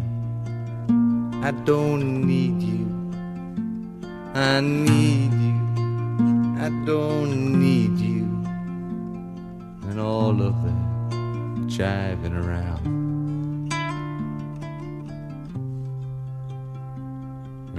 I 1.41 1.51
don't 1.64 2.28
need 2.28 2.62
you. 2.62 2.86
I 4.34 4.60
need 4.60 5.32
you. 5.32 5.58
I 6.60 6.68
don't 6.86 7.62
need 7.62 7.97
you. 7.97 8.26
And 9.89 10.01
all 10.01 10.41
of 10.41 10.53
that 10.66 10.84
jiving 11.70 12.36
around. 12.36 12.97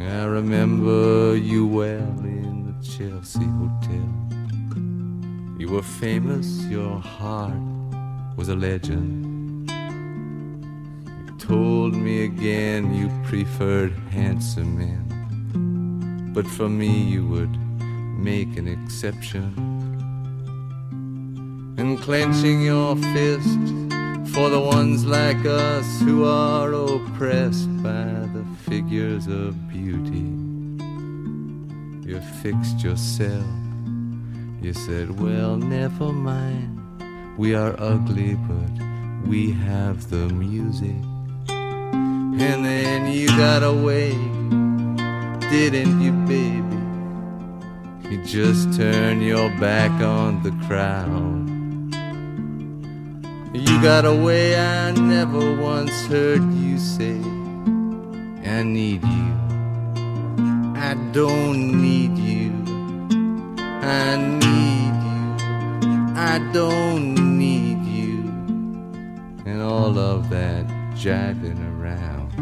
I 0.01 0.25
remember 0.25 1.37
you 1.37 1.67
well 1.67 2.19
in 2.21 2.67
the 2.67 2.87
Chelsea 2.87 3.45
Hotel. 3.45 4.09
You 5.59 5.69
were 5.71 5.83
famous, 5.83 6.65
your 6.67 6.99
heart 7.01 7.59
was 8.37 8.49
a 8.49 8.55
legend. 8.55 9.69
You 9.71 11.37
told 11.39 11.95
me 11.95 12.25
again 12.25 12.95
you 12.95 13.11
preferred 13.25 13.93
handsome 14.11 14.79
men, 14.79 16.33
but 16.33 16.47
for 16.47 16.69
me 16.69 17.03
you 17.03 17.27
would 17.27 17.57
make 18.19 18.57
an 18.57 18.69
exception. 18.69 19.53
And 21.77 21.99
clenching 22.01 22.63
your 22.63 22.95
fist 22.97 23.59
for 24.33 24.51
the 24.51 24.61
ones 24.61 25.05
like 25.05 25.45
us 25.47 26.01
who 26.01 26.25
are 26.25 26.73
oppressed 26.73 27.71
by 27.83 28.05
the 28.35 28.45
figures 28.69 29.27
of 29.27 29.69
beauty. 29.69 30.29
You 32.09 32.21
fixed 32.43 32.83
yourself. 32.83 33.47
You 34.61 34.73
said, 34.73 35.21
Well, 35.21 35.57
never 35.57 36.13
mind. 36.13 36.75
We 37.39 37.55
are 37.55 37.75
ugly, 37.79 38.35
but 38.35 38.87
we 39.27 39.53
have 39.53 40.11
the 40.11 40.29
music. 40.29 40.97
And 41.49 42.65
then 42.65 43.13
you 43.13 43.29
got 43.29 43.63
away, 43.63 44.11
didn't 45.51 46.01
you, 46.01 46.13
baby? 46.27 46.79
You 48.11 48.25
just 48.25 48.75
turned 48.75 49.23
your 49.23 49.49
back 49.61 49.91
on 50.01 50.43
the 50.43 50.53
crowd. 50.67 51.48
Got 53.83 54.05
away, 54.05 54.59
I 54.59 54.91
never 54.91 55.55
once 55.55 56.07
heard 56.07 56.43
you 56.55 56.79
say, 56.79 57.17
I 58.45 58.65
need 58.65 59.05
you. 59.05 59.33
I 60.77 60.95
don't 61.13 61.81
need 61.81 62.19
you. 62.19 62.51
I 63.61 64.17
need 64.17 64.95
you. 65.07 66.15
I 66.17 66.51
don't 66.53 67.39
need 67.39 67.85
you. 67.85 68.25
And 69.47 69.63
all 69.63 69.97
of 69.97 70.29
that 70.31 70.67
jiving 70.97 71.61
around. 71.79 72.35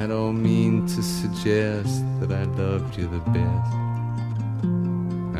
I 0.00 0.06
don't 0.06 0.40
mean 0.40 0.86
to 0.86 1.02
suggest 1.02 2.04
that 2.20 2.30
I 2.30 2.44
loved 2.44 2.96
you 2.96 3.08
the 3.08 3.18
best. 3.30 3.89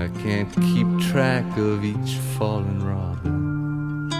I 0.01 0.09
can't 0.22 0.51
keep 0.62 0.88
track 1.11 1.44
of 1.59 1.84
each 1.84 2.16
fallen 2.38 2.80
robin. 2.82 4.11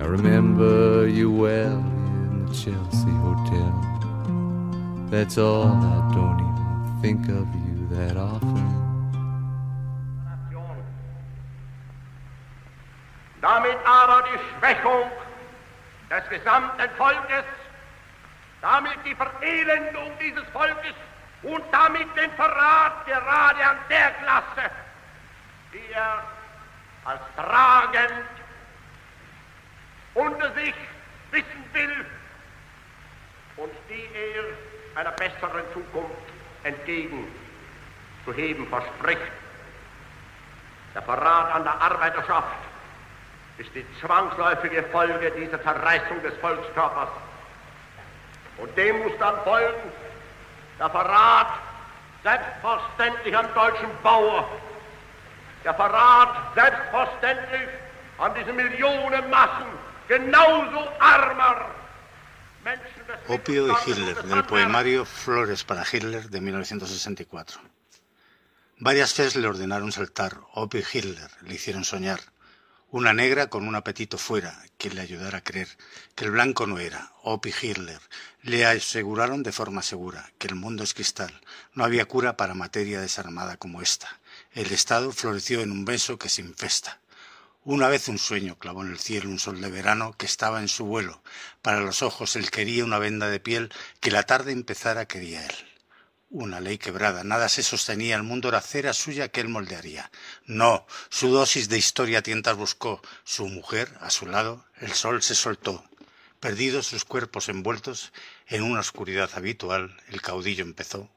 I 0.00 0.06
remember 0.06 1.06
you 1.06 1.30
well 1.30 1.78
in 1.78 2.46
the 2.46 2.52
Chelsea 2.52 3.14
Hotel. 3.22 3.72
That's 5.08 5.38
all, 5.38 5.68
I 5.68 6.10
don't 6.12 6.40
even 6.48 7.00
think 7.00 7.28
of 7.28 7.46
you 7.62 7.86
that 7.94 8.16
often. 8.16 8.66
Damit 13.40 13.78
aber 13.86 14.24
die 14.26 14.40
Schwächung 14.50 15.10
des 16.10 16.28
gesamten 16.28 16.90
Volkes, 16.98 17.46
damit 18.60 18.98
die 19.06 19.14
Verelendung 19.14 20.10
dieses 20.20 20.42
Volkes 20.52 20.96
und 21.44 21.62
damit 21.70 22.08
den 22.16 22.32
Verrat 22.32 23.06
gerade 23.06 23.64
an 23.64 23.76
der 23.88 24.10
Klasse, 24.12 24.70
die 25.72 25.92
er 25.92 26.24
als 27.04 27.20
tragend 27.36 28.26
unter 30.14 30.52
sich 30.54 30.74
wissen 31.30 31.64
will 31.72 32.06
und 33.56 33.72
die 33.88 34.08
er 34.14 35.00
einer 35.00 35.12
besseren 35.12 35.62
Zukunft 35.72 36.12
entgegenzuheben 36.62 38.66
verspricht. 38.68 39.20
Der 40.94 41.02
Verrat 41.02 41.54
an 41.54 41.64
der 41.64 41.80
Arbeiterschaft 41.80 42.56
ist 43.58 43.74
die 43.74 43.84
zwangsläufige 44.00 44.82
Folge 44.84 45.30
dieser 45.32 45.62
Zerreißung 45.62 46.22
des 46.22 46.34
Volkskörpers. 46.38 47.10
Und 48.56 48.76
dem 48.78 49.02
muss 49.02 49.12
dann 49.18 49.34
folgen 49.42 49.92
der 50.78 50.90
Verrat 50.90 51.58
selbstverständlich 52.22 53.36
am 53.36 53.52
deutschen 53.54 53.90
Bauer, 54.02 54.48
der 55.64 55.74
Verrat 55.74 56.54
selbstverständlich 56.54 57.68
an 58.18 58.32
diese 58.34 58.52
Millionenmassen 58.52 59.66
genauso 60.08 60.88
armer 60.98 61.66
Opio 63.28 63.68
y 63.68 63.74
Hitler, 63.84 64.22
del 64.22 64.44
poemario 64.44 65.04
Flores 65.04 65.64
para 65.64 65.84
Hitler 65.84 66.30
de 66.30 66.40
1964. 66.40 67.60
Varias 68.78 69.16
veces 69.16 69.36
le 69.36 69.48
ordenaron 69.48 69.92
saltar. 69.92 70.38
Opio 70.54 70.80
y 70.80 70.84
Hitler 70.98 71.30
le 71.42 71.54
hicieron 71.54 71.84
soñar. 71.84 72.20
Una 72.94 73.12
negra 73.12 73.48
con 73.48 73.66
un 73.66 73.74
apetito 73.74 74.18
fuera, 74.18 74.56
que 74.78 74.88
le 74.88 75.00
ayudara 75.00 75.38
a 75.38 75.42
creer 75.42 75.66
que 76.14 76.26
el 76.26 76.30
blanco 76.30 76.68
no 76.68 76.78
era, 76.78 77.10
Opie 77.24 77.52
Hitler. 77.60 77.98
Le 78.42 78.64
aseguraron 78.66 79.42
de 79.42 79.50
forma 79.50 79.82
segura 79.82 80.30
que 80.38 80.46
el 80.46 80.54
mundo 80.54 80.84
es 80.84 80.94
cristal. 80.94 81.40
No 81.72 81.84
había 81.84 82.04
cura 82.04 82.36
para 82.36 82.54
materia 82.54 83.00
desarmada 83.00 83.56
como 83.56 83.82
esta. 83.82 84.20
El 84.52 84.70
Estado 84.70 85.10
floreció 85.10 85.60
en 85.60 85.72
un 85.72 85.84
beso 85.84 86.20
que 86.20 86.28
se 86.28 86.42
infesta. 86.42 87.00
Una 87.64 87.88
vez 87.88 88.06
un 88.06 88.18
sueño 88.18 88.60
clavó 88.60 88.82
en 88.82 88.92
el 88.92 89.00
cielo 89.00 89.28
un 89.28 89.40
sol 89.40 89.60
de 89.60 89.70
verano 89.70 90.14
que 90.16 90.26
estaba 90.26 90.60
en 90.60 90.68
su 90.68 90.84
vuelo. 90.84 91.20
Para 91.62 91.80
los 91.80 92.00
ojos 92.00 92.36
él 92.36 92.52
quería 92.52 92.84
una 92.84 93.00
venda 93.00 93.28
de 93.28 93.40
piel 93.40 93.72
que 93.98 94.12
la 94.12 94.22
tarde 94.22 94.52
empezara 94.52 95.06
quería 95.06 95.44
él 95.44 95.73
una 96.34 96.58
ley 96.60 96.78
quebrada, 96.78 97.22
nada 97.22 97.48
se 97.48 97.62
sostenía, 97.62 98.16
el 98.16 98.24
mundo 98.24 98.48
era 98.48 98.60
cera 98.60 98.92
suya 98.92 99.28
que 99.28 99.40
él 99.40 99.48
moldearía. 99.48 100.10
No, 100.46 100.84
su 101.08 101.28
dosis 101.28 101.68
de 101.68 101.78
historia 101.78 102.22
tientas 102.22 102.56
buscó, 102.56 103.00
su 103.22 103.46
mujer 103.46 103.96
a 104.00 104.10
su 104.10 104.26
lado, 104.26 104.64
el 104.80 104.92
sol 104.92 105.22
se 105.22 105.36
soltó. 105.36 105.84
Perdidos 106.40 106.88
sus 106.88 107.04
cuerpos 107.04 107.48
envueltos 107.48 108.12
en 108.48 108.64
una 108.64 108.80
oscuridad 108.80 109.30
habitual, 109.34 109.96
el 110.08 110.20
caudillo 110.20 110.64
empezó 110.64 111.08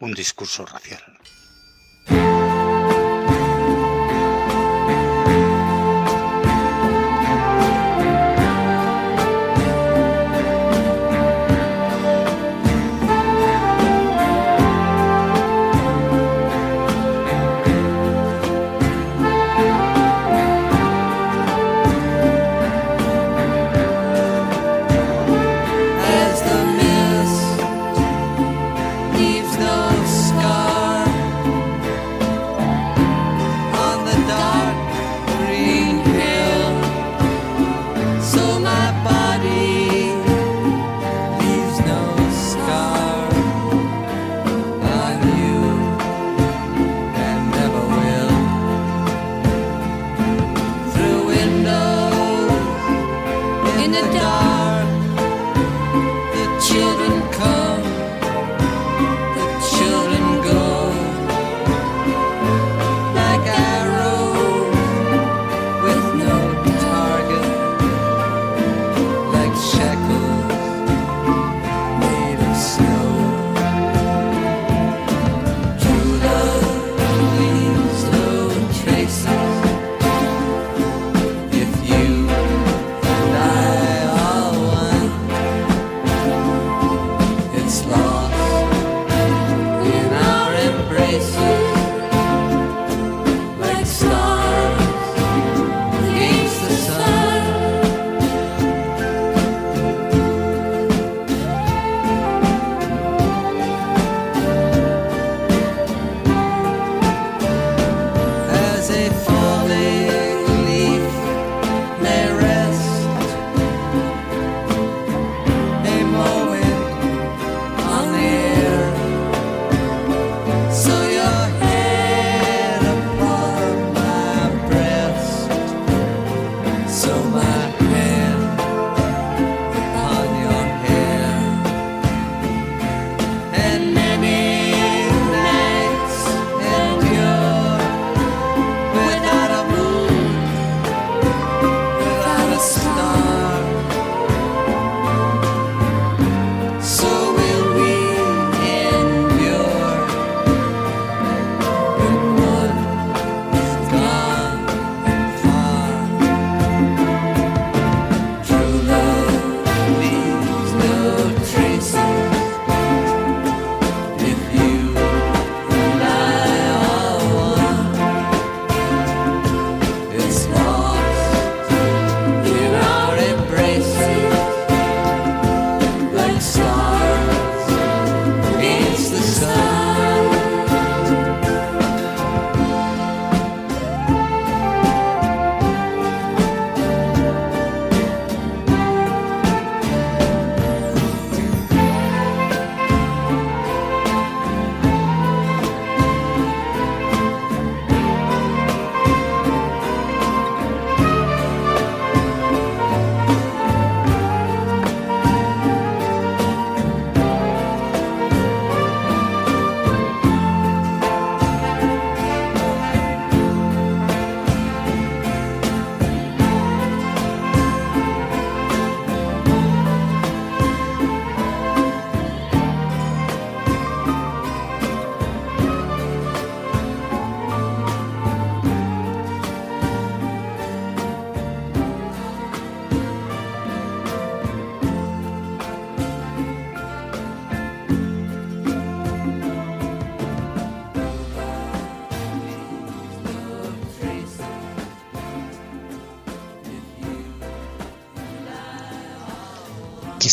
un 0.00 0.14
discurso 0.14 0.66
racial. 0.66 1.02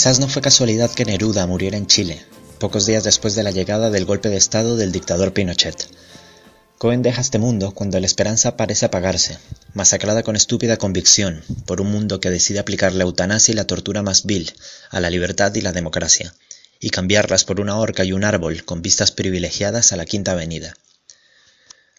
Quizás 0.03 0.19
no 0.19 0.27
fue 0.27 0.41
casualidad 0.41 0.91
que 0.91 1.05
Neruda 1.05 1.47
muriera 1.47 1.77
en 1.77 1.87
Chile, 1.87 2.21
pocos 2.59 2.85
días 2.85 3.05
después 3.05 3.35
de 3.35 3.43
la 3.43 3.51
llegada 3.51 3.89
del 3.89 4.03
golpe 4.03 4.27
de 4.27 4.35
Estado 4.35 4.75
del 4.75 4.91
dictador 4.91 5.31
Pinochet. 5.31 5.87
Cohen 6.77 7.01
deja 7.01 7.21
este 7.21 7.39
mundo 7.39 7.71
cuando 7.71 7.97
la 8.01 8.05
esperanza 8.05 8.57
parece 8.57 8.85
apagarse, 8.85 9.37
masacrada 9.73 10.21
con 10.21 10.35
estúpida 10.35 10.75
convicción 10.75 11.41
por 11.65 11.79
un 11.79 11.89
mundo 11.89 12.19
que 12.19 12.29
decide 12.29 12.59
aplicar 12.59 12.91
la 12.91 13.05
eutanasia 13.05 13.53
y 13.53 13.55
la 13.55 13.65
tortura 13.65 14.01
más 14.01 14.25
vil 14.25 14.51
a 14.89 14.99
la 14.99 15.09
libertad 15.09 15.55
y 15.55 15.61
la 15.61 15.71
democracia, 15.71 16.35
y 16.81 16.89
cambiarlas 16.89 17.45
por 17.45 17.61
una 17.61 17.77
horca 17.77 18.03
y 18.03 18.11
un 18.11 18.25
árbol 18.25 18.65
con 18.65 18.81
vistas 18.81 19.11
privilegiadas 19.11 19.93
a 19.93 19.95
la 19.95 20.03
Quinta 20.03 20.33
Avenida. 20.33 20.73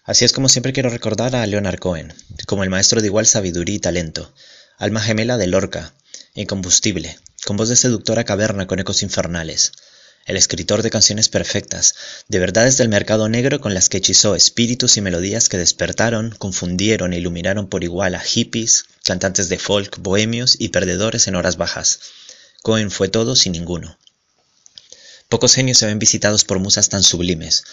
Así 0.05 0.27
es 0.27 0.35
como 0.35 0.51
siempre 0.51 0.75
quiero 0.75 0.91
recordar 0.91 1.35
a 1.35 1.47
Leonard 1.47 1.79
Cohen, 1.79 2.13
como 2.47 2.65
el 2.65 2.69
maestro 2.69 3.01
de 3.01 3.07
igual 3.07 3.25
sabiduría 3.25 3.77
y 3.77 3.79
talento, 3.79 4.31
alma 4.77 5.01
gemela 5.01 5.39
de 5.39 5.47
Lorca, 5.47 5.95
incombustible, 6.35 7.17
con 7.45 7.57
voz 7.57 7.69
de 7.69 7.77
seductora 7.77 8.25
caverna 8.25 8.67
con 8.67 8.79
ecos 8.79 9.03
infernales, 9.03 9.73
el 10.27 10.37
escritor 10.37 10.83
de 10.83 10.91
canciones 10.91 11.29
perfectas, 11.29 11.95
de 12.29 12.39
verdades 12.39 12.79
del 12.79 12.89
mercado 12.89 13.29
negro 13.29 13.61
con 13.61 13.75
las 13.75 13.89
que 13.89 13.99
hechizó 13.99 14.35
espíritus 14.35 14.97
y 14.97 15.03
melodías 15.03 15.51
que 15.51 15.59
despertaron, 15.59 16.31
confundieron 16.39 17.13
e 17.13 17.19
iluminaron 17.19 17.69
por 17.69 17.85
igual 17.85 18.15
a 18.15 18.21
hippies, 18.21 18.87
cantantes 19.05 19.51
de 19.51 19.59
folk, 19.59 19.99
bohemios 19.99 20.57
y 20.59 20.71
perdedores 20.71 21.27
en 21.29 21.35
horas 21.35 21.59
bajas. 21.59 22.01
Cohen 22.63 22.91
fue 22.91 23.09
todo 23.09 23.37
sin 23.37 23.53
ninguno. 23.53 23.99
Pocos 25.29 25.55
genios 25.55 25.79
se 25.79 25.87
ven 25.87 25.99
visitados 25.99 26.45
por 26.45 26.59
musas 26.59 26.89
tan 26.89 27.03
sublimes. 27.03 27.65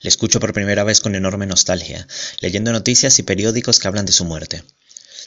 Le 0.00 0.10
escucho 0.10 0.40
por 0.40 0.52
primera 0.52 0.84
vez 0.84 1.00
con 1.00 1.14
enorme 1.14 1.46
nostalgia, 1.46 2.06
leyendo 2.40 2.72
noticias 2.72 3.18
y 3.18 3.22
periódicos 3.22 3.78
que 3.78 3.88
hablan 3.88 4.04
de 4.04 4.12
su 4.12 4.26
muerte. 4.26 4.62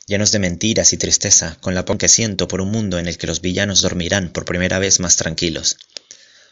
Llenos 0.10 0.34
de 0.34 0.40
mentiras 0.40 0.92
y 0.92 0.98
tristeza, 0.98 1.58
con 1.62 1.74
la 1.74 1.86
que 1.86 2.10
siento 2.10 2.50
por 2.50 2.60
un 2.60 2.72
mundo 2.72 3.00
en 3.00 3.08
el 3.08 3.18
que 3.18 3.28
los 3.28 3.40
villanos 3.40 3.82
dormirán 3.82 4.30
por 4.30 4.44
primera 4.44 4.78
vez 4.78 5.00
más 5.00 5.16
tranquilos 5.16 5.78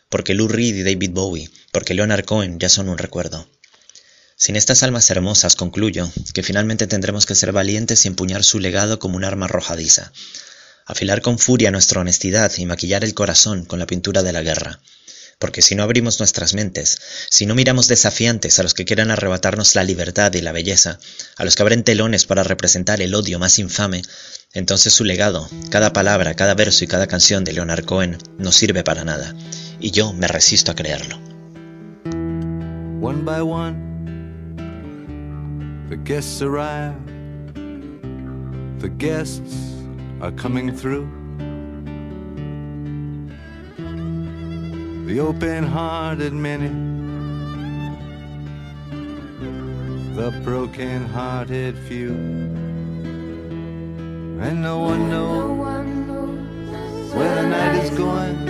porque 0.10 0.34
Lou 0.34 0.47
Reed 0.47 0.76
y 0.76 0.84
David 0.84 1.12
Bowie, 1.12 1.49
porque 1.72 1.93
Leonard 1.93 2.26
Cohen 2.26 2.60
ya 2.60 2.70
son 2.70 2.89
un 2.89 2.97
recuerdo. 2.97 3.47
Sin 4.36 4.55
estas 4.55 4.84
almas 4.84 5.10
hermosas 5.10 5.55
concluyo 5.55 6.10
que 6.34 6.43
finalmente 6.43 6.88
tendremos 6.88 7.26
que 7.26 7.36
ser 7.36 7.51
valientes 7.51 8.05
y 8.05 8.08
empuñar 8.08 8.43
su 8.43 8.60
legado 8.60 8.99
como 8.99 9.18
un 9.18 9.24
arma 9.24 9.45
arrojadiza, 9.45 10.12
afilar 10.86 11.22
con 11.22 11.39
furia 11.39 11.72
nuestra 11.72 12.01
honestidad 12.01 12.51
y 12.58 12.66
maquillar 12.66 13.03
el 13.03 13.16
corazón 13.16 13.66
con 13.66 13.80
la 13.80 13.88
pintura 13.88 14.24
de 14.24 14.32
la 14.32 14.43
guerra. 14.43 14.80
Porque 15.39 15.61
si 15.61 15.75
no 15.75 15.83
abrimos 15.83 16.19
nuestras 16.19 16.53
mentes, 16.53 16.99
si 17.29 17.45
no 17.45 17.53
miramos 17.53 17.88
desafiantes 17.88 18.57
a 18.59 18.63
los 18.63 18.73
que 18.73 18.85
quieran 18.85 19.11
arrebatarnos 19.11 19.75
la 19.75 19.83
libertad 19.83 20.33
y 20.33 20.41
la 20.41 20.51
belleza, 20.51 20.99
a 21.38 21.45
los 21.45 21.55
que 21.55 21.61
abren 21.61 21.83
telones 21.83 22.25
para 22.25 22.43
representar 22.43 23.01
el 23.01 23.13
odio 23.13 23.38
más 23.38 23.59
infame, 23.59 24.01
entonces 24.53 24.93
su 24.93 25.03
legado, 25.03 25.47
cada 25.69 25.93
palabra, 25.93 26.33
cada 26.33 26.55
verso 26.55 26.83
y 26.83 26.88
cada 26.88 27.05
canción 27.05 27.43
de 27.43 27.53
Leonard 27.53 27.85
Cohen 27.85 28.17
no 28.39 28.51
sirve 28.51 28.83
para 28.83 29.03
nada 29.03 29.35
y 29.79 29.91
yo 29.91 30.13
me 30.13 30.27
resisto 30.27 30.71
a 30.71 30.75
creerlo. 30.75 31.19
The 45.08 45.22
open 45.22 45.64
hearted 45.64 46.34
many, 46.34 46.68
the 50.18 50.32
broken 50.43 51.05
hearted 51.05 51.78
few. 51.78 52.12
And 54.41 54.62
no 54.62 54.80
one 54.80 55.10
knows 55.10 55.58
where 57.14 57.36
the 57.36 57.47
night 57.47 57.86
is 57.86 57.89
going. 57.97 58.45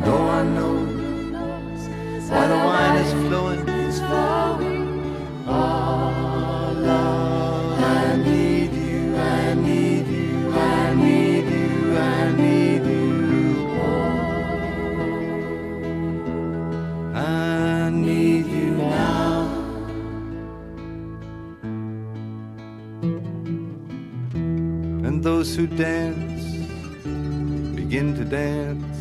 No 0.00 0.16
one 0.34 0.54
knows 0.54 2.30
why 2.30 2.46
the 2.46 2.56
wine 2.56 2.96
is 2.96 3.12
flowing. 3.28 3.68
Oh, 5.46 6.07
those 25.30 25.54
who 25.54 25.66
dance 25.66 26.42
begin 27.76 28.14
to 28.16 28.24
dance 28.24 28.98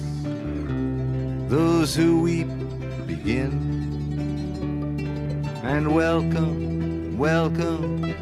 those 1.49 1.95
who 1.95 2.21
weep 2.21 2.49
begin. 3.05 3.53
And 5.63 5.95
welcome, 5.95 7.17
welcome, 7.17 8.13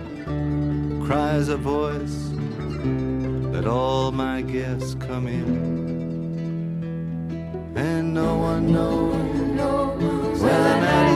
cries 1.08 1.48
a 1.50 1.58
voice, 1.58 2.18
let 3.52 3.66
all 3.66 4.12
my 4.12 4.44
guests 4.44 4.94
come 5.08 5.26
in. 5.26 5.50
And 7.76 8.14
no 8.14 8.38
one 8.38 8.72
knows 8.72 10.40
where 10.44 10.64
the 10.70 10.80
night 10.80 11.15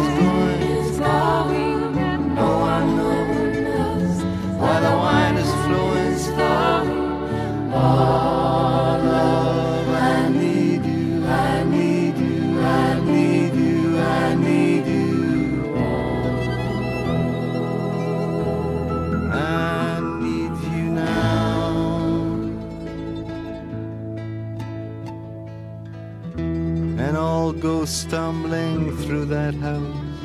go 27.80 27.86
stumbling 27.86 28.98
through 28.98 29.24
that 29.24 29.54
house 29.56 30.22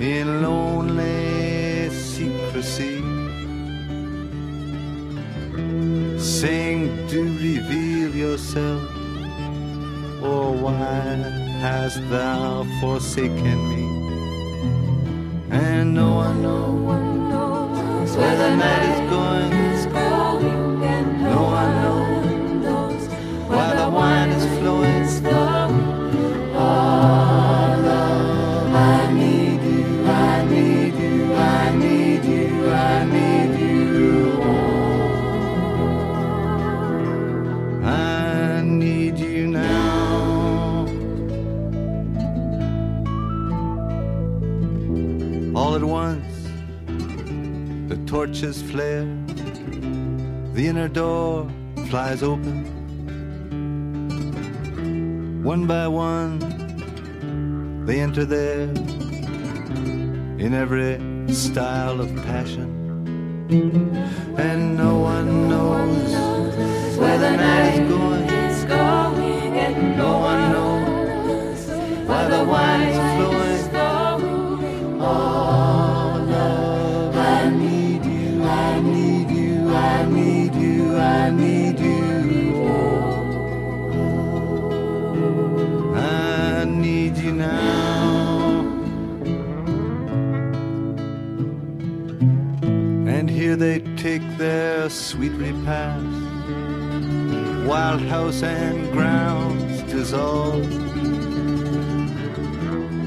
in 0.00 0.42
lonely 0.42 1.88
secrecy. 1.90 3.00
Sing, 6.18 7.06
Do 7.06 7.22
reveal 7.22 8.10
yourself, 8.24 8.82
or 10.20 10.52
why 10.64 11.04
hast 11.62 12.00
thou 12.10 12.66
forsaken 12.80 13.58
me? 13.72 13.84
And 15.50 15.94
no 15.94 16.10
one 16.24 16.42
knows 16.42 18.16
where 18.16 18.36
the 18.36 18.56
night 18.56 18.84
is 18.94 19.00
going. 19.14 19.52
No 21.22 21.42
one 21.58 21.72
knows 21.82 22.03
torches 48.34 48.62
flare, 48.62 49.06
the 50.54 50.66
inner 50.66 50.88
door 50.88 51.48
flies 51.88 52.20
open. 52.20 52.64
One 55.44 55.68
by 55.68 55.86
one, 55.86 56.40
they 57.86 58.00
enter 58.00 58.24
there 58.24 58.70
in 60.44 60.52
every 60.52 60.98
style 61.32 62.00
of 62.00 62.12
passion. 62.24 62.72
And 64.36 64.76
no 64.76 64.98
one 64.98 65.48
knows 65.48 66.98
where 66.98 67.18
the 67.18 67.36
night 67.36 67.82
is 68.32 68.64
going. 68.64 69.56
And 69.64 69.96
no 69.96 70.18
one 70.18 70.50
knows 70.50 71.68
why 72.08 72.26
the 72.26 72.42
wine 72.42 72.93
While 95.64 96.02
while 97.66 97.98
house 97.98 98.42
and 98.42 98.92
grounds 98.92 99.80
dissolve. 99.90 100.70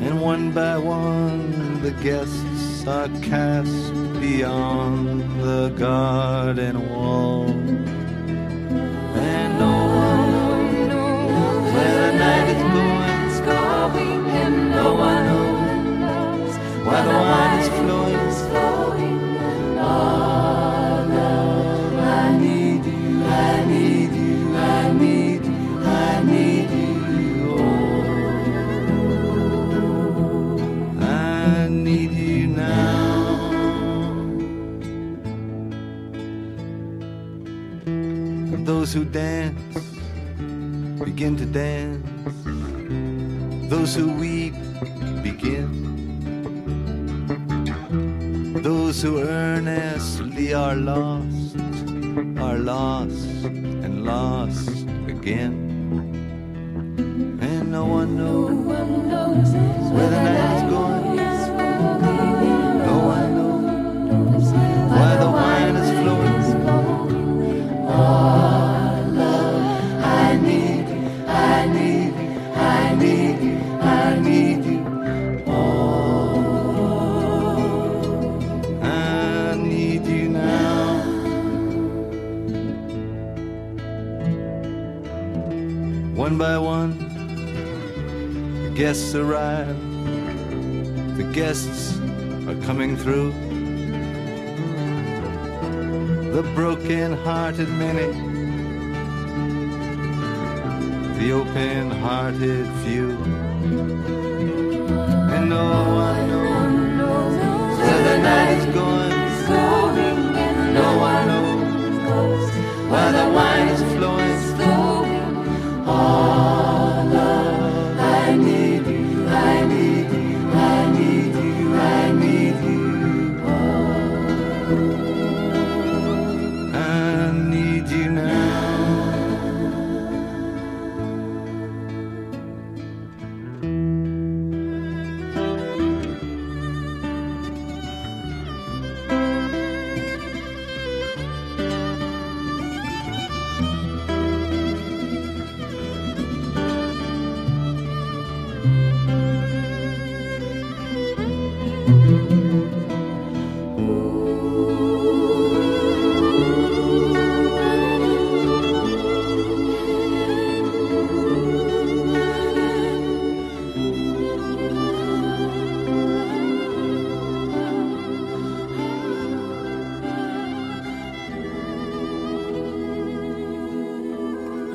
And 0.01 0.19
one 0.19 0.51
by 0.53 0.79
one 0.79 1.81
the 1.83 1.91
guests 1.91 2.87
are 2.87 3.09
cast 3.21 3.93
beyond 4.19 5.21
the 5.39 5.69
garden 5.77 6.89
wall. 6.89 7.49
And 9.15 9.59
no 9.59 9.75
one 10.03 10.87
knows 10.87 11.73
where 11.73 12.11
the 12.11 12.17
night 12.17 12.49
is 13.29 13.39
going, 13.41 14.25
and 14.41 14.71
no 14.71 14.95
one 14.95 15.25
knows 15.99 16.57
why 16.83 17.01
the 17.03 17.11
wine 17.11 17.59
is 17.59 17.69
flowing. 17.69 18.16
Who 38.97 39.05
dance 39.05 39.77
begin 41.05 41.37
to 41.37 41.45
dance. 41.45 42.03
Those 43.69 43.93
who 43.93 44.11
weep 44.13 44.55
begin. 45.21 45.69
Those 48.63 48.99
who 49.03 49.19
earnestly 49.19 50.55
are 50.55 50.73
lost 50.73 51.57
are 52.39 52.57
lost 52.57 53.45
and 53.85 54.03
lost 54.03 54.69
again. 55.07 55.53
And 57.39 57.71
no 57.71 57.85
one 57.85 58.17
knows 58.17 58.65
where 59.93 60.09
the 60.09 60.23
night 60.23 60.46
guests 89.07 89.15
arrive. 89.15 89.77
The 91.15 91.23
guests 91.31 91.97
are 92.49 92.65
coming 92.65 92.97
through. 92.97 93.31
The 96.33 96.43
broken 96.53 97.13
hearted 97.13 97.69
many, 97.69 98.11
the 101.19 101.31
open 101.31 101.89
hearted 101.89 102.67
few. 102.83 103.36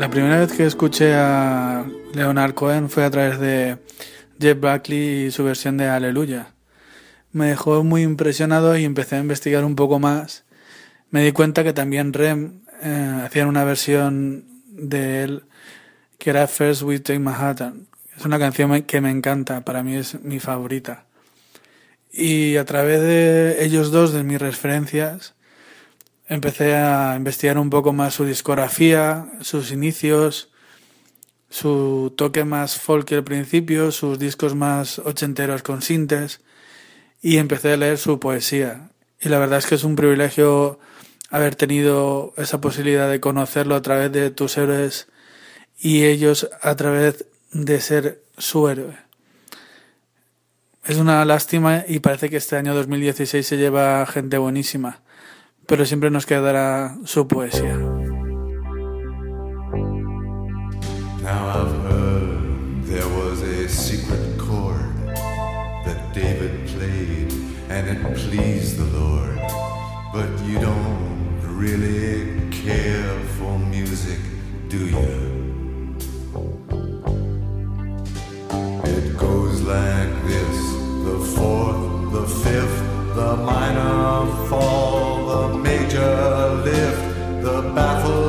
La 0.03 0.11
primera 0.11 0.41
vez 0.41 0.53
que 0.53 0.67
escuché 0.67 1.15
a 1.15 1.87
Leonard 2.13 2.55
Cohen 2.55 2.91
fue 2.91 3.05
a 3.05 3.11
través 3.13 3.39
de 3.39 3.79
Jeff 4.41 4.59
Buckley 4.59 5.27
y 5.27 5.31
su 5.31 5.45
versión 5.45 5.77
de 5.77 5.87
Aleluya. 5.87 6.55
Me 7.31 7.47
dejó 7.47 7.85
muy 7.85 8.03
impresionado 8.03 8.77
y 8.77 8.85
empecé 8.85 9.15
a 9.15 9.21
investigar 9.21 9.65
un 9.65 9.77
poco 9.77 10.01
más. 10.01 10.43
Me 11.13 11.23
di 11.23 11.31
cuenta 11.31 11.63
que 11.63 11.73
también 11.73 12.13
Rem 12.13 12.63
eh, 12.83 13.23
hacían 13.25 13.47
una 13.47 13.63
versión 13.63 14.45
de 14.67 15.23
él 15.23 15.45
que 16.19 16.31
era 16.31 16.49
First 16.49 16.83
We 16.83 16.99
Take 16.99 17.21
Manhattan. 17.21 17.87
Es 18.19 18.25
una 18.25 18.41
canción 18.41 18.83
que 18.83 19.01
me 19.01 19.11
encanta, 19.13 19.65
para 19.65 19.85
mí 19.85 19.95
es 19.95 20.21
mi 20.21 20.41
favorita. 20.41 21.05
Y 22.11 22.57
a 22.57 22.65
través 22.65 23.01
de 23.03 23.65
ellos 23.65 23.93
dos, 23.93 24.13
de 24.13 24.25
mis 24.25 24.41
referencias, 24.41 25.37
empecé 26.33 26.75
a 26.75 27.15
investigar 27.17 27.59
un 27.59 27.69
poco 27.69 27.93
más 27.93 28.15
su 28.15 28.25
discografía, 28.25 29.27
sus 29.43 29.71
inicios, 29.71 30.49
su 31.51 32.15
toque 32.17 32.45
más 32.45 32.81
folk 32.81 33.13
al 33.13 33.23
principio, 33.23 33.93
sus 33.93 34.19
discos 34.19 34.55
más 34.55 34.99
ochenteros 34.99 35.63
con 35.63 35.83
sintes 35.83 36.41
y 37.21 37.37
empecé 37.37 37.75
a 37.75 37.77
leer 37.77 37.99
su 37.99 38.19
poesía. 38.19 38.89
Y 39.21 39.29
la 39.29 39.39
verdad 39.39 39.59
es 39.59 39.67
que 39.67 39.75
es 39.75 39.85
un 39.85 39.95
privilegio 39.95 40.79
haber 41.29 41.55
tenido 41.55 42.33
esa 42.39 42.63
posibilidad 42.63 43.11
de 43.11 43.21
conocerlo 43.21 43.75
a 43.75 43.83
través 43.83 44.11
de 44.11 44.31
tus 44.31 44.57
héroes 44.57 45.09
y 45.79 46.05
ellos 46.05 46.49
a 46.63 46.75
través 46.77 47.27
de 47.53 47.79
ser 47.83 48.23
su 48.39 48.69
héroe. 48.69 48.97
Es 50.85 50.97
una 50.97 51.23
lástima 51.27 51.85
y 51.87 52.01
parece 52.01 52.31
que 52.31 52.39
este 52.39 52.57
año 52.57 52.75
2016 52.75 53.47
se 53.47 53.59
lleva 53.59 54.07
gente 54.07 54.39
buenísima 54.39 55.03
pero 55.67 55.85
siempre 55.85 56.11
nos 56.11 56.27
quedará 56.27 56.97
su 57.05 57.27
poesía. 57.27 57.77
Now 61.23 61.49
I've 61.49 61.77
heard 61.89 62.85
there 62.85 63.09
was 63.09 63.43
a 63.43 63.69
secret 63.69 64.39
chord 64.39 64.93
that 65.85 66.13
David 66.13 66.67
played 66.69 67.33
and 67.71 67.89
it 67.89 68.17
pleased 68.17 68.77
the 68.77 68.99
Lord. 68.99 69.39
But 70.13 70.29
you 70.45 70.59
don't 70.59 71.41
really 71.43 72.51
care 72.51 73.19
for 73.39 73.59
music, 73.59 74.19
do 74.69 74.79
you? 74.79 75.97
It 78.85 79.17
goes 79.17 79.63
like 79.63 80.13
this 80.27 80.59
the 81.09 81.19
fourth, 81.37 82.13
the 82.13 82.27
fifth, 82.45 82.79
the 83.15 83.37
minor 83.37 84.27
fall, 84.49 84.82
baffled 87.75 88.22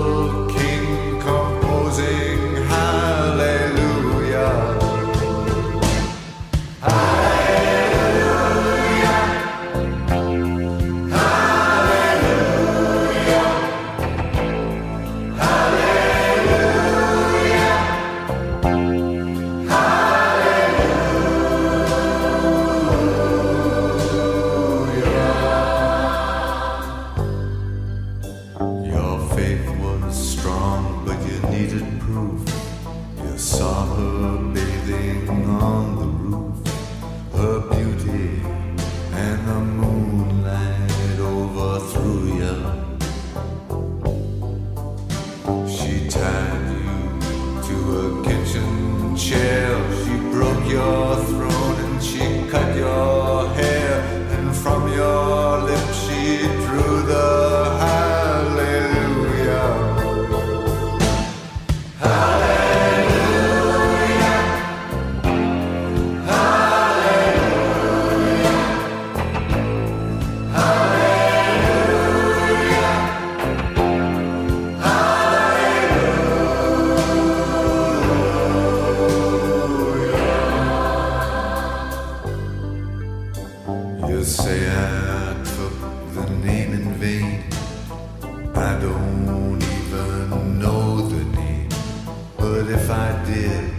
if 92.74 92.90
I 92.90 93.24
did, 93.26 93.72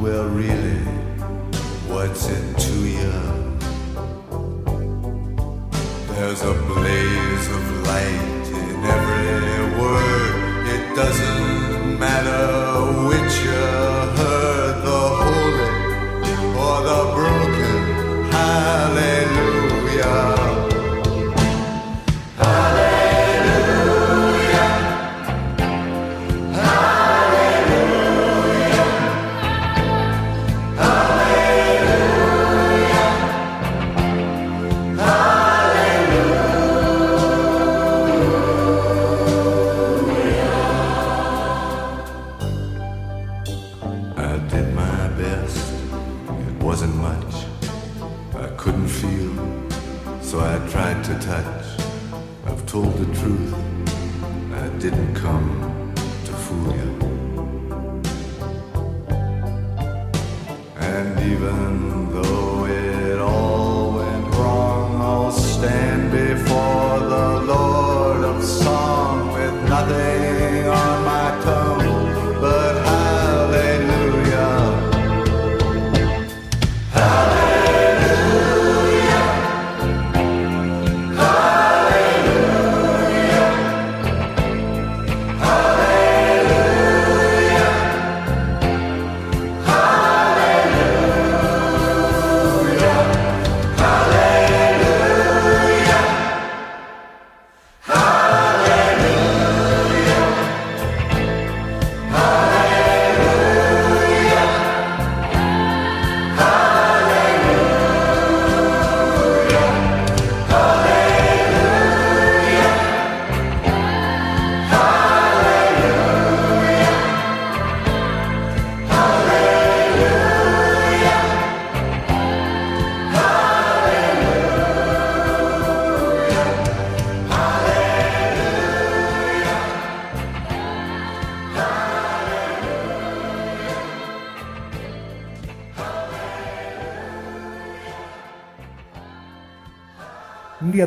well, 0.00 0.28
really, 0.28 0.78
what's 1.90 2.28
it 2.28 2.58
to 2.66 2.74
you? 2.96 3.12
There's 6.14 6.42
a 6.42 6.54
blaze 6.70 7.46
of 7.58 7.64
light 7.90 8.46
in 8.62 8.76
every 8.96 9.80
word. 9.80 10.66
It 10.74 10.94
doesn't 10.94 11.47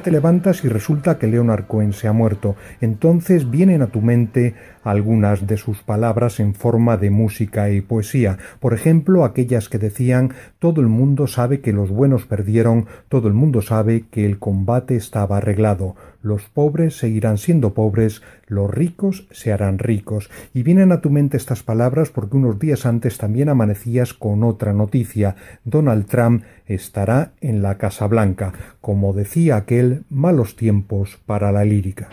te 0.02 0.12
levantas 0.12 0.64
y 0.64 0.68
resulta 0.68 1.18
que 1.18 1.28
Leonard 1.28 1.68
Cohen 1.68 1.94
se 1.94 2.08
ha 2.08 2.14
muerto. 2.14 2.56
Entonces 2.82 3.50
vienen 3.50 3.82
a 3.82 3.88
tu 3.88 4.02
mente 4.02 4.56
algunas 4.84 5.48
de 5.48 5.58
sus 5.58 5.82
palabras 5.82 6.40
en 6.40 6.56
forma 6.56 6.98
de 6.98 7.10
música 7.10 7.70
y 7.70 7.82
poesía. 7.82 8.38
Por 8.60 8.74
ejemplo, 8.74 9.24
aquellas 9.24 9.70
que 9.70 9.78
decían 9.78 10.34
todo 10.60 10.82
el 10.82 10.88
mundo 10.88 11.28
sabe 11.28 11.62
que 11.62 11.74
los 11.74 11.90
buenos 11.90 12.26
perdieron, 12.26 12.88
todo 13.10 13.28
el 13.28 13.34
mundo 13.34 13.62
sabe 13.62 14.06
que 14.10 14.26
el 14.26 14.40
combate 14.40 14.96
estaba 14.96 15.38
arreglado. 15.38 15.96
Los 16.22 16.44
pobres 16.44 16.98
seguirán 16.98 17.38
siendo 17.38 17.74
pobres, 17.74 18.22
los 18.48 18.70
ricos 18.70 19.28
se 19.32 19.52
harán 19.52 19.80
ricos. 19.80 20.30
Y 20.54 20.64
vienen 20.64 20.92
a 20.92 21.02
tu 21.02 21.10
mente 21.10 21.38
estas 21.38 21.64
palabras 21.64 22.10
porque 22.10 22.38
unos 22.38 22.60
días 22.60 22.86
antes 22.86 23.18
también 23.18 23.50
amanecías 23.50 24.14
con 24.14 24.44
otra 24.44 24.74
noticia. 24.74 25.36
Donald 25.64 26.06
Trump 26.06 26.44
estará 26.68 27.32
en 27.42 27.62
la 27.62 27.78
Casa 27.78 28.08
Blanca. 28.08 28.54
Como 28.82 29.14
decía 29.14 29.56
aquel, 29.56 30.04
malos 30.10 30.56
tiempos 30.56 31.20
para 31.26 31.52
la 31.52 31.66
lírica. 31.66 32.10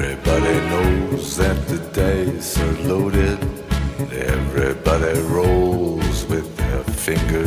Everybody 0.00 0.60
knows 0.68 1.36
that 1.36 1.56
the 1.68 1.78
dice 1.92 2.58
are 2.58 2.88
loaded. 2.88 3.38
Everybody 4.10 5.20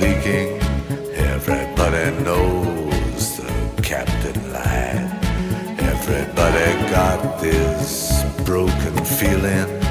Leaking. 0.00 0.60
Everybody 1.34 2.10
knows 2.24 3.36
the 3.38 3.82
captain 3.82 4.52
lied. 4.52 5.10
Everybody 5.80 6.90
got 6.90 7.40
this 7.40 8.24
broken 8.44 9.04
feeling 9.04 9.86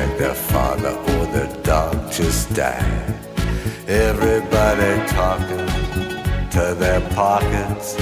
like 0.00 0.18
their 0.18 0.34
father 0.34 0.90
or 0.90 1.26
their 1.26 1.52
dog 1.62 2.10
just 2.12 2.52
died. 2.54 3.14
Everybody 3.86 5.06
talking 5.08 5.66
to 6.50 6.74
their 6.78 7.00
pockets. 7.10 7.96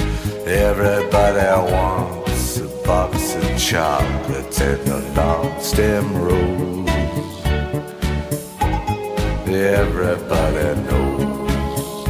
Everybody 0.45 1.71
wants 1.71 2.57
a 2.57 2.67
box 2.85 3.35
of 3.35 3.57
chocolates 3.57 4.61
and 4.61 4.87
a 4.87 4.99
long 5.13 5.59
stem 5.61 6.15
rose. 6.15 6.78
Everybody 9.59 10.81
knows. 10.87 12.07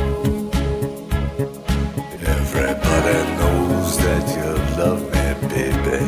Everybody 2.37 3.17
knows 3.39 3.97
that 3.97 4.25
you 4.37 4.49
love 4.77 5.01
me, 5.01 5.47
baby. 5.49 5.99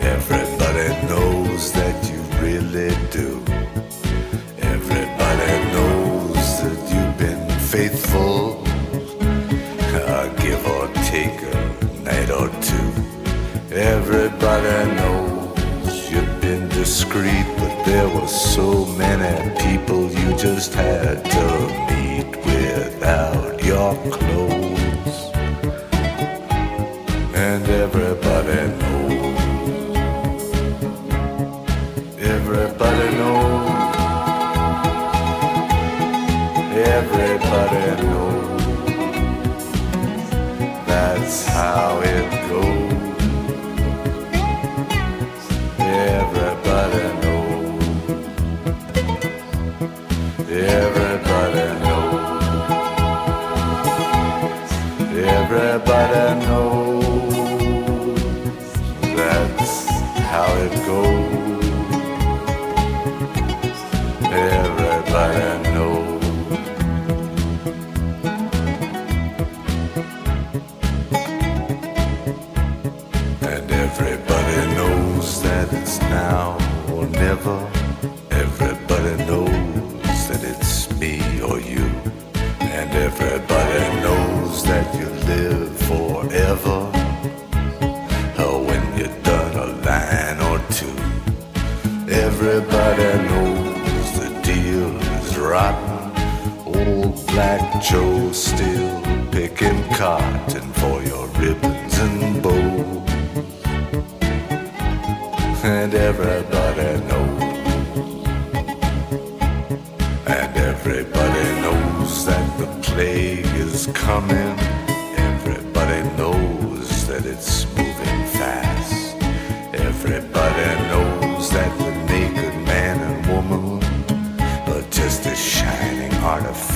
Everybody 0.00 0.88
knows 1.06 1.70
that 1.72 1.96
you 2.10 2.20
really 2.40 2.96
do. 3.10 3.44
Everybody 4.56 5.52
knows 5.74 6.62
that 6.62 6.80
you've 6.92 7.18
been 7.18 7.46
faithful. 7.58 8.64
Uh, 9.92 10.28
give 10.42 10.66
or 10.66 10.88
take 11.12 11.42
a 11.42 11.54
night 12.04 12.30
or 12.30 12.48
two. 12.62 12.88
Everybody 13.70 14.94
knows 14.96 16.10
you've 16.10 16.40
been 16.40 16.70
discreet, 16.70 17.46
but 17.58 17.84
there 17.84 18.08
were 18.08 18.28
so 18.28 18.86
many 18.96 19.50
people 19.60 20.10
you 20.10 20.23
just 20.44 20.74
had 20.74 21.24
to 21.24 21.93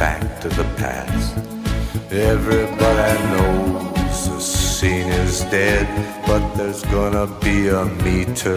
artifact 0.00 0.44
of 0.44 0.56
the 0.56 0.64
past. 0.76 1.36
Everybody 2.10 3.22
knows 3.32 4.28
the 4.28 4.40
scene 4.40 5.08
is 5.08 5.40
dead, 5.50 5.86
but 6.26 6.54
there's 6.54 6.84
gonna 6.84 7.26
be 7.40 7.68
a 7.68 7.84
meter 8.04 8.56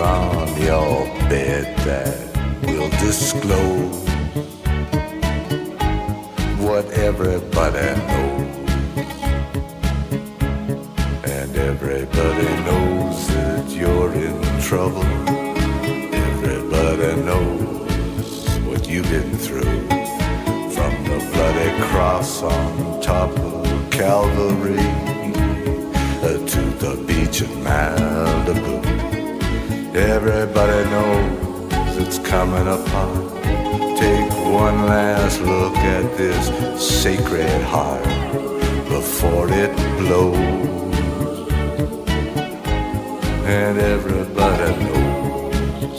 on 0.00 0.48
your 0.62 1.06
bed 1.28 1.76
that 1.84 2.18
will 2.62 2.90
disclose 3.06 4.08
what 6.58 6.84
everybody 6.92 7.88
knows. 8.08 8.48
And 11.24 11.56
everybody 11.56 12.48
knows 12.66 13.28
that 13.28 13.68
you're 13.70 14.12
in 14.14 14.60
trouble. 14.60 15.07
Of 24.38 24.62
uh, 26.22 26.46
to 26.52 26.62
the 26.82 26.92
beach 27.06 27.40
in 27.42 27.50
Malibu. 27.66 28.76
Everybody 29.94 30.80
knows 30.90 31.96
it's 32.02 32.18
coming 32.20 32.68
apart. 32.78 33.24
Take 33.98 34.30
one 34.64 34.78
last 34.86 35.40
look 35.40 35.76
at 35.96 36.16
this 36.16 36.44
sacred 37.02 37.62
heart 37.62 38.04
before 38.88 39.48
it 39.50 39.74
blows. 39.98 40.56
And 43.58 43.78
everybody 43.78 44.70
knows. 44.84 45.96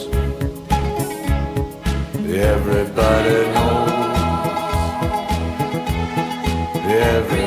Everybody 2.54 3.38
knows. 3.54 4.00
Everybody 6.90 7.39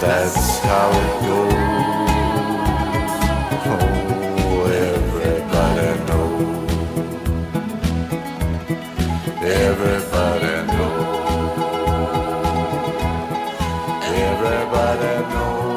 That's 0.00 0.58
how 0.58 0.90
it 0.90 1.12
goes. 1.22 1.54
Oh, 3.70 4.66
everybody 4.90 5.90
knows. 6.08 6.70
Everybody 9.42 10.54
knows. 10.72 11.18
Everybody 14.02 15.14
knows. 15.34 15.67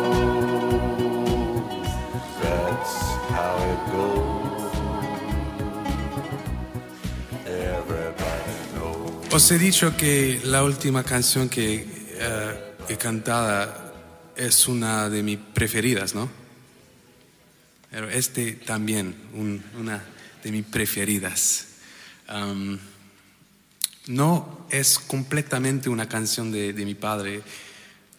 Os 9.41 9.49
he 9.49 9.57
dicho 9.57 9.97
que 9.97 10.39
la 10.43 10.63
última 10.63 11.03
canción 11.03 11.49
que 11.49 11.83
eh, 12.13 12.73
he 12.89 12.95
cantada 12.95 13.91
es 14.35 14.67
una 14.67 15.09
de 15.09 15.23
mis 15.23 15.39
preferidas, 15.39 16.13
¿no? 16.13 16.29
Pero 17.89 18.07
este 18.11 18.51
también, 18.51 19.15
un- 19.33 19.63
una 19.79 19.99
de 20.43 20.51
mis 20.51 20.63
preferidas. 20.63 21.69
No 24.05 24.67
es 24.69 24.99
completamente 24.99 25.89
una 25.89 26.07
canción 26.07 26.51
de, 26.51 26.71
de 26.73 26.85
mi 26.85 26.93
padre. 26.93 27.41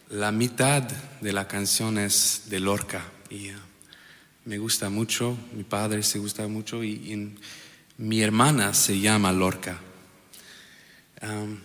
La 0.09 0.33
mitad 0.33 0.83
de 0.83 1.31
la 1.31 1.47
canción 1.47 1.99
es 1.99 2.41
de 2.49 2.59
Lorca 2.59 3.01
y 3.29 3.47
eh, 3.47 3.55
me 4.43 4.57
gusta 4.57 4.89
mucho, 4.89 5.37
mi 5.55 5.63
padre 5.63 6.03
se 6.03 6.19
gusta 6.19 6.45
mucho 6.49 6.83
y, 6.83 6.89
y 7.13 7.37
mi 7.97 8.21
hermana 8.21 8.73
se 8.73 8.99
llama 8.99 9.31
Lorca. 9.31 9.79
Am, 11.23 11.59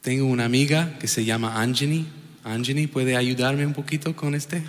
tengo 0.00 0.26
una 0.26 0.44
amiga 0.44 0.96
que 1.00 1.08
se 1.08 1.24
llama 1.24 1.60
Anjani. 1.60 2.06
Anjani, 2.44 2.86
¿puede 2.86 3.16
ayudarme 3.16 3.66
un 3.66 3.72
poquito 3.72 4.14
con 4.14 4.36
este? 4.36 4.62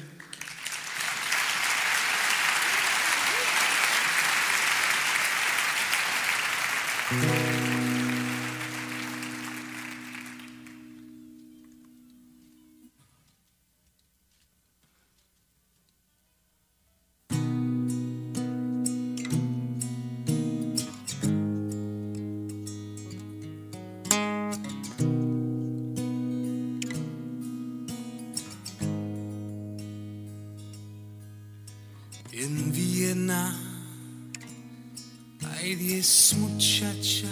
Hay 35.63 35.75
diez 35.75 36.35
muchachas, 36.39 37.29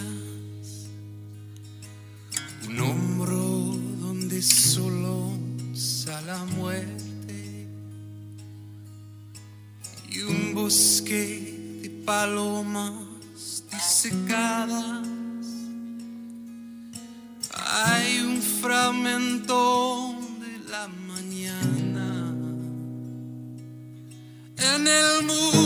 un 2.65 2.79
hombro 2.79 3.77
donde 3.99 4.41
solo 4.41 5.33
sale 5.73 6.27
la 6.27 6.45
muerte 6.45 7.67
y 10.09 10.21
un 10.21 10.53
bosque 10.53 11.79
de 11.81 11.89
palomas 12.05 12.93
disecadas. 13.69 15.05
Hay 17.83 18.19
un 18.21 18.41
fragmento 18.41 20.15
de 20.39 20.69
la 20.69 20.87
mañana 20.87 22.33
en 24.57 24.87
el 24.87 25.25
mundo. 25.25 25.60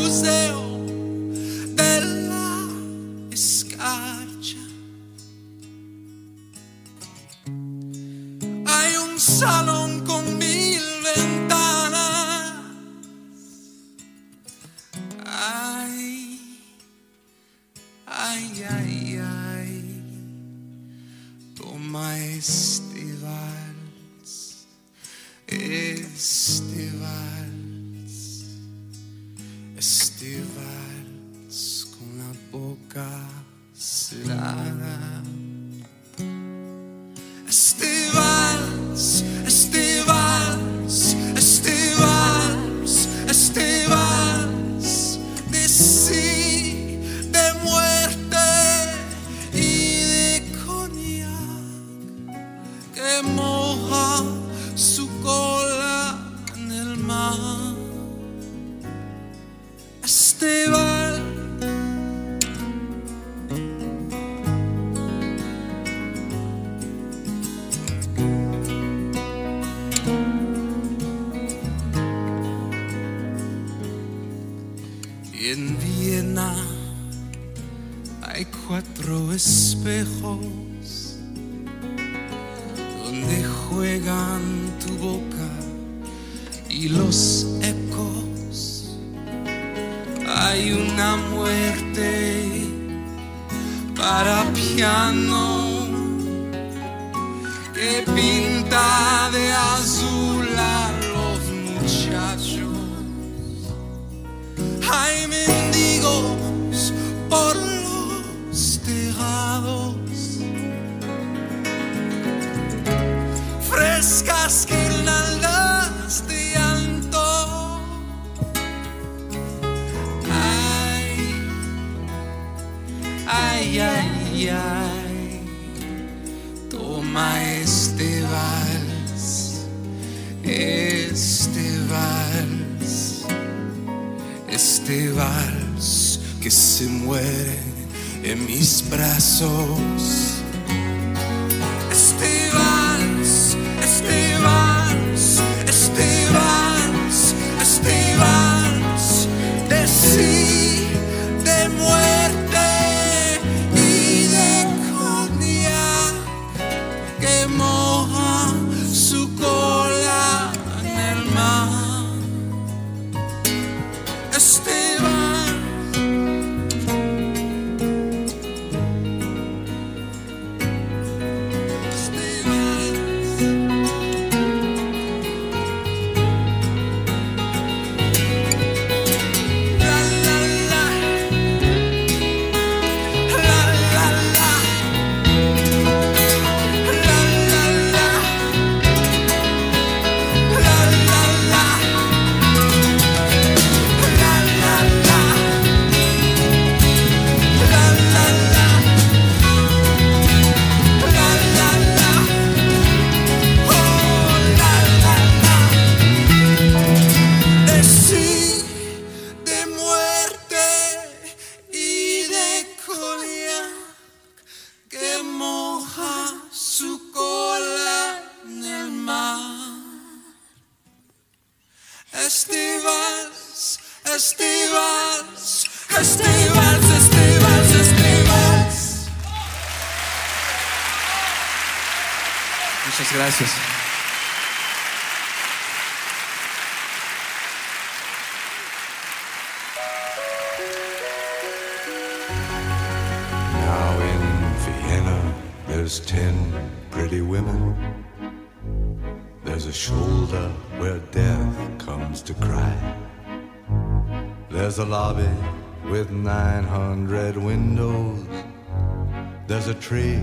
Tree 259.85 260.17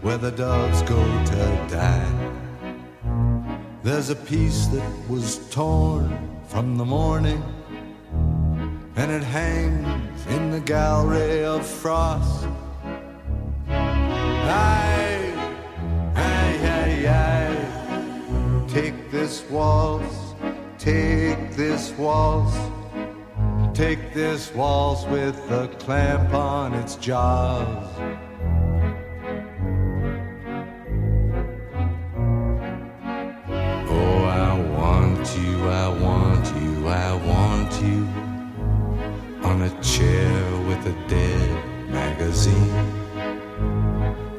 where 0.00 0.16
the 0.16 0.30
doves 0.30 0.80
go 0.88 1.02
to 1.26 1.66
die. 1.68 2.12
There's 3.82 4.08
a 4.08 4.16
piece 4.16 4.68
that 4.68 4.90
was 5.06 5.50
torn 5.50 6.08
from 6.46 6.78
the 6.78 6.86
morning, 6.86 7.42
and 8.96 9.10
it 9.12 9.22
hangs 9.22 10.26
in 10.28 10.50
the 10.50 10.60
gallery 10.60 11.44
of 11.44 11.66
frost. 11.66 12.46
Aye, 13.68 15.34
aye, 16.16 16.58
aye, 16.78 17.06
aye. 17.06 18.64
Take 18.66 19.10
this 19.10 19.44
waltz, 19.50 20.16
take 20.78 21.54
this 21.54 21.92
waltz, 21.98 22.56
take 23.74 24.14
this 24.14 24.54
waltz 24.54 25.04
with 25.04 25.36
a 25.50 25.68
clamp 25.80 26.32
on 26.32 26.72
its 26.72 26.96
jaws. 26.96 27.86
On 39.62 39.68
a 39.68 39.82
chair 39.82 40.56
with 40.66 40.86
a 40.86 41.08
dead 41.08 41.88
magazine. 41.88 42.86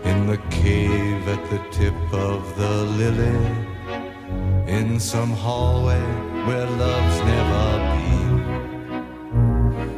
In 0.03 0.27
the 0.27 0.37
cave 0.49 1.27
at 1.29 1.49
the 1.49 1.59
tip 1.71 1.95
of 2.13 2.55
the 2.57 2.83
lily. 2.99 3.39
In 4.67 4.99
some 4.99 5.31
hallway 5.31 6.01
where 6.45 6.65
love's 6.65 7.19
never 7.31 7.65
been. 7.93 8.35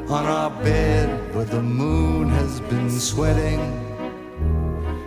On 0.10 0.26
our 0.26 0.52
bed 0.64 1.34
where 1.34 1.45
the 1.45 1.64
moon 1.64 2.30
has 2.30 2.60
been 2.61 2.89
sweating. 2.91 3.61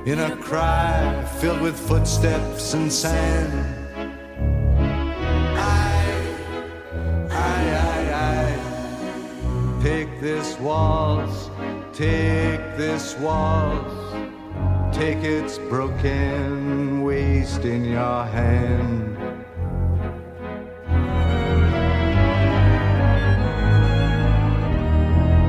In 0.04 0.18
a 0.18 0.36
cry 0.36 1.24
filled 1.40 1.60
with 1.60 1.78
footsteps 1.78 2.74
and 2.74 2.92
sand 2.92 3.77
Take 9.88 10.20
this 10.20 10.58
waltz, 10.60 11.48
take 11.94 12.60
this 12.76 13.16
waltz, 13.16 14.14
take 14.94 15.24
its 15.24 15.56
broken 15.56 17.02
waist 17.02 17.64
in 17.64 17.86
your 17.86 18.24
hand. 18.24 19.16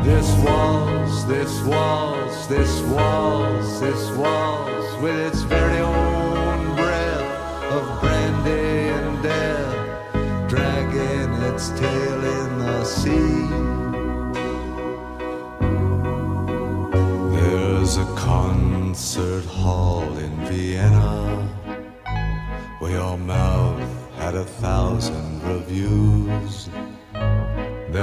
This 0.05 0.29
waltz, 0.45 1.23
this 1.25 1.61
waltz, 1.63 2.47
this 2.47 2.81
waltz, 2.83 3.81
this 3.81 4.09
waltz, 4.15 5.01
with 5.01 5.19
its 5.19 5.41
very 5.41 5.79
own 5.79 6.18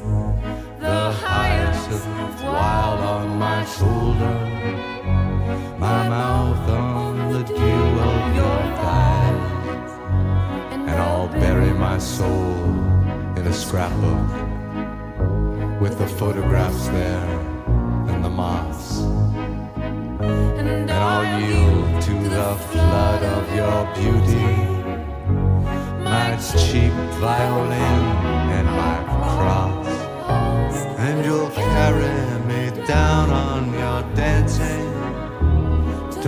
The 0.00 1.12
hyacinth 1.12 2.42
wild 2.42 3.00
on 3.00 3.38
my 3.38 3.64
shoulder, 3.66 4.34
my 5.78 6.08
mouth 6.08 6.68
on 6.70 7.32
the 7.32 7.42
dew 7.44 7.54
of 7.54 8.34
your 8.34 8.60
thighs, 8.80 9.92
and 10.72 10.90
I'll 10.90 11.28
bury 11.28 11.74
my 11.74 11.98
soul 11.98 12.54
in 13.36 13.46
a 13.46 13.52
scrapbook 13.52 14.30
with 15.82 15.98
the 15.98 16.06
photographs 16.06 16.88
there 16.88 17.69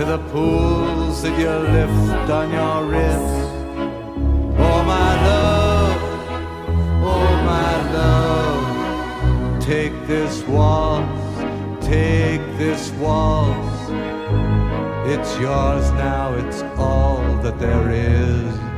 to 0.03 0.09
the 0.09 0.29
pools 0.31 1.21
that 1.21 1.37
you 1.39 1.49
lift 1.49 2.29
on 2.29 2.51
your 2.51 2.83
wrist. 2.85 3.35
Oh 4.57 4.83
my 4.83 5.11
love, 5.27 6.01
oh 7.15 7.31
my 7.51 7.71
love, 7.93 9.63
take 9.63 9.93
this 10.05 10.43
waltz, 10.43 11.85
take 11.85 12.41
this 12.57 12.91
waltz, 12.99 13.89
It's 15.05 15.39
yours 15.39 15.89
now, 15.91 16.33
it's 16.33 16.61
all 16.77 17.23
that 17.43 17.57
there 17.59 17.89
is. 17.91 18.72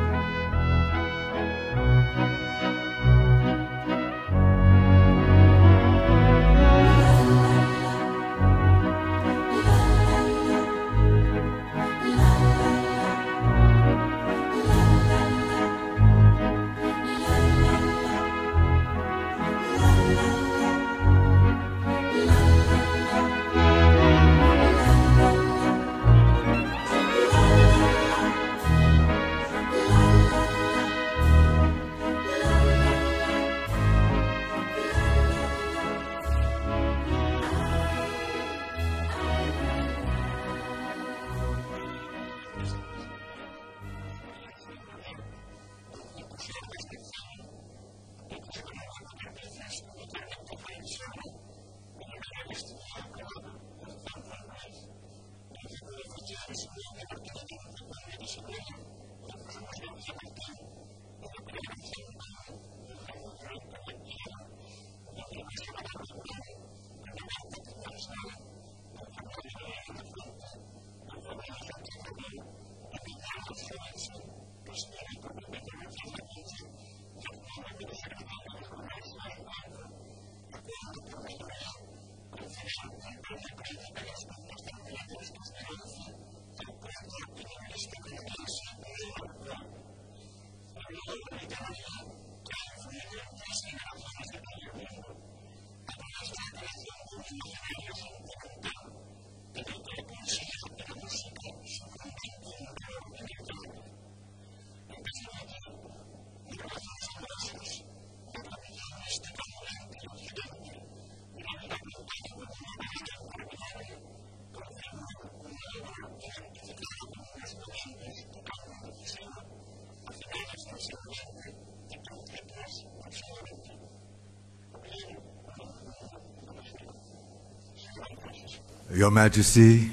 Your 129.06 129.11
Majesty, 129.11 129.91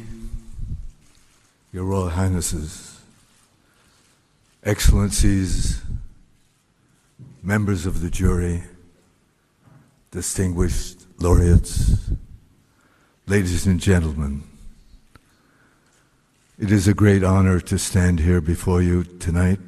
Your 1.71 1.85
Royal 1.85 2.09
Highnesses, 2.09 2.99
Excellencies, 4.65 5.83
members 7.43 7.85
of 7.85 8.01
the 8.01 8.09
jury, 8.09 8.63
distinguished 10.11 11.05
laureates, 11.19 12.11
ladies 13.27 13.67
and 13.67 13.79
gentlemen, 13.79 14.45
it 16.59 16.73
is 16.73 16.89
a 16.89 16.95
great 16.95 17.23
honor 17.23 17.61
to 17.61 17.79
stand 17.79 18.19
here 18.19 18.41
before 18.41 18.81
you 18.81 19.05
tonight. 19.05 19.61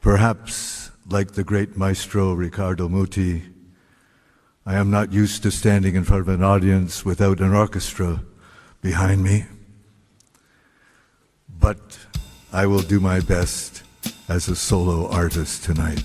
Perhaps, 0.00 0.92
like 1.10 1.32
the 1.32 1.44
great 1.44 1.76
maestro 1.76 2.32
Riccardo 2.32 2.88
Muti, 2.88 3.42
I 4.68 4.74
am 4.74 4.90
not 4.90 5.14
used 5.14 5.42
to 5.44 5.50
standing 5.50 5.94
in 5.94 6.04
front 6.04 6.20
of 6.20 6.28
an 6.28 6.42
audience 6.42 7.02
without 7.02 7.40
an 7.40 7.54
orchestra 7.54 8.22
behind 8.82 9.22
me, 9.22 9.46
but 11.48 11.98
I 12.52 12.66
will 12.66 12.82
do 12.82 13.00
my 13.00 13.20
best 13.20 13.82
as 14.28 14.46
a 14.46 14.54
solo 14.54 15.08
artist 15.08 15.64
tonight. 15.64 16.04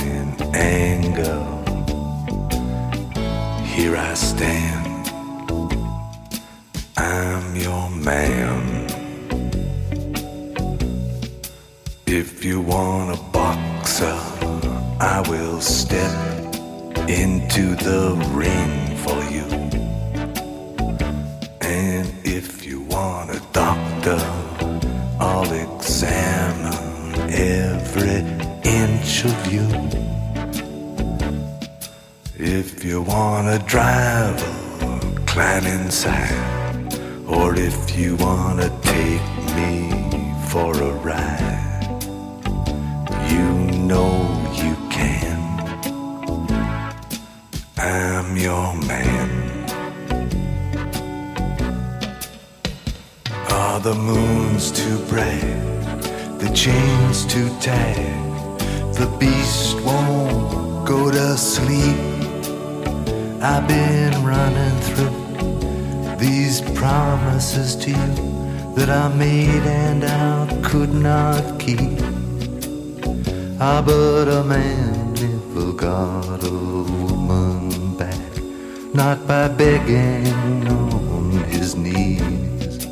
anger, 0.61 1.39
here 3.63 3.95
I 3.97 4.13
stand. 4.13 5.07
I'm 6.97 7.55
your 7.55 7.89
man. 7.89 8.87
If 12.05 12.45
you 12.45 12.61
want 12.61 13.17
a 13.17 13.21
boxer, 13.31 14.19
I 14.99 15.23
will 15.27 15.61
step 15.61 16.15
into 17.09 17.75
the 17.75 18.15
ring 18.33 18.97
for 18.97 19.19
you. 19.31 19.60
Wanna 33.11 33.59
drive, 33.59 34.39
climb 35.25 35.65
inside. 35.65 36.33
Or 37.27 37.55
if 37.55 37.97
you 37.97 38.15
wanna 38.15 38.69
take 38.81 39.27
me 39.57 39.73
for 40.47 40.71
a 40.89 40.91
ride, 41.09 42.03
you 43.31 43.47
know 43.89 44.13
you 44.61 44.73
can. 44.89 45.39
I'm 47.77 48.37
your 48.37 48.73
man. 48.91 49.29
Are 53.49 53.79
the 53.81 53.95
moons 53.95 54.71
too 54.71 54.97
bright? 55.09 55.57
The 56.39 56.49
chains 56.53 57.25
too 57.25 57.49
tight? 57.59 58.19
The 58.99 59.09
beast 59.19 59.81
won't 59.81 60.87
go 60.87 61.11
to 61.11 61.37
sleep. 61.37 62.10
I've 63.43 63.67
been 63.67 64.23
running 64.23 64.79
through 64.81 66.17
these 66.17 66.61
promises 66.75 67.75
to 67.77 67.89
you 67.89 68.75
that 68.75 68.89
I 68.89 69.07
made 69.15 69.63
and 69.63 70.03
I 70.03 70.61
could 70.61 70.93
not 70.93 71.59
keep. 71.59 71.99
Ah, 73.59 73.81
but 73.83 74.27
a 74.27 74.43
man 74.43 75.13
never 75.15 75.73
got 75.73 76.43
a 76.43 76.51
woman 76.51 77.97
back 77.97 78.31
not 78.93 79.25
by 79.27 79.47
begging 79.47 80.67
on 80.67 81.31
his 81.49 81.75
knees. 81.75 82.85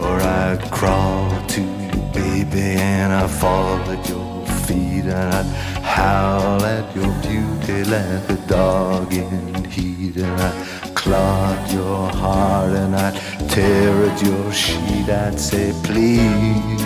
Or 0.00 0.20
I'd 0.20 0.68
crawl 0.72 1.30
to 1.46 1.60
you, 1.60 1.92
baby, 2.12 2.76
and 2.80 3.12
I'd 3.12 3.30
fall 3.30 3.78
at 3.88 4.08
your 4.08 4.46
feet, 4.66 5.04
and 5.04 5.34
I'd 5.34 5.73
howl 5.84 6.64
at 6.64 6.96
your 6.96 7.12
beauty 7.22 7.84
like 7.84 8.28
a 8.30 8.38
dog 8.48 9.12
in 9.12 9.64
heat, 9.64 10.16
and 10.16 10.40
I'd 10.40 10.94
clog 10.94 11.70
your 11.70 12.08
heart, 12.08 12.72
and 12.72 12.96
I'd 12.96 13.16
tear 13.50 13.92
at 14.08 14.22
your 14.22 14.52
sheet. 14.52 15.08
I'd 15.08 15.38
say, 15.38 15.72
please, 15.84 16.82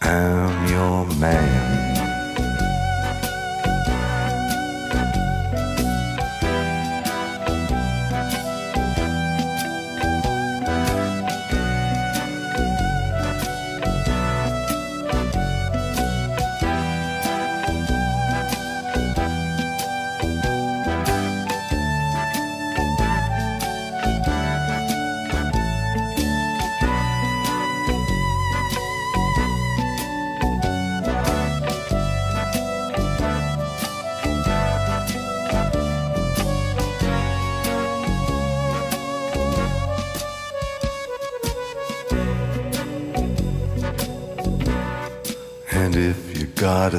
I'm 0.00 0.68
your 0.68 1.06
man. 1.18 1.59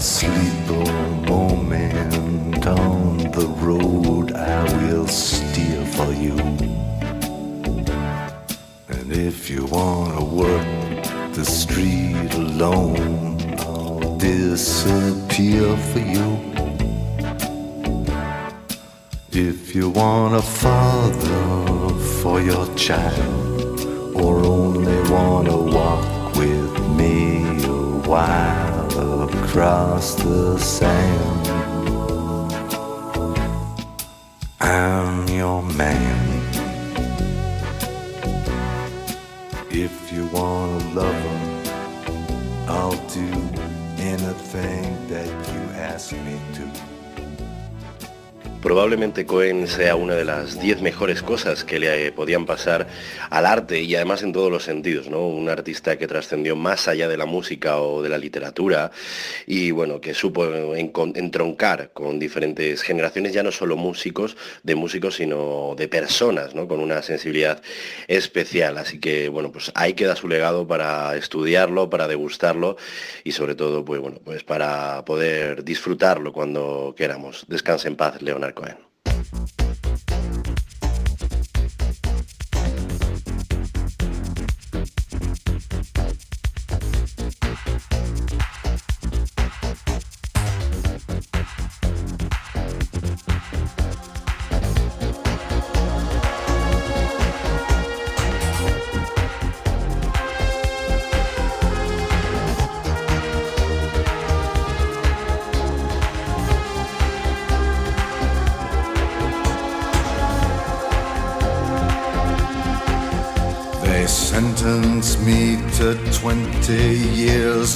Got 0.01 0.89
a 0.89 1.29
moment 1.29 2.65
on 2.65 3.17
the 3.19 3.45
road, 3.59 4.31
I 4.33 4.63
will 4.81 5.05
steer 5.05 5.85
for 5.85 6.11
you. 6.11 6.35
And 8.89 9.11
if 9.11 9.47
you 9.47 9.65
wanna 9.65 10.23
work 10.23 11.03
the 11.35 11.45
street 11.45 12.33
alone, 12.33 13.37
I'll 13.59 14.17
disappear 14.17 15.77
for 15.77 15.99
you. 15.99 16.29
If 19.31 19.75
you 19.75 19.91
want 19.91 20.33
a 20.33 20.41
father 20.41 21.93
for 22.21 22.41
your 22.41 22.65
child, 22.75 23.79
or 24.15 24.39
only 24.39 24.99
wanna 25.11 25.57
walk 25.57 26.35
with 26.35 26.73
me 26.97 27.63
a 27.65 28.07
while 28.09 28.60
across 29.51 30.15
the 30.15 30.57
sand, 30.57 31.47
I'm 34.61 35.27
your 35.27 35.61
man. 35.61 36.41
If 39.69 40.13
you 40.13 40.25
want 40.27 40.81
a 40.81 40.87
lover, 40.95 41.37
I'll 42.69 42.95
do 43.09 43.27
anything 44.01 45.07
that 45.09 45.27
you 45.27 45.59
ask 45.75 46.13
me 46.13 46.39
to. 46.53 46.90
Probablemente 48.61 49.25
Cohen 49.25 49.67
sea 49.67 49.95
una 49.95 50.13
de 50.13 50.23
las 50.23 50.61
10 50.61 50.83
mejores 50.83 51.23
cosas 51.23 51.63
que 51.63 51.79
le 51.79 52.11
podían 52.11 52.45
pasar 52.45 52.87
al 53.31 53.47
arte 53.47 53.81
y 53.81 53.95
además 53.95 54.21
en 54.21 54.33
todos 54.33 54.51
los 54.51 54.63
sentidos, 54.63 55.09
¿no? 55.09 55.27
Un 55.27 55.49
artista 55.49 55.97
que 55.97 56.07
trascendió 56.07 56.55
más 56.55 56.87
allá 56.87 57.07
de 57.07 57.17
la 57.17 57.25
música 57.25 57.81
o 57.81 58.03
de 58.03 58.09
la 58.09 58.19
literatura 58.19 58.91
y 59.47 59.71
bueno, 59.71 59.99
que 59.99 60.13
supo 60.13 60.45
entroncar 60.75 61.89
con 61.91 62.19
diferentes 62.19 62.83
generaciones, 62.83 63.33
ya 63.33 63.41
no 63.41 63.51
solo 63.51 63.77
músicos, 63.77 64.37
de 64.61 64.75
músicos, 64.75 65.15
sino 65.15 65.73
de 65.75 65.87
personas, 65.87 66.53
¿no? 66.53 66.67
Con 66.67 66.81
una 66.81 67.01
sensibilidad 67.01 67.63
especial. 68.07 68.77
Así 68.77 68.99
que 68.99 69.29
bueno, 69.29 69.51
pues 69.51 69.71
ahí 69.73 69.93
queda 69.93 70.15
su 70.15 70.27
legado 70.27 70.67
para 70.67 71.17
estudiarlo, 71.17 71.89
para 71.89 72.07
degustarlo 72.07 72.77
y 73.23 73.31
sobre 73.31 73.55
todo, 73.55 73.83
pues 73.83 73.99
bueno, 73.99 74.19
pues 74.23 74.43
para 74.43 75.03
poder 75.03 75.63
disfrutarlo 75.63 76.31
cuando 76.31 76.93
queramos. 76.95 77.45
Descanse 77.47 77.87
en 77.87 77.95
paz, 77.95 78.21
Leonard 78.21 78.50
tarkoin. 78.51 78.75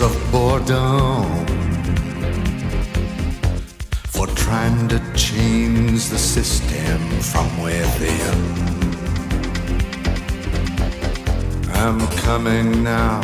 Of 0.02 0.32
boredom 0.32 1.46
for 4.08 4.28
trying 4.28 4.88
to 4.88 5.00
change 5.14 6.10
the 6.10 6.18
system 6.18 7.00
from 7.22 7.48
within. 7.62 8.40
I'm 11.74 12.00
coming 12.26 12.84
now, 12.84 13.22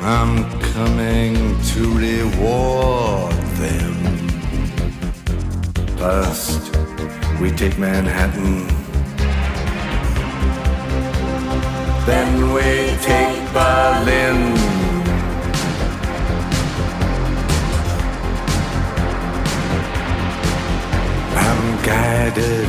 I'm 0.00 0.50
coming 0.74 1.34
to 1.72 1.80
reward 1.96 3.34
them. 3.62 3.94
First, 5.96 6.76
we 7.40 7.50
take 7.52 7.78
Manhattan. 7.78 8.66
Then 12.06 12.52
we 12.52 12.96
take 13.02 13.52
Berlin. 13.52 14.71
Guided 21.82 22.68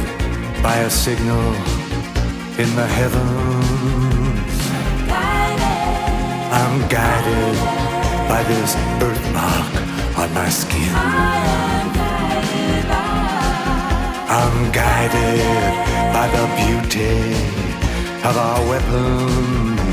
by 0.64 0.78
a 0.78 0.90
signal 0.90 1.54
in 2.58 2.70
the 2.76 2.88
heavens. 2.98 4.60
I'm 6.60 6.88
guided 6.90 7.58
by 8.28 8.42
this 8.44 8.76
birthmark 9.00 9.74
on 10.18 10.34
my 10.34 10.50
skin. 10.50 10.96
I'm 14.40 14.72
guided 14.72 15.44
by 16.16 16.28
the 16.36 16.46
beauty 16.62 17.34
of 18.28 18.36
our 18.38 18.68
weapons. 18.68 19.93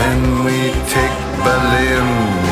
Then 0.00 0.44
we 0.44 0.72
take 0.88 1.16
Berlin. 1.44 2.49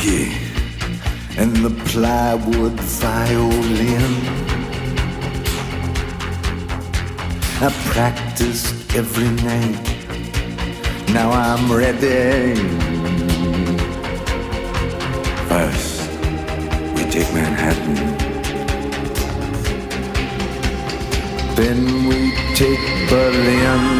Monkey 0.00 0.32
and 1.36 1.54
the 1.56 1.70
plywood 1.90 2.72
violin. 2.72 4.14
I 7.60 7.70
practiced 7.92 8.94
every 8.94 9.30
night. 9.44 9.86
Now 11.12 11.30
I'm 11.30 11.70
ready. 11.70 12.54
First, 15.48 16.10
we 16.94 17.02
take 17.10 17.32
Manhattan. 17.34 17.96
Then 21.56 22.08
we 22.08 22.32
take 22.54 23.10
Berlin. 23.10 23.99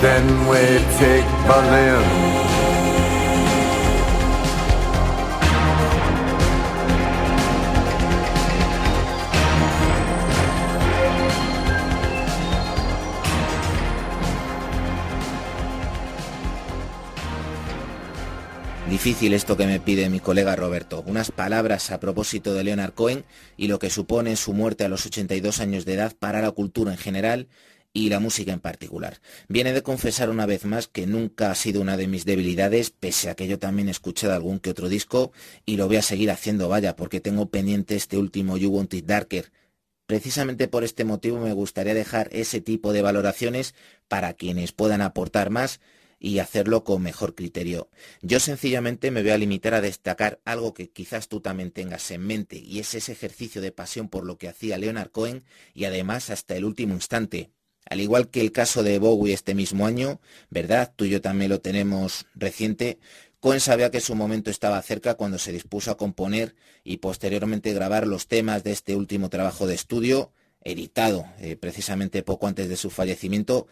Then 0.00 0.46
we 0.48 0.60
take 0.98 1.24
Berlin. 1.48 2.36
Difícil 18.90 19.34
esto 19.34 19.56
que 19.56 19.66
me 19.66 19.80
pide 19.80 20.08
mi 20.08 20.20
colega 20.20 20.56
Roberto. 20.56 21.02
Unas 21.06 21.30
palabras 21.30 21.90
a 21.90 22.00
propósito 22.00 22.54
de 22.54 22.64
Leonard 22.64 22.92
Cohen 22.92 23.24
y 23.56 23.68
lo 23.68 23.78
que 23.78 23.90
supone 23.90 24.36
su 24.36 24.52
muerte 24.52 24.84
a 24.84 24.88
los 24.88 25.06
82 25.06 25.60
años 25.60 25.84
de 25.84 25.94
edad 25.94 26.14
para 26.18 26.40
la 26.40 26.50
cultura 26.52 26.92
en 26.92 26.98
general 26.98 27.48
y 27.96 28.10
la 28.10 28.20
música 28.20 28.52
en 28.52 28.60
particular. 28.60 29.20
Viene 29.48 29.72
de 29.72 29.82
confesar 29.82 30.28
una 30.28 30.44
vez 30.44 30.66
más 30.66 30.86
que 30.86 31.06
nunca 31.06 31.50
ha 31.50 31.54
sido 31.54 31.80
una 31.80 31.96
de 31.96 32.06
mis 32.06 32.26
debilidades, 32.26 32.90
pese 32.90 33.30
a 33.30 33.34
que 33.34 33.48
yo 33.48 33.58
también 33.58 33.88
he 33.88 33.90
escuchado 33.90 34.34
algún 34.34 34.60
que 34.60 34.68
otro 34.68 34.90
disco 34.90 35.32
y 35.64 35.78
lo 35.78 35.86
voy 35.86 35.96
a 35.96 36.02
seguir 36.02 36.30
haciendo, 36.30 36.68
vaya, 36.68 36.94
porque 36.94 37.20
tengo 37.20 37.48
pendiente 37.48 37.96
este 37.96 38.18
último 38.18 38.58
You 38.58 38.68
Want 38.68 38.92
It 38.92 39.06
Darker. 39.06 39.50
Precisamente 40.06 40.68
por 40.68 40.84
este 40.84 41.04
motivo 41.04 41.40
me 41.40 41.54
gustaría 41.54 41.94
dejar 41.94 42.28
ese 42.32 42.60
tipo 42.60 42.92
de 42.92 43.00
valoraciones 43.00 43.74
para 44.08 44.34
quienes 44.34 44.72
puedan 44.72 45.00
aportar 45.00 45.48
más 45.48 45.80
y 46.18 46.38
hacerlo 46.40 46.84
con 46.84 47.00
mejor 47.00 47.34
criterio. 47.34 47.88
Yo 48.20 48.40
sencillamente 48.40 49.10
me 49.10 49.22
voy 49.22 49.30
a 49.30 49.38
limitar 49.38 49.72
a 49.72 49.80
destacar 49.80 50.38
algo 50.44 50.74
que 50.74 50.90
quizás 50.90 51.28
tú 51.28 51.40
también 51.40 51.70
tengas 51.70 52.10
en 52.10 52.26
mente 52.26 52.56
y 52.58 52.78
es 52.78 52.94
ese 52.94 53.12
ejercicio 53.12 53.62
de 53.62 53.72
pasión 53.72 54.10
por 54.10 54.26
lo 54.26 54.36
que 54.36 54.48
hacía 54.48 54.76
Leonard 54.76 55.10
Cohen 55.10 55.44
y 55.72 55.86
además 55.86 56.28
hasta 56.28 56.56
el 56.56 56.66
último 56.66 56.92
instante. 56.92 57.55
Al 57.88 58.00
igual 58.00 58.28
que 58.28 58.40
el 58.40 58.52
caso 58.52 58.82
de 58.82 58.98
Bowie 58.98 59.32
este 59.32 59.54
mismo 59.54 59.86
año, 59.86 60.20
¿verdad? 60.50 60.92
Tú 60.94 61.04
y 61.04 61.10
yo 61.10 61.20
también 61.20 61.50
lo 61.50 61.60
tenemos 61.60 62.26
reciente. 62.34 62.98
Cohen 63.38 63.60
sabía 63.60 63.92
que 63.92 64.00
su 64.00 64.16
momento 64.16 64.50
estaba 64.50 64.82
cerca 64.82 65.14
cuando 65.14 65.38
se 65.38 65.52
dispuso 65.52 65.92
a 65.92 65.96
componer 65.96 66.56
y 66.82 66.96
posteriormente 66.96 67.72
grabar 67.72 68.06
los 68.06 68.26
temas 68.26 68.64
de 68.64 68.72
este 68.72 68.96
último 68.96 69.30
trabajo 69.30 69.68
de 69.68 69.74
estudio, 69.74 70.32
editado 70.64 71.26
eh, 71.38 71.54
precisamente 71.54 72.24
poco 72.24 72.48
antes 72.48 72.68
de 72.68 72.76
su 72.76 72.90
fallecimiento, 72.90 73.68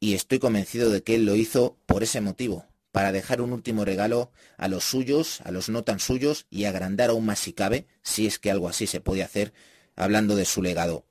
y 0.00 0.14
estoy 0.14 0.40
convencido 0.40 0.90
de 0.90 1.04
que 1.04 1.14
él 1.14 1.24
lo 1.24 1.36
hizo 1.36 1.78
por 1.86 2.02
ese 2.02 2.20
motivo, 2.20 2.66
para 2.90 3.12
dejar 3.12 3.40
un 3.40 3.52
último 3.52 3.84
regalo 3.84 4.32
a 4.56 4.66
los 4.66 4.82
suyos, 4.82 5.40
a 5.42 5.52
los 5.52 5.68
no 5.68 5.84
tan 5.84 6.00
suyos, 6.00 6.46
y 6.50 6.64
agrandar 6.64 7.10
aún 7.10 7.26
más 7.26 7.38
si 7.38 7.52
cabe, 7.52 7.86
si 8.02 8.26
es 8.26 8.40
que 8.40 8.50
algo 8.50 8.68
así 8.68 8.88
se 8.88 9.00
puede 9.00 9.22
hacer, 9.22 9.52
hablando 9.94 10.34
de 10.34 10.46
su 10.46 10.62
legado. 10.62 11.04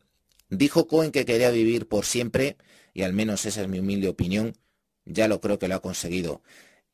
Dijo 0.51 0.85
Cohen 0.85 1.11
que 1.11 1.25
quería 1.25 1.49
vivir 1.49 1.87
por 1.87 2.05
siempre, 2.05 2.57
y 2.93 3.03
al 3.03 3.13
menos 3.13 3.45
esa 3.45 3.61
es 3.61 3.69
mi 3.69 3.79
humilde 3.79 4.09
opinión, 4.09 4.57
ya 5.05 5.29
lo 5.29 5.39
creo 5.39 5.57
que 5.57 5.69
lo 5.69 5.75
ha 5.75 5.81
conseguido. 5.81 6.41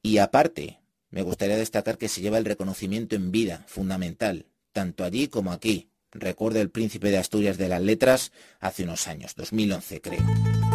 Y 0.03 0.19
aparte, 0.19 0.79
me 1.09 1.23
gustaría 1.23 1.57
destacar 1.57 1.97
que 1.97 2.07
se 2.07 2.21
lleva 2.21 2.38
el 2.38 2.45
reconocimiento 2.45 3.15
en 3.15 3.31
vida, 3.31 3.65
fundamental, 3.67 4.45
tanto 4.73 5.03
allí 5.03 5.27
como 5.27 5.51
aquí. 5.51 5.89
Recuerdo 6.11 6.61
el 6.61 6.69
príncipe 6.69 7.09
de 7.09 7.17
Asturias 7.17 7.57
de 7.57 7.67
las 7.67 7.81
letras 7.81 8.31
hace 8.59 8.84
unos 8.84 9.07
años, 9.07 9.34
2011 9.35 10.01
creo. 10.01 10.66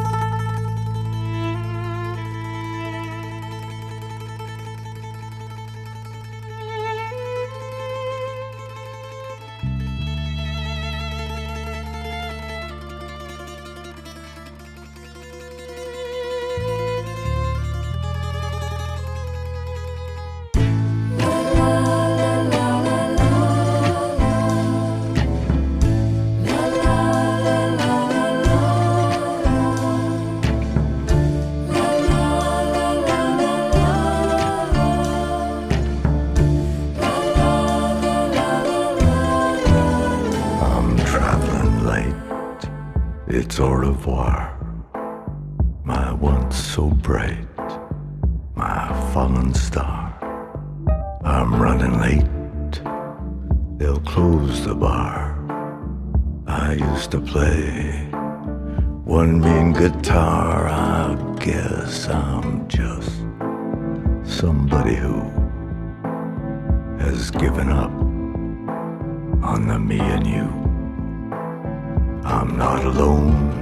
I'm 72.42 72.58
not 72.58 72.84
alone. 72.84 73.52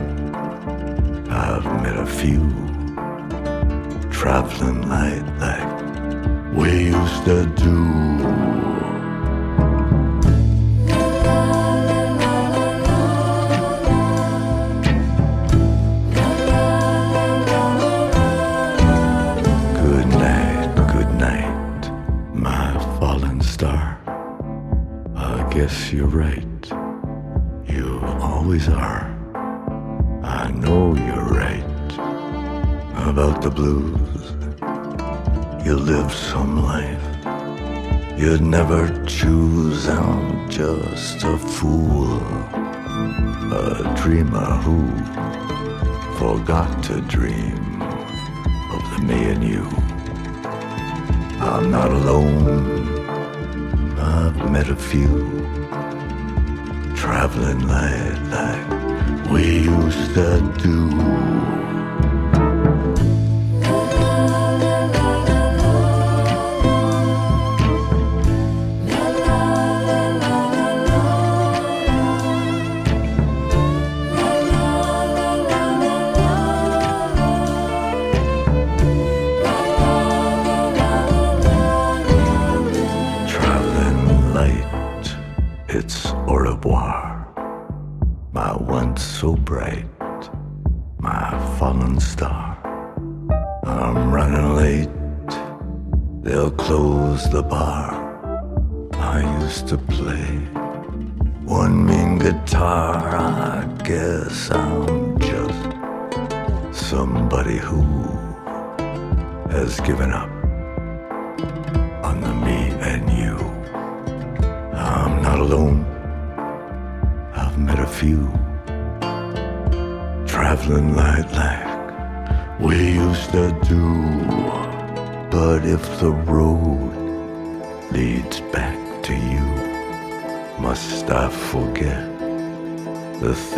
I've 1.28 1.64
met 1.82 1.98
a 1.98 2.06
few 2.06 2.40
traveling 4.10 4.88
light 4.88 5.22
like 5.38 6.54
we 6.54 6.86
used 6.86 7.24
to 7.26 7.44
do. 7.56 7.76
Good 19.84 20.08
night, 20.08 20.74
good 20.94 21.12
night, 21.16 21.90
my 22.32 22.72
fallen 22.98 23.42
star. 23.42 24.00
I 25.16 25.46
guess 25.52 25.92
you're 25.92 26.06
right. 26.06 26.49
Always 28.50 28.68
are. 28.68 29.06
I 30.24 30.50
know 30.50 30.96
you're 30.96 31.30
right 31.42 31.92
about 33.08 33.42
the 33.42 33.48
blues. 33.48 34.34
You 35.64 35.76
live 35.76 36.12
some 36.12 36.64
life 36.64 37.06
you'd 38.18 38.40
never 38.40 38.88
choose. 39.04 39.88
I'm 39.88 40.50
just 40.50 41.22
a 41.22 41.38
fool, 41.38 42.18
a 43.52 43.94
dreamer 43.96 44.50
who 44.64 44.80
forgot 46.18 46.82
to 46.88 47.02
dream 47.02 47.80
of 48.74 48.82
the 48.90 49.02
me 49.06 49.30
and 49.30 49.44
you. 49.44 49.64
I'm 51.38 51.70
not 51.70 51.92
alone. 51.92 52.98
I've 53.96 54.50
met 54.50 54.70
a 54.70 54.74
few 54.74 55.39
traveling 57.10 57.66
light 57.66 58.22
like 58.30 59.30
we 59.32 59.62
used 59.64 60.14
to 60.14 60.38
do. 60.62 61.69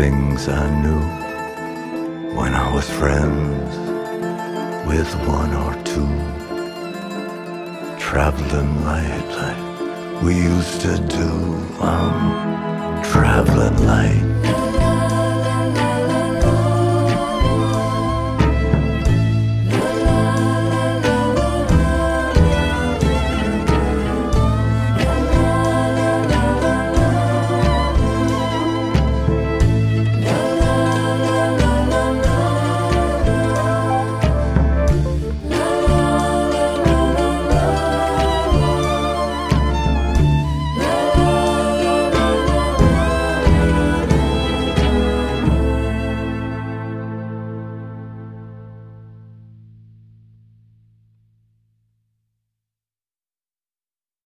Things 0.02 0.48
I 0.48 0.66
knew 0.82 1.04
when 2.36 2.52
I 2.54 2.74
was 2.74 2.90
friends 2.90 3.72
with 4.84 5.10
one 5.28 5.52
or 5.64 5.72
two? 5.90 6.12
Traveling 8.00 8.72
light 8.84 9.28
like 9.40 10.22
we 10.24 10.34
used 10.34 10.80
to 10.80 10.94
do. 11.20 11.30
I'm 11.80 12.20
traveling 13.12 13.78
light. 13.86 14.31